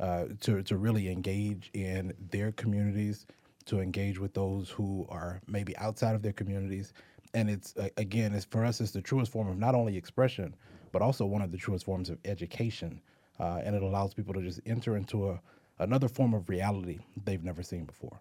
uh, 0.01 0.27
to 0.41 0.63
to 0.65 0.77
really 0.77 1.09
engage 1.09 1.71
in 1.75 2.13
their 2.31 2.51
communities, 2.53 3.25
to 3.67 3.81
engage 3.81 4.19
with 4.19 4.35
those 4.35 4.69
who 4.69 5.07
are 5.11 5.41
maybe 5.47 5.77
outside 5.77 6.17
of 6.17 6.23
their 6.23 6.33
communities. 6.33 6.93
And 7.35 7.49
it's 7.49 7.77
uh, 7.77 7.89
again, 7.99 8.35
it's 8.35 8.47
for 8.47 8.65
us, 8.65 8.81
it's 8.81 8.91
the 8.91 9.03
truest 9.03 9.31
form 9.31 9.49
of 9.49 9.59
not 9.59 9.77
only 9.77 9.97
expression, 9.97 10.57
but 10.91 11.03
also 11.03 11.25
one 11.25 11.43
of 11.43 11.53
the 11.53 11.59
truest 11.59 11.85
forms 11.85 12.11
of 12.11 12.19
education. 12.25 13.01
Uh, 13.39 13.61
and 13.65 13.77
it 13.77 13.83
allows 13.83 14.15
people 14.15 14.35
to 14.35 14.43
just 14.43 14.61
enter 14.67 14.97
into 14.97 15.31
a 15.31 15.41
another 15.79 16.09
form 16.09 16.35
of 16.35 16.49
reality 16.49 16.99
they've 17.25 17.45
never 17.45 17.63
seen 17.63 17.85
before. 17.85 18.21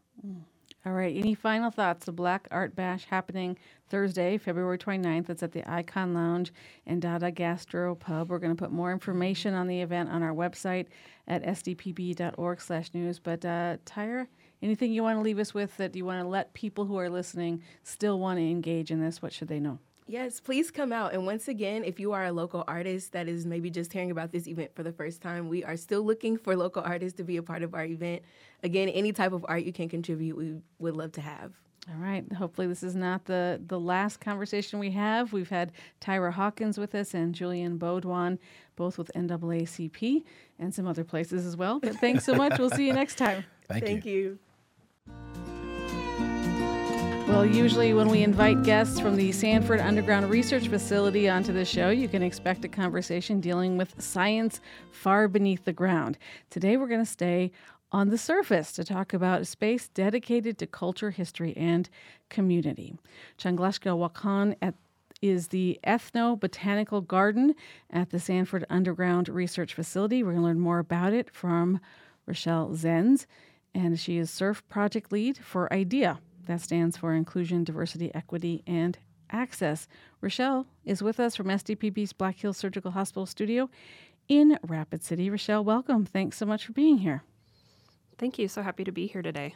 All 0.86 0.94
right. 0.94 1.16
Any 1.16 1.34
final 1.34 1.70
thoughts? 1.70 2.06
The 2.06 2.12
Black 2.12 2.48
Art 2.52 2.76
Bash 2.76 3.06
happening 3.06 3.58
Thursday, 3.90 4.38
February 4.38 4.78
29th. 4.78 5.30
It's 5.30 5.44
at 5.44 5.52
the 5.52 5.70
Icon 5.70 6.14
Lounge 6.14 6.54
and 6.86 7.02
Dada 7.02 7.32
Gastro 7.32 7.96
Pub. 7.96 8.30
We're 8.30 8.40
going 8.40 8.56
to 8.56 8.62
put 8.62 8.72
more 8.72 8.94
information 8.94 9.54
on 9.54 9.68
the 9.68 9.82
event 9.82 10.10
on 10.10 10.24
our 10.24 10.34
website 10.34 10.88
at 11.28 11.44
sdpb.org 11.44 12.62
slash 12.62 12.94
news. 12.94 13.20
But 13.20 13.44
uh, 13.44 13.78
Tyra, 13.86 14.28
anything 14.62 14.94
you 14.94 15.04
want 15.04 15.18
to 15.18 15.24
leave 15.24 15.40
us 15.40 15.54
with 15.54 15.76
that 15.78 15.96
you 15.96 16.06
want 16.06 16.22
to 16.22 16.28
let 16.28 16.54
people 16.54 16.86
who 16.86 16.98
are 16.98 17.10
listening 17.10 17.64
still 17.84 18.20
want 18.20 18.40
to 18.40 18.44
engage 18.44 18.92
in 18.92 19.02
this? 19.02 19.22
What 19.22 19.34
should 19.34 19.50
they 19.50 19.60
know? 19.60 19.80
Yes, 20.08 20.40
please 20.40 20.72
come 20.72 20.94
out. 20.94 21.14
And 21.14 21.26
once 21.26 21.50
again, 21.50 21.84
if 21.84 22.00
you 22.00 22.14
are 22.14 22.26
a 22.26 22.32
local 22.32 22.64
artist 22.68 23.12
that 23.12 23.28
is 23.28 23.46
maybe 23.46 23.70
just 23.70 23.92
hearing 23.92 24.10
about 24.10 24.32
this 24.32 24.48
event 24.48 24.72
for 24.74 24.82
the 24.84 24.94
first 24.94 25.22
time, 25.22 25.50
we 25.50 25.66
are 25.66 25.76
still 25.76 26.02
looking 26.02 26.38
for 26.38 26.56
local 26.56 26.82
artists 26.82 27.18
to 27.18 27.24
be 27.24 27.36
a 27.38 27.44
part 27.44 27.62
of 27.62 27.74
our 27.74 27.86
event. 27.86 28.24
Again, 28.64 28.88
any 28.90 29.12
type 29.12 29.34
of 29.34 29.46
art 29.50 29.64
you 29.64 29.74
can 29.74 29.90
contribute, 29.90 30.38
we 30.38 30.56
would 30.80 30.96
love 30.96 31.12
to 31.14 31.22
have. 31.22 31.52
All 31.90 32.02
right. 32.02 32.32
Hopefully, 32.34 32.68
this 32.68 32.84
is 32.84 32.96
not 32.96 33.26
the, 33.26 33.62
the 33.66 33.80
last 33.80 34.20
conversation 34.20 34.80
we 34.80 34.92
have. 34.92 35.32
We've 35.32 35.50
had 35.50 35.72
Tyra 36.02 36.34
Hawkins 36.34 36.78
with 36.78 36.94
us 36.96 37.14
and 37.14 37.34
Julian 37.34 37.78
Beaudion, 37.80 38.40
both 38.76 38.98
with 38.98 39.10
NAACP 39.16 40.24
and 40.60 40.74
some 40.74 40.88
other 40.88 41.06
places 41.06 41.46
as 41.46 41.56
well. 41.56 41.80
But 41.80 41.96
thanks 41.96 42.26
so 42.26 42.34
much. 42.36 42.60
we'll 42.60 42.70
see 42.70 42.88
you 42.88 42.94
next 42.94 43.16
time. 43.16 43.46
Thank, 43.70 43.86
Thank 43.86 44.06
you. 44.06 44.40
you. 45.08 45.57
Well, 47.28 47.46
usually 47.46 47.94
when 47.94 48.08
we 48.08 48.24
invite 48.24 48.64
guests 48.64 49.02
from 49.02 49.18
the 49.18 49.34
Sanford 49.34 49.82
Underground 49.82 50.30
Research 50.30 50.70
Facility 50.70 51.28
onto 51.28 51.52
the 51.52 51.66
show, 51.66 51.90
you 51.90 52.08
can 52.08 52.24
expect 52.24 52.64
a 52.64 52.70
conversation 52.70 53.42
dealing 53.42 53.78
with 53.78 54.02
science 54.02 54.62
far 54.92 55.28
beneath 55.28 55.66
the 55.66 55.74
ground. 55.74 56.18
Today, 56.50 56.78
we're 56.78 56.88
going 56.88 57.04
to 57.04 57.06
stay 57.06 57.52
on 57.92 58.10
the 58.10 58.18
surface 58.18 58.72
to 58.72 58.86
talk 58.86 59.14
about 59.14 59.42
a 59.42 59.46
space 59.46 59.90
dedicated 59.90 60.58
to 60.60 60.68
culture, 60.68 61.12
history, 61.12 61.56
and 61.58 61.90
community. 62.30 62.96
Changlashka 63.38 63.92
Wakan 63.92 64.56
at 64.62 64.76
is 65.22 65.50
the 65.50 65.80
Ethno 65.86 66.40
Botanical 66.40 67.02
Garden 67.02 67.56
at 67.90 68.12
the 68.12 68.20
Sanford 68.20 68.66
Underground 68.70 69.28
Research 69.28 69.74
Facility. 69.74 70.24
We're 70.24 70.32
going 70.32 70.44
to 70.44 70.48
learn 70.48 70.60
more 70.60 70.80
about 70.80 71.12
it 71.12 71.30
from 71.34 71.82
Rochelle 72.26 72.70
Zenz, 72.70 73.26
and 73.74 74.00
she 74.00 74.18
is 74.18 74.32
SURF 74.32 74.68
project 74.70 75.12
lead 75.12 75.38
for 75.38 75.72
IDEA. 75.74 76.20
That 76.48 76.62
stands 76.62 76.96
for 76.96 77.14
Inclusion, 77.14 77.66
Diversity, 77.66 78.10
Equity, 78.16 78.64
and 78.66 78.98
Access. 79.30 79.88
Rochelle 80.22 80.66
is 80.86 81.04
with 81.04 81.20
us 81.20 81.36
from 81.36 81.48
SDPB's 81.48 82.14
Black 82.14 82.38
Hills 82.38 82.56
Surgical 82.56 82.92
Hospital 82.92 83.26
studio 83.26 83.70
in 84.30 84.58
Rapid 84.64 85.04
City. 85.04 85.30
Rochelle, 85.30 85.66
welcome. 85.66 86.06
Thanks 86.06 86.38
so 86.38 86.46
much 86.46 86.66
for 86.66 86.72
being 86.72 87.00
here. 87.00 87.24
Thank 88.18 88.40
you. 88.40 88.48
So 88.48 88.62
happy 88.62 88.86
to 88.86 88.94
be 88.94 89.08
here 89.08 89.22
today. 89.22 89.56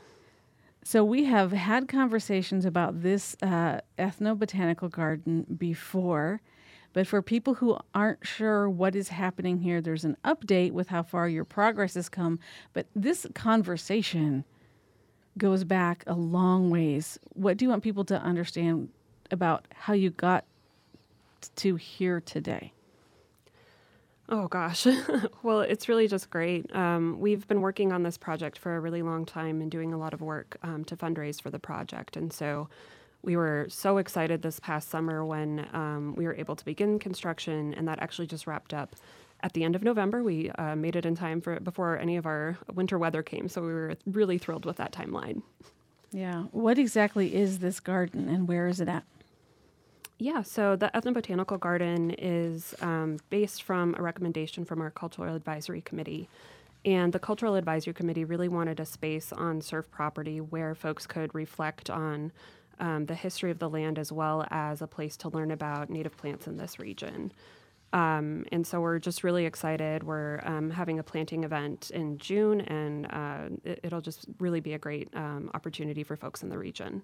So, 0.84 1.06
we 1.06 1.26
have 1.26 1.52
had 1.52 1.88
conversations 1.88 2.66
about 2.66 3.04
this 3.04 3.38
uh, 3.44 3.82
ethno 4.00 4.38
botanical 4.38 4.90
garden 4.90 5.46
before, 5.58 6.42
but 6.92 7.06
for 7.06 7.22
people 7.22 7.54
who 7.54 7.78
aren't 7.94 8.26
sure 8.26 8.68
what 8.68 8.96
is 8.96 9.10
happening 9.10 9.60
here, 9.60 9.80
there's 9.80 10.04
an 10.04 10.18
update 10.26 10.72
with 10.72 10.88
how 10.88 11.04
far 11.04 11.30
your 11.30 11.46
progress 11.46 11.94
has 11.94 12.10
come. 12.10 12.40
But 12.74 12.88
this 12.96 13.28
conversation 13.36 14.44
goes 15.38 15.64
back 15.64 16.04
a 16.08 16.14
long 16.14 16.70
ways. 16.70 17.20
What 17.34 17.58
do 17.58 17.66
you 17.66 17.70
want 17.70 17.84
people 17.84 18.06
to 18.06 18.22
understand 18.22 18.90
about 19.30 19.68
how 19.74 19.94
you 19.94 20.10
got 20.10 20.46
to 21.58 21.76
here 21.76 22.22
today? 22.22 22.74
Oh 24.30 24.48
gosh. 24.48 24.88
well, 25.44 25.60
it's 25.60 25.90
really 25.90 26.08
just 26.08 26.30
great. 26.30 26.74
Um, 26.74 27.20
we've 27.20 27.48
been 27.48 27.62
working 27.62 27.92
on 27.92 28.04
this 28.04 28.18
project 28.18 28.58
for 28.58 28.78
a 28.78 28.80
really 28.80 29.02
long 29.02 29.26
time 29.26 29.62
and 29.62 29.70
doing 29.70 29.94
a 29.94 29.98
lot 29.98 30.14
of 30.14 30.22
work 30.22 30.58
um, 30.64 30.86
to 30.86 30.96
fundraise 30.96 31.42
for 31.42 31.50
the 31.50 31.60
project. 31.60 32.16
And 32.16 32.32
so 32.32 32.70
we 33.24 33.36
were 33.36 33.68
so 33.70 33.98
excited 33.98 34.42
this 34.42 34.60
past 34.60 34.90
summer 34.90 35.26
when 35.26 35.68
um, 35.74 36.16
we 36.16 36.26
were 36.26 36.36
able 36.36 36.56
to 36.56 36.66
begin 36.66 36.98
construction, 36.98 37.74
and 37.76 37.88
that 37.88 38.02
actually 38.02 38.28
just 38.28 38.48
wrapped 38.48 38.74
up 38.74 38.96
at 39.44 39.54
the 39.54 39.64
end 39.64 39.76
of 39.76 39.84
November. 39.84 40.24
We 40.24 40.50
uh, 40.52 40.76
made 40.76 40.96
it 40.96 41.06
in 41.06 41.16
time 41.16 41.42
for 41.42 41.60
before 41.60 41.98
any 41.98 42.18
of 42.18 42.26
our 42.26 42.58
winter 42.74 42.98
weather 42.98 43.24
came, 43.24 43.48
so 43.48 43.62
we 43.62 43.74
were 43.74 43.96
really 44.06 44.38
thrilled 44.38 44.66
with 44.66 44.78
that 44.78 44.92
timeline. 44.92 45.42
Yeah. 46.12 46.44
What 46.52 46.78
exactly 46.78 47.36
is 47.36 47.60
this 47.60 47.80
garden, 47.80 48.28
and 48.28 48.48
where 48.48 48.68
is 48.68 48.82
it 48.82 48.88
at? 48.88 49.04
Yeah, 50.18 50.44
so 50.44 50.76
the 50.76 50.92
Ethnobotanical 50.94 51.60
Garden 51.60 52.12
is 52.12 52.76
um, 52.82 53.18
based 53.32 53.64
from 53.64 53.96
a 53.98 54.04
recommendation 54.04 54.66
from 54.66 54.80
our 54.80 54.92
Cultural 54.92 55.36
Advisory 55.36 55.82
Committee. 55.82 56.30
And 56.86 57.12
the 57.12 57.20
Cultural 57.20 57.56
Advisory 57.56 57.94
Committee 57.94 58.26
really 58.26 58.48
wanted 58.48 58.80
a 58.80 58.86
space 58.86 59.32
on 59.32 59.62
SURF 59.62 59.90
property 59.90 60.40
where 60.40 60.76
folks 60.76 61.08
could 61.08 61.34
reflect 61.34 61.90
on 61.90 62.32
um, 62.80 63.06
the 63.06 63.16
history 63.16 63.52
of 63.52 63.60
the 63.60 63.70
land 63.70 63.98
as 63.98 64.12
well 64.12 64.46
as 64.52 64.82
a 64.82 64.88
place 64.88 65.18
to 65.18 65.30
learn 65.30 65.52
about 65.52 65.90
native 65.90 66.16
plants 66.18 66.46
in 66.46 66.58
this 66.58 66.78
region. 66.80 67.32
Um, 67.94 68.46
and 68.52 68.66
so 68.66 68.80
we're 68.80 69.00
just 69.00 69.24
really 69.24 69.46
excited. 69.46 70.04
We're 70.04 70.40
um, 70.46 70.70
having 70.70 71.00
a 71.00 71.04
planting 71.04 71.44
event 71.44 71.92
in 71.94 72.18
June, 72.18 72.62
and 72.62 73.06
uh, 73.08 73.50
it, 73.66 73.92
will 73.92 74.00
just 74.00 74.28
really 74.40 74.62
be 74.62 74.74
a 74.74 74.80
great 74.80 75.10
um, 75.14 75.52
opportunity 75.54 76.04
for 76.04 76.16
folks 76.16 76.42
in 76.42 76.50
the 76.50 76.58
region 76.58 77.02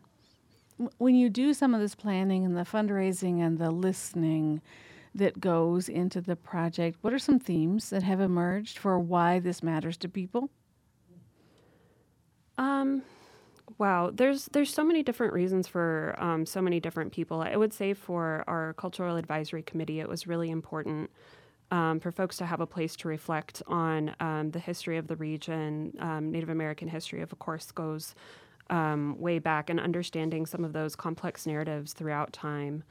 when 0.97 1.15
you 1.15 1.29
do 1.29 1.53
some 1.53 1.73
of 1.73 1.81
this 1.81 1.95
planning 1.95 2.45
and 2.45 2.55
the 2.55 2.61
fundraising 2.61 3.39
and 3.39 3.57
the 3.57 3.71
listening 3.71 4.61
that 5.15 5.39
goes 5.39 5.89
into 5.89 6.21
the 6.21 6.35
project, 6.35 6.97
what 7.01 7.13
are 7.13 7.19
some 7.19 7.39
themes 7.39 7.89
that 7.89 8.03
have 8.03 8.21
emerged 8.21 8.77
for 8.77 8.99
why 8.99 9.39
this 9.39 9.63
matters 9.63 9.97
to 9.97 10.07
people? 10.07 10.49
Um, 12.57 13.01
wow, 13.77 14.11
there's 14.13 14.45
there's 14.53 14.73
so 14.73 14.83
many 14.83 15.03
different 15.03 15.33
reasons 15.33 15.67
for 15.67 16.15
um, 16.17 16.45
so 16.45 16.61
many 16.61 16.79
different 16.79 17.11
people. 17.11 17.41
I 17.41 17.55
would 17.55 17.73
say 17.73 17.93
for 17.93 18.43
our 18.47 18.73
cultural 18.73 19.17
advisory 19.17 19.63
committee, 19.63 19.99
it 19.99 20.09
was 20.09 20.27
really 20.27 20.49
important. 20.49 21.09
Um, 21.69 21.99
for 21.99 22.13
folks 22.13 22.37
to 22.37 22.45
have 22.45 22.61
a 22.61 22.65
place 22.65 22.95
to 22.95 23.09
reflect 23.09 23.61
on 23.67 24.15
um, 24.21 24.51
the 24.51 24.59
history 24.59 24.95
of 24.95 25.07
the 25.07 25.17
region. 25.17 25.91
Um, 25.99 26.31
Native 26.31 26.47
American 26.47 26.87
history, 26.87 27.21
of 27.21 27.37
course, 27.39 27.73
goes 27.73 28.15
um, 28.69 29.17
way 29.19 29.39
back 29.39 29.69
and 29.69 29.77
understanding 29.77 30.45
some 30.45 30.63
of 30.63 30.71
those 30.71 30.95
complex 30.95 31.45
narratives 31.45 31.91
throughout 31.91 32.31
time. 32.31 32.85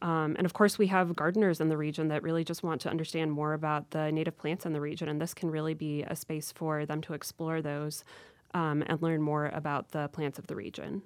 Um, 0.00 0.34
and 0.36 0.44
of 0.46 0.52
course, 0.52 0.78
we 0.78 0.88
have 0.88 1.14
gardeners 1.14 1.60
in 1.60 1.68
the 1.68 1.76
region 1.76 2.08
that 2.08 2.22
really 2.22 2.42
just 2.42 2.62
want 2.62 2.80
to 2.80 2.88
understand 2.88 3.30
more 3.30 3.52
about 3.52 3.90
the 3.90 4.10
native 4.10 4.36
plants 4.36 4.66
in 4.66 4.72
the 4.72 4.80
region, 4.80 5.08
and 5.08 5.20
this 5.20 5.32
can 5.34 5.50
really 5.50 5.74
be 5.74 6.02
a 6.02 6.16
space 6.16 6.50
for 6.50 6.86
them 6.86 7.00
to 7.02 7.14
explore 7.14 7.62
those 7.62 8.02
um, 8.54 8.82
and 8.86 9.00
learn 9.02 9.22
more 9.22 9.46
about 9.46 9.90
the 9.92 10.08
plants 10.08 10.38
of 10.38 10.46
the 10.46 10.56
region. 10.56 11.02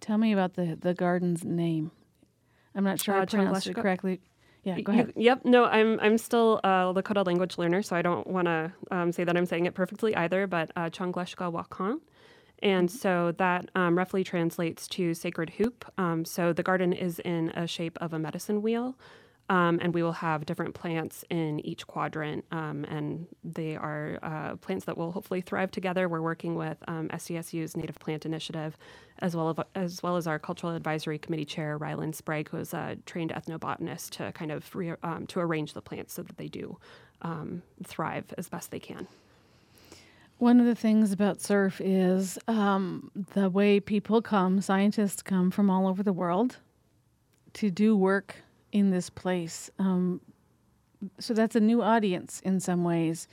Tell 0.00 0.18
me 0.18 0.32
about 0.32 0.54
the, 0.54 0.78
the 0.80 0.94
garden's 0.94 1.44
name. 1.44 1.90
I'm 2.74 2.84
not 2.84 3.00
sure 3.00 3.14
uh, 3.16 3.22
I 3.22 3.24
pronounced 3.26 3.66
it 3.66 3.74
correctly. 3.74 4.20
Yeah, 4.64 4.80
go 4.80 4.92
ahead. 4.92 5.12
You, 5.16 5.24
yep. 5.24 5.44
No, 5.44 5.64
I'm 5.64 5.98
I'm 6.00 6.16
still 6.16 6.60
a 6.62 6.94
Lakota 6.94 7.26
language 7.26 7.58
learner, 7.58 7.82
so 7.82 7.96
I 7.96 8.02
don't 8.02 8.26
want 8.28 8.46
to 8.46 8.72
um, 8.92 9.10
say 9.10 9.24
that 9.24 9.36
I'm 9.36 9.44
saying 9.44 9.66
it 9.66 9.74
perfectly 9.74 10.14
either. 10.14 10.46
But 10.46 10.70
uh, 10.76 10.88
Changleshka 10.88 11.52
Wakan 11.52 11.98
and 12.62 12.90
so 12.90 13.32
that 13.38 13.70
um, 13.74 13.98
roughly 13.98 14.22
translates 14.22 14.86
to 14.86 15.14
sacred 15.14 15.50
hoop. 15.50 15.84
Um, 15.98 16.24
so 16.24 16.52
the 16.52 16.62
garden 16.62 16.92
is 16.92 17.18
in 17.18 17.50
a 17.50 17.66
shape 17.66 17.98
of 18.00 18.12
a 18.12 18.18
medicine 18.18 18.62
wheel. 18.62 18.96
Um, 19.48 19.80
and 19.82 19.92
we 19.92 20.02
will 20.02 20.12
have 20.12 20.46
different 20.46 20.74
plants 20.74 21.24
in 21.28 21.60
each 21.60 21.86
quadrant, 21.86 22.44
um, 22.52 22.84
and 22.84 23.26
they 23.44 23.76
are 23.76 24.18
uh, 24.22 24.56
plants 24.56 24.86
that 24.86 24.96
will 24.96 25.12
hopefully 25.12 25.40
thrive 25.40 25.70
together. 25.70 26.08
We're 26.08 26.22
working 26.22 26.54
with 26.54 26.78
um, 26.88 27.08
SDSU's 27.08 27.76
Native 27.76 27.98
Plant 27.98 28.24
Initiative, 28.24 28.78
as 29.18 29.36
well 29.36 29.50
as, 29.50 29.56
as 29.74 30.02
well 30.02 30.16
as 30.16 30.26
our 30.26 30.38
Cultural 30.38 30.74
Advisory 30.74 31.18
Committee 31.18 31.44
Chair 31.44 31.78
Rylan 31.78 32.14
Sprague, 32.14 32.48
who 32.48 32.58
is 32.58 32.72
a 32.72 32.96
trained 33.04 33.30
ethnobotanist, 33.30 34.10
to 34.10 34.32
kind 34.32 34.52
of 34.52 34.74
re- 34.74 34.94
um, 35.02 35.26
to 35.26 35.40
arrange 35.40 35.74
the 35.74 35.82
plants 35.82 36.14
so 36.14 36.22
that 36.22 36.38
they 36.38 36.48
do 36.48 36.78
um, 37.20 37.62
thrive 37.84 38.32
as 38.38 38.48
best 38.48 38.70
they 38.70 38.80
can. 38.80 39.06
One 40.38 40.60
of 40.60 40.66
the 40.66 40.74
things 40.74 41.12
about 41.12 41.40
SURF 41.40 41.80
is 41.80 42.38
um, 42.48 43.10
the 43.34 43.48
way 43.48 43.80
people 43.80 44.22
come, 44.22 44.60
scientists 44.60 45.22
come 45.22 45.50
from 45.50 45.70
all 45.70 45.86
over 45.86 46.02
the 46.02 46.12
world 46.12 46.56
to 47.52 47.70
do 47.70 47.96
work 47.96 48.36
in 48.72 48.90
this 48.90 49.10
place. 49.10 49.70
Um, 49.78 50.20
so 51.18 51.34
that's 51.34 51.56
a 51.56 51.60
new 51.60 51.82
audience 51.82 52.40
in 52.40 52.60
some 52.60 52.84
ways. 52.84 53.28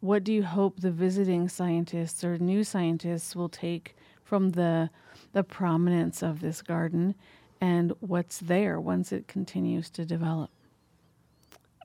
What 0.00 0.24
do 0.24 0.32
you 0.32 0.42
hope 0.42 0.80
the 0.80 0.90
visiting 0.90 1.48
scientists 1.48 2.22
or 2.22 2.38
new 2.38 2.62
scientists 2.64 3.34
will 3.34 3.48
take 3.48 3.96
from 4.22 4.50
the 4.50 4.90
the 5.32 5.42
prominence 5.42 6.22
of 6.22 6.40
this 6.40 6.62
garden 6.62 7.14
and 7.60 7.92
what's 8.00 8.38
there 8.38 8.78
once 8.78 9.10
it 9.10 9.26
continues 9.26 9.90
to 9.90 10.04
develop? 10.04 10.50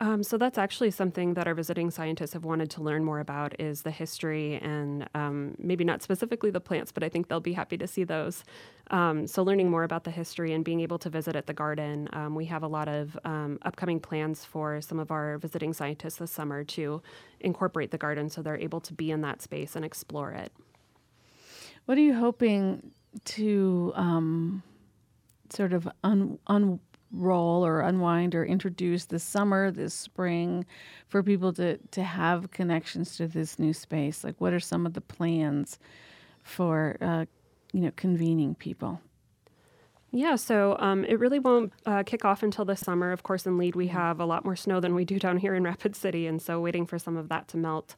Um, 0.01 0.23
so 0.23 0.37
that's 0.37 0.57
actually 0.57 0.91
something 0.91 1.33
that 1.33 1.45
our 1.45 1.53
visiting 1.53 1.91
scientists 1.91 2.31
have 2.31 2.45
wanted 2.45 2.69
to 2.71 2.81
learn 2.81 3.03
more 3.03 3.19
about 3.19 3.59
is 3.59 3.81
the 3.81 3.91
history 3.91 4.55
and 4.61 5.09
um, 5.13 5.55
maybe 5.57 5.83
not 5.83 6.01
specifically 6.01 6.51
the 6.51 6.61
plants, 6.61 6.93
but 6.93 7.03
I 7.03 7.09
think 7.09 7.27
they'll 7.27 7.41
be 7.41 7.51
happy 7.51 7.77
to 7.77 7.87
see 7.87 8.05
those. 8.05 8.45
Um, 8.91 9.27
so 9.27 9.43
learning 9.43 9.69
more 9.69 9.83
about 9.83 10.05
the 10.05 10.11
history 10.11 10.53
and 10.53 10.63
being 10.63 10.79
able 10.79 10.99
to 10.99 11.09
visit 11.09 11.35
at 11.35 11.47
the 11.47 11.53
garden, 11.53 12.07
um, 12.13 12.33
we 12.33 12.45
have 12.45 12.63
a 12.63 12.67
lot 12.67 12.87
of 12.87 13.19
um, 13.25 13.59
upcoming 13.63 13.99
plans 13.99 14.45
for 14.45 14.79
some 14.79 14.99
of 14.99 15.11
our 15.11 15.37
visiting 15.37 15.73
scientists 15.73 16.15
this 16.15 16.31
summer 16.31 16.63
to 16.63 17.01
incorporate 17.41 17.91
the 17.91 17.97
garden 17.97 18.29
so 18.29 18.41
they're 18.41 18.57
able 18.57 18.79
to 18.79 18.93
be 18.93 19.11
in 19.11 19.19
that 19.21 19.41
space 19.41 19.75
and 19.75 19.83
explore 19.83 20.31
it. 20.31 20.53
What 21.85 21.97
are 21.97 22.01
you 22.01 22.13
hoping 22.13 22.91
to 23.25 23.91
um, 23.95 24.63
sort 25.49 25.73
of 25.73 25.89
un, 26.03 26.39
unroll 27.11 27.65
or 27.65 27.81
unwind 27.81 28.35
or 28.35 28.45
introduce 28.45 29.05
this 29.05 29.23
summer, 29.23 29.71
this 29.71 29.93
spring, 29.93 30.65
for 31.07 31.23
people 31.23 31.53
to 31.53 31.77
to 31.77 32.03
have 32.03 32.51
connections 32.51 33.17
to 33.17 33.27
this 33.27 33.59
new 33.59 33.73
space? 33.73 34.23
Like, 34.23 34.39
what 34.39 34.53
are 34.53 34.59
some 34.59 34.85
of 34.85 34.93
the 34.93 35.01
plans 35.01 35.79
for 36.43 36.97
uh, 37.01 37.25
you 37.73 37.81
know 37.81 37.91
convening 37.95 38.55
people? 38.55 39.01
Yeah, 40.11 40.37
so 40.37 40.75
um, 40.79 41.05
it 41.05 41.19
really 41.19 41.37
won't 41.37 41.71
uh, 41.85 42.01
kick 42.03 42.25
off 42.25 42.41
until 42.41 42.65
the 42.65 42.75
summer. 42.75 43.11
Of 43.11 43.21
course, 43.21 43.45
in 43.45 43.59
Lead, 43.59 43.75
we 43.75 43.87
have 43.87 44.19
a 44.19 44.25
lot 44.25 44.43
more 44.43 44.55
snow 44.55 44.79
than 44.79 44.95
we 44.95 45.05
do 45.05 45.19
down 45.19 45.37
here 45.37 45.53
in 45.53 45.63
Rapid 45.63 45.95
City, 45.95 46.25
and 46.25 46.41
so 46.41 46.59
waiting 46.59 46.87
for 46.87 46.97
some 46.97 47.15
of 47.15 47.29
that 47.29 47.47
to 47.49 47.57
melt. 47.57 47.95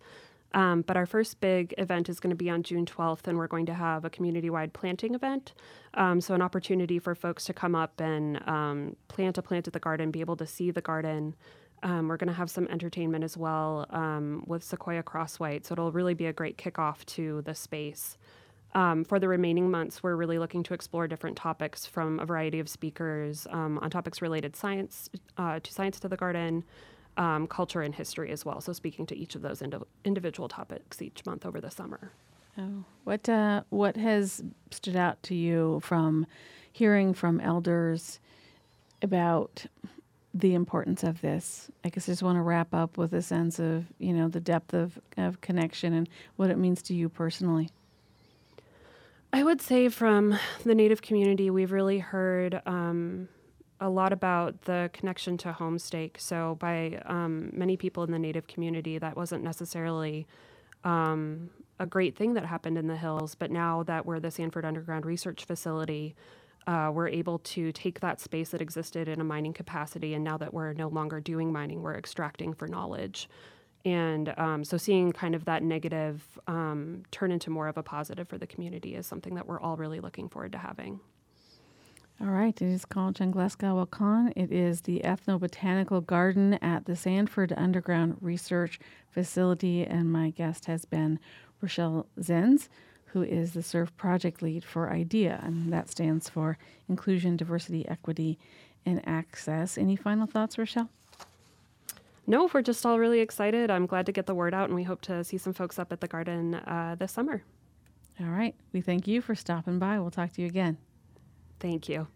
Um, 0.53 0.81
but 0.81 0.97
our 0.97 1.05
first 1.05 1.39
big 1.39 1.73
event 1.77 2.09
is 2.09 2.19
going 2.19 2.31
to 2.31 2.35
be 2.35 2.49
on 2.49 2.63
June 2.63 2.85
12th, 2.85 3.27
and 3.27 3.37
we're 3.37 3.47
going 3.47 3.65
to 3.67 3.73
have 3.73 4.03
a 4.03 4.09
community 4.09 4.49
wide 4.49 4.73
planting 4.73 5.15
event. 5.15 5.53
Um, 5.93 6.19
so, 6.19 6.33
an 6.33 6.41
opportunity 6.41 6.99
for 6.99 7.15
folks 7.15 7.45
to 7.45 7.53
come 7.53 7.75
up 7.75 7.99
and 8.01 8.45
um, 8.47 8.95
plant 9.07 9.37
a 9.37 9.41
plant 9.41 9.67
at 9.67 9.73
the 9.73 9.79
garden, 9.79 10.11
be 10.11 10.21
able 10.21 10.35
to 10.37 10.45
see 10.45 10.71
the 10.71 10.81
garden. 10.81 11.35
Um, 11.83 12.07
we're 12.07 12.17
going 12.17 12.27
to 12.27 12.33
have 12.33 12.49
some 12.49 12.67
entertainment 12.67 13.23
as 13.23 13.37
well 13.37 13.87
um, 13.89 14.43
with 14.45 14.63
Sequoia 14.63 15.03
Crosswhite. 15.03 15.65
So, 15.65 15.73
it'll 15.73 15.91
really 15.91 16.13
be 16.13 16.25
a 16.25 16.33
great 16.33 16.57
kickoff 16.57 17.05
to 17.05 17.41
the 17.43 17.55
space. 17.55 18.17
Um, 18.73 19.03
for 19.03 19.19
the 19.19 19.27
remaining 19.27 19.69
months, 19.69 20.01
we're 20.01 20.15
really 20.15 20.39
looking 20.39 20.63
to 20.63 20.73
explore 20.73 21.07
different 21.07 21.35
topics 21.35 21.85
from 21.85 22.19
a 22.19 22.25
variety 22.25 22.59
of 22.59 22.69
speakers 22.69 23.45
um, 23.49 23.77
on 23.79 23.89
topics 23.89 24.21
related 24.21 24.55
science 24.55 25.09
uh, 25.37 25.59
to 25.59 25.73
science 25.73 25.99
to 26.01 26.07
the 26.07 26.15
garden, 26.15 26.63
um, 27.17 27.47
culture 27.47 27.81
and 27.81 27.93
history 27.93 28.31
as 28.31 28.45
well. 28.45 28.61
So 28.61 28.73
speaking 28.73 29.05
to 29.07 29.17
each 29.17 29.35
of 29.35 29.41
those 29.41 29.61
indi- 29.61 29.77
individual 30.05 30.47
topics 30.47 31.01
each 31.01 31.25
month 31.25 31.45
over 31.45 31.59
the 31.59 31.71
summer. 31.71 32.11
Oh, 32.57 32.83
what 33.05 33.27
uh, 33.29 33.63
what 33.69 33.95
has 33.95 34.43
stood 34.71 34.95
out 34.95 35.21
to 35.23 35.35
you 35.35 35.79
from 35.83 36.27
hearing 36.71 37.13
from 37.13 37.39
elders 37.39 38.19
about 39.01 39.65
the 40.33 40.53
importance 40.53 41.03
of 41.03 41.21
this? 41.21 41.71
I 41.83 41.89
guess 41.89 42.07
I 42.07 42.13
just 42.13 42.23
want 42.23 42.37
to 42.37 42.41
wrap 42.41 42.73
up 42.73 42.97
with 42.97 43.13
a 43.13 43.21
sense 43.21 43.59
of 43.59 43.85
you 43.99 44.13
know 44.13 44.27
the 44.27 44.41
depth 44.41 44.73
of, 44.73 44.99
of 45.17 45.41
connection 45.41 45.93
and 45.93 46.09
what 46.35 46.49
it 46.49 46.57
means 46.57 46.81
to 46.83 46.93
you 46.93 47.07
personally. 47.07 47.69
I 49.33 49.43
would 49.43 49.61
say 49.61 49.87
from 49.87 50.37
the 50.65 50.75
Native 50.75 51.01
community, 51.01 51.49
we've 51.49 51.71
really 51.71 51.99
heard 51.99 52.61
um, 52.65 53.29
a 53.81 53.89
lot 53.89 54.13
about 54.13 54.61
the 54.61 54.89
connection 54.93 55.37
to 55.39 55.51
homestake. 55.51 56.19
So, 56.19 56.55
by 56.59 57.01
um, 57.07 57.49
many 57.51 57.75
people 57.75 58.03
in 58.03 58.11
the 58.11 58.19
Native 58.19 58.47
community, 58.47 58.99
that 58.99 59.17
wasn't 59.17 59.43
necessarily 59.43 60.27
um, 60.83 61.49
a 61.79 61.87
great 61.87 62.15
thing 62.15 62.35
that 62.35 62.45
happened 62.45 62.77
in 62.77 62.87
the 62.87 62.95
hills. 62.95 63.33
But 63.35 63.51
now 63.51 63.83
that 63.83 64.05
we're 64.05 64.19
the 64.19 64.31
Sanford 64.31 64.65
Underground 64.65 65.05
Research 65.05 65.45
Facility, 65.45 66.15
uh, 66.67 66.91
we're 66.93 67.07
able 67.07 67.39
to 67.39 67.71
take 67.71 67.99
that 68.01 68.21
space 68.21 68.49
that 68.49 68.61
existed 68.61 69.07
in 69.07 69.19
a 69.19 69.23
mining 69.23 69.53
capacity, 69.53 70.13
and 70.13 70.23
now 70.23 70.37
that 70.37 70.53
we're 70.53 70.73
no 70.73 70.87
longer 70.87 71.19
doing 71.19 71.51
mining, 71.51 71.81
we're 71.81 71.97
extracting 71.97 72.53
for 72.53 72.67
knowledge. 72.67 73.27
And 73.83 74.31
um, 74.37 74.63
so 74.63 74.77
seeing 74.77 75.11
kind 75.11 75.33
of 75.33 75.45
that 75.45 75.63
negative 75.63 76.23
um, 76.47 77.01
turn 77.09 77.31
into 77.31 77.49
more 77.49 77.67
of 77.67 77.77
a 77.77 77.83
positive 77.83 78.29
for 78.29 78.37
the 78.37 78.45
community 78.45 78.93
is 78.93 79.07
something 79.07 79.33
that 79.33 79.47
we're 79.47 79.59
all 79.59 79.75
really 79.75 79.99
looking 79.99 80.29
forward 80.29 80.51
to 80.51 80.59
having. 80.59 80.99
All 82.23 82.27
right, 82.27 82.61
it 82.61 82.67
is 82.67 82.85
called 82.85 83.15
Changleska 83.15 83.73
Wakan. 83.73 84.31
It 84.35 84.51
is 84.51 84.81
the 84.81 85.01
ethnobotanical 85.03 86.05
garden 86.05 86.53
at 86.61 86.85
the 86.85 86.95
Sanford 86.95 87.51
Underground 87.57 88.17
Research 88.21 88.79
Facility, 89.09 89.83
and 89.83 90.11
my 90.11 90.29
guest 90.29 90.65
has 90.65 90.85
been 90.85 91.19
Rochelle 91.61 92.05
Zenz, 92.19 92.69
who 93.05 93.23
is 93.23 93.53
the 93.53 93.63
SURF 93.63 93.97
project 93.97 94.43
lead 94.43 94.63
for 94.63 94.91
IDEA, 94.91 95.41
and 95.41 95.73
that 95.73 95.89
stands 95.89 96.29
for 96.29 96.59
Inclusion, 96.87 97.37
Diversity, 97.37 97.87
Equity, 97.87 98.37
and 98.85 99.01
Access. 99.07 99.75
Any 99.75 99.95
final 99.95 100.27
thoughts, 100.27 100.59
Rochelle? 100.59 100.91
No, 102.27 102.51
we're 102.53 102.61
just 102.61 102.85
all 102.85 102.99
really 102.99 103.21
excited. 103.21 103.71
I'm 103.71 103.87
glad 103.87 104.05
to 104.05 104.11
get 104.11 104.27
the 104.27 104.35
word 104.35 104.53
out, 104.53 104.65
and 104.65 104.75
we 104.75 104.83
hope 104.83 105.01
to 105.01 105.23
see 105.23 105.39
some 105.39 105.53
folks 105.53 105.79
up 105.79 105.91
at 105.91 106.01
the 106.01 106.07
garden 106.07 106.53
uh, 106.53 106.95
this 106.99 107.13
summer. 107.13 107.41
All 108.19 108.27
right. 108.27 108.53
We 108.73 108.81
thank 108.81 109.07
you 109.07 109.21
for 109.21 109.33
stopping 109.33 109.79
by. 109.79 109.99
We'll 109.99 110.11
talk 110.11 110.33
to 110.33 110.41
you 110.41 110.47
again. 110.47 110.77
Thank 111.61 111.87
you. 111.89 112.07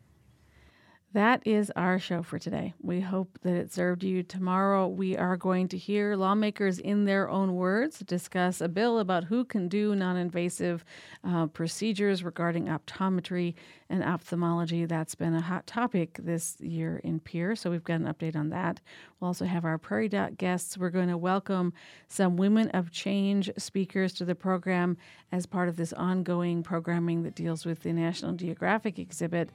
That 1.15 1.47
is 1.47 1.71
our 1.77 1.97
show 1.97 2.23
for 2.23 2.37
today. 2.37 2.73
We 2.81 2.99
hope 2.99 3.39
that 3.43 3.53
it 3.53 3.71
served 3.71 4.03
you. 4.03 4.21
Tomorrow, 4.21 4.89
we 4.89 5.15
are 5.15 5.37
going 5.37 5.69
to 5.69 5.77
hear 5.77 6.17
lawmakers 6.17 6.77
in 6.77 7.05
their 7.05 7.29
own 7.29 7.55
words 7.55 7.99
discuss 7.99 8.59
a 8.59 8.67
bill 8.67 8.99
about 8.99 9.23
who 9.23 9.45
can 9.45 9.69
do 9.69 9.95
non 9.95 10.17
invasive 10.17 10.83
uh, 11.23 11.47
procedures 11.47 12.21
regarding 12.21 12.65
optometry 12.65 13.53
and 13.89 14.03
ophthalmology. 14.03 14.83
That's 14.83 15.15
been 15.15 15.33
a 15.33 15.39
hot 15.39 15.65
topic 15.65 16.19
this 16.21 16.57
year 16.59 16.99
in 17.01 17.21
Pierre, 17.21 17.55
so 17.55 17.71
we've 17.71 17.81
got 17.81 18.01
an 18.01 18.13
update 18.13 18.35
on 18.35 18.49
that. 18.49 18.81
We'll 19.21 19.29
also 19.29 19.45
have 19.45 19.63
our 19.63 19.77
Prairie 19.77 20.09
Doc 20.09 20.35
guests. 20.35 20.77
We're 20.77 20.89
going 20.89 21.07
to 21.07 21.17
welcome 21.17 21.71
some 22.09 22.35
Women 22.35 22.67
of 22.71 22.91
Change 22.91 23.49
speakers 23.57 24.11
to 24.15 24.25
the 24.25 24.35
program 24.35 24.97
as 25.31 25.45
part 25.45 25.69
of 25.69 25.77
this 25.77 25.93
ongoing 25.93 26.61
programming 26.61 27.23
that 27.23 27.35
deals 27.35 27.65
with 27.65 27.83
the 27.83 27.93
National 27.93 28.33
Geographic 28.33 28.99
exhibit 28.99 29.49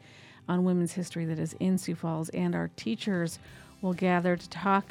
on 0.50 0.64
women's 0.64 0.92
history 0.92 1.24
that 1.24 1.38
is 1.38 1.54
in 1.60 1.78
Sioux 1.78 1.94
Falls, 1.94 2.28
and 2.30 2.56
our 2.56 2.68
teachers 2.74 3.38
will 3.80 3.92
gather 3.94 4.36
to 4.36 4.50
talk 4.50 4.86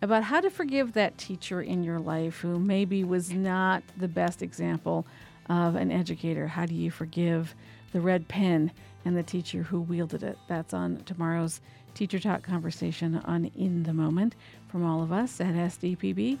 about 0.00 0.24
how 0.24 0.40
to 0.40 0.50
forgive 0.50 0.94
that 0.94 1.18
teacher 1.18 1.60
in 1.60 1.84
your 1.84 2.00
life 2.00 2.40
who 2.40 2.58
maybe 2.58 3.04
was 3.04 3.30
not 3.30 3.82
the 3.96 4.08
best 4.08 4.42
example 4.42 5.06
of 5.50 5.76
an 5.76 5.92
educator. 5.92 6.46
How 6.48 6.64
do 6.64 6.74
you 6.74 6.90
forgive 6.90 7.54
the 7.92 8.00
red 8.00 8.26
pen 8.26 8.72
and 9.04 9.14
the 9.14 9.22
teacher 9.22 9.62
who 9.62 9.82
wielded 9.82 10.22
it? 10.22 10.38
That's 10.48 10.72
on 10.72 11.02
tomorrow's 11.04 11.60
Teacher 11.94 12.18
Talk 12.18 12.42
conversation 12.42 13.16
on 13.26 13.50
In 13.54 13.82
the 13.82 13.92
Moment. 13.92 14.34
From 14.68 14.82
all 14.82 15.02
of 15.02 15.12
us 15.12 15.42
at 15.42 15.54
SDPB, 15.54 16.38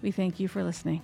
we 0.00 0.10
thank 0.10 0.40
you 0.40 0.48
for 0.48 0.64
listening. 0.64 1.02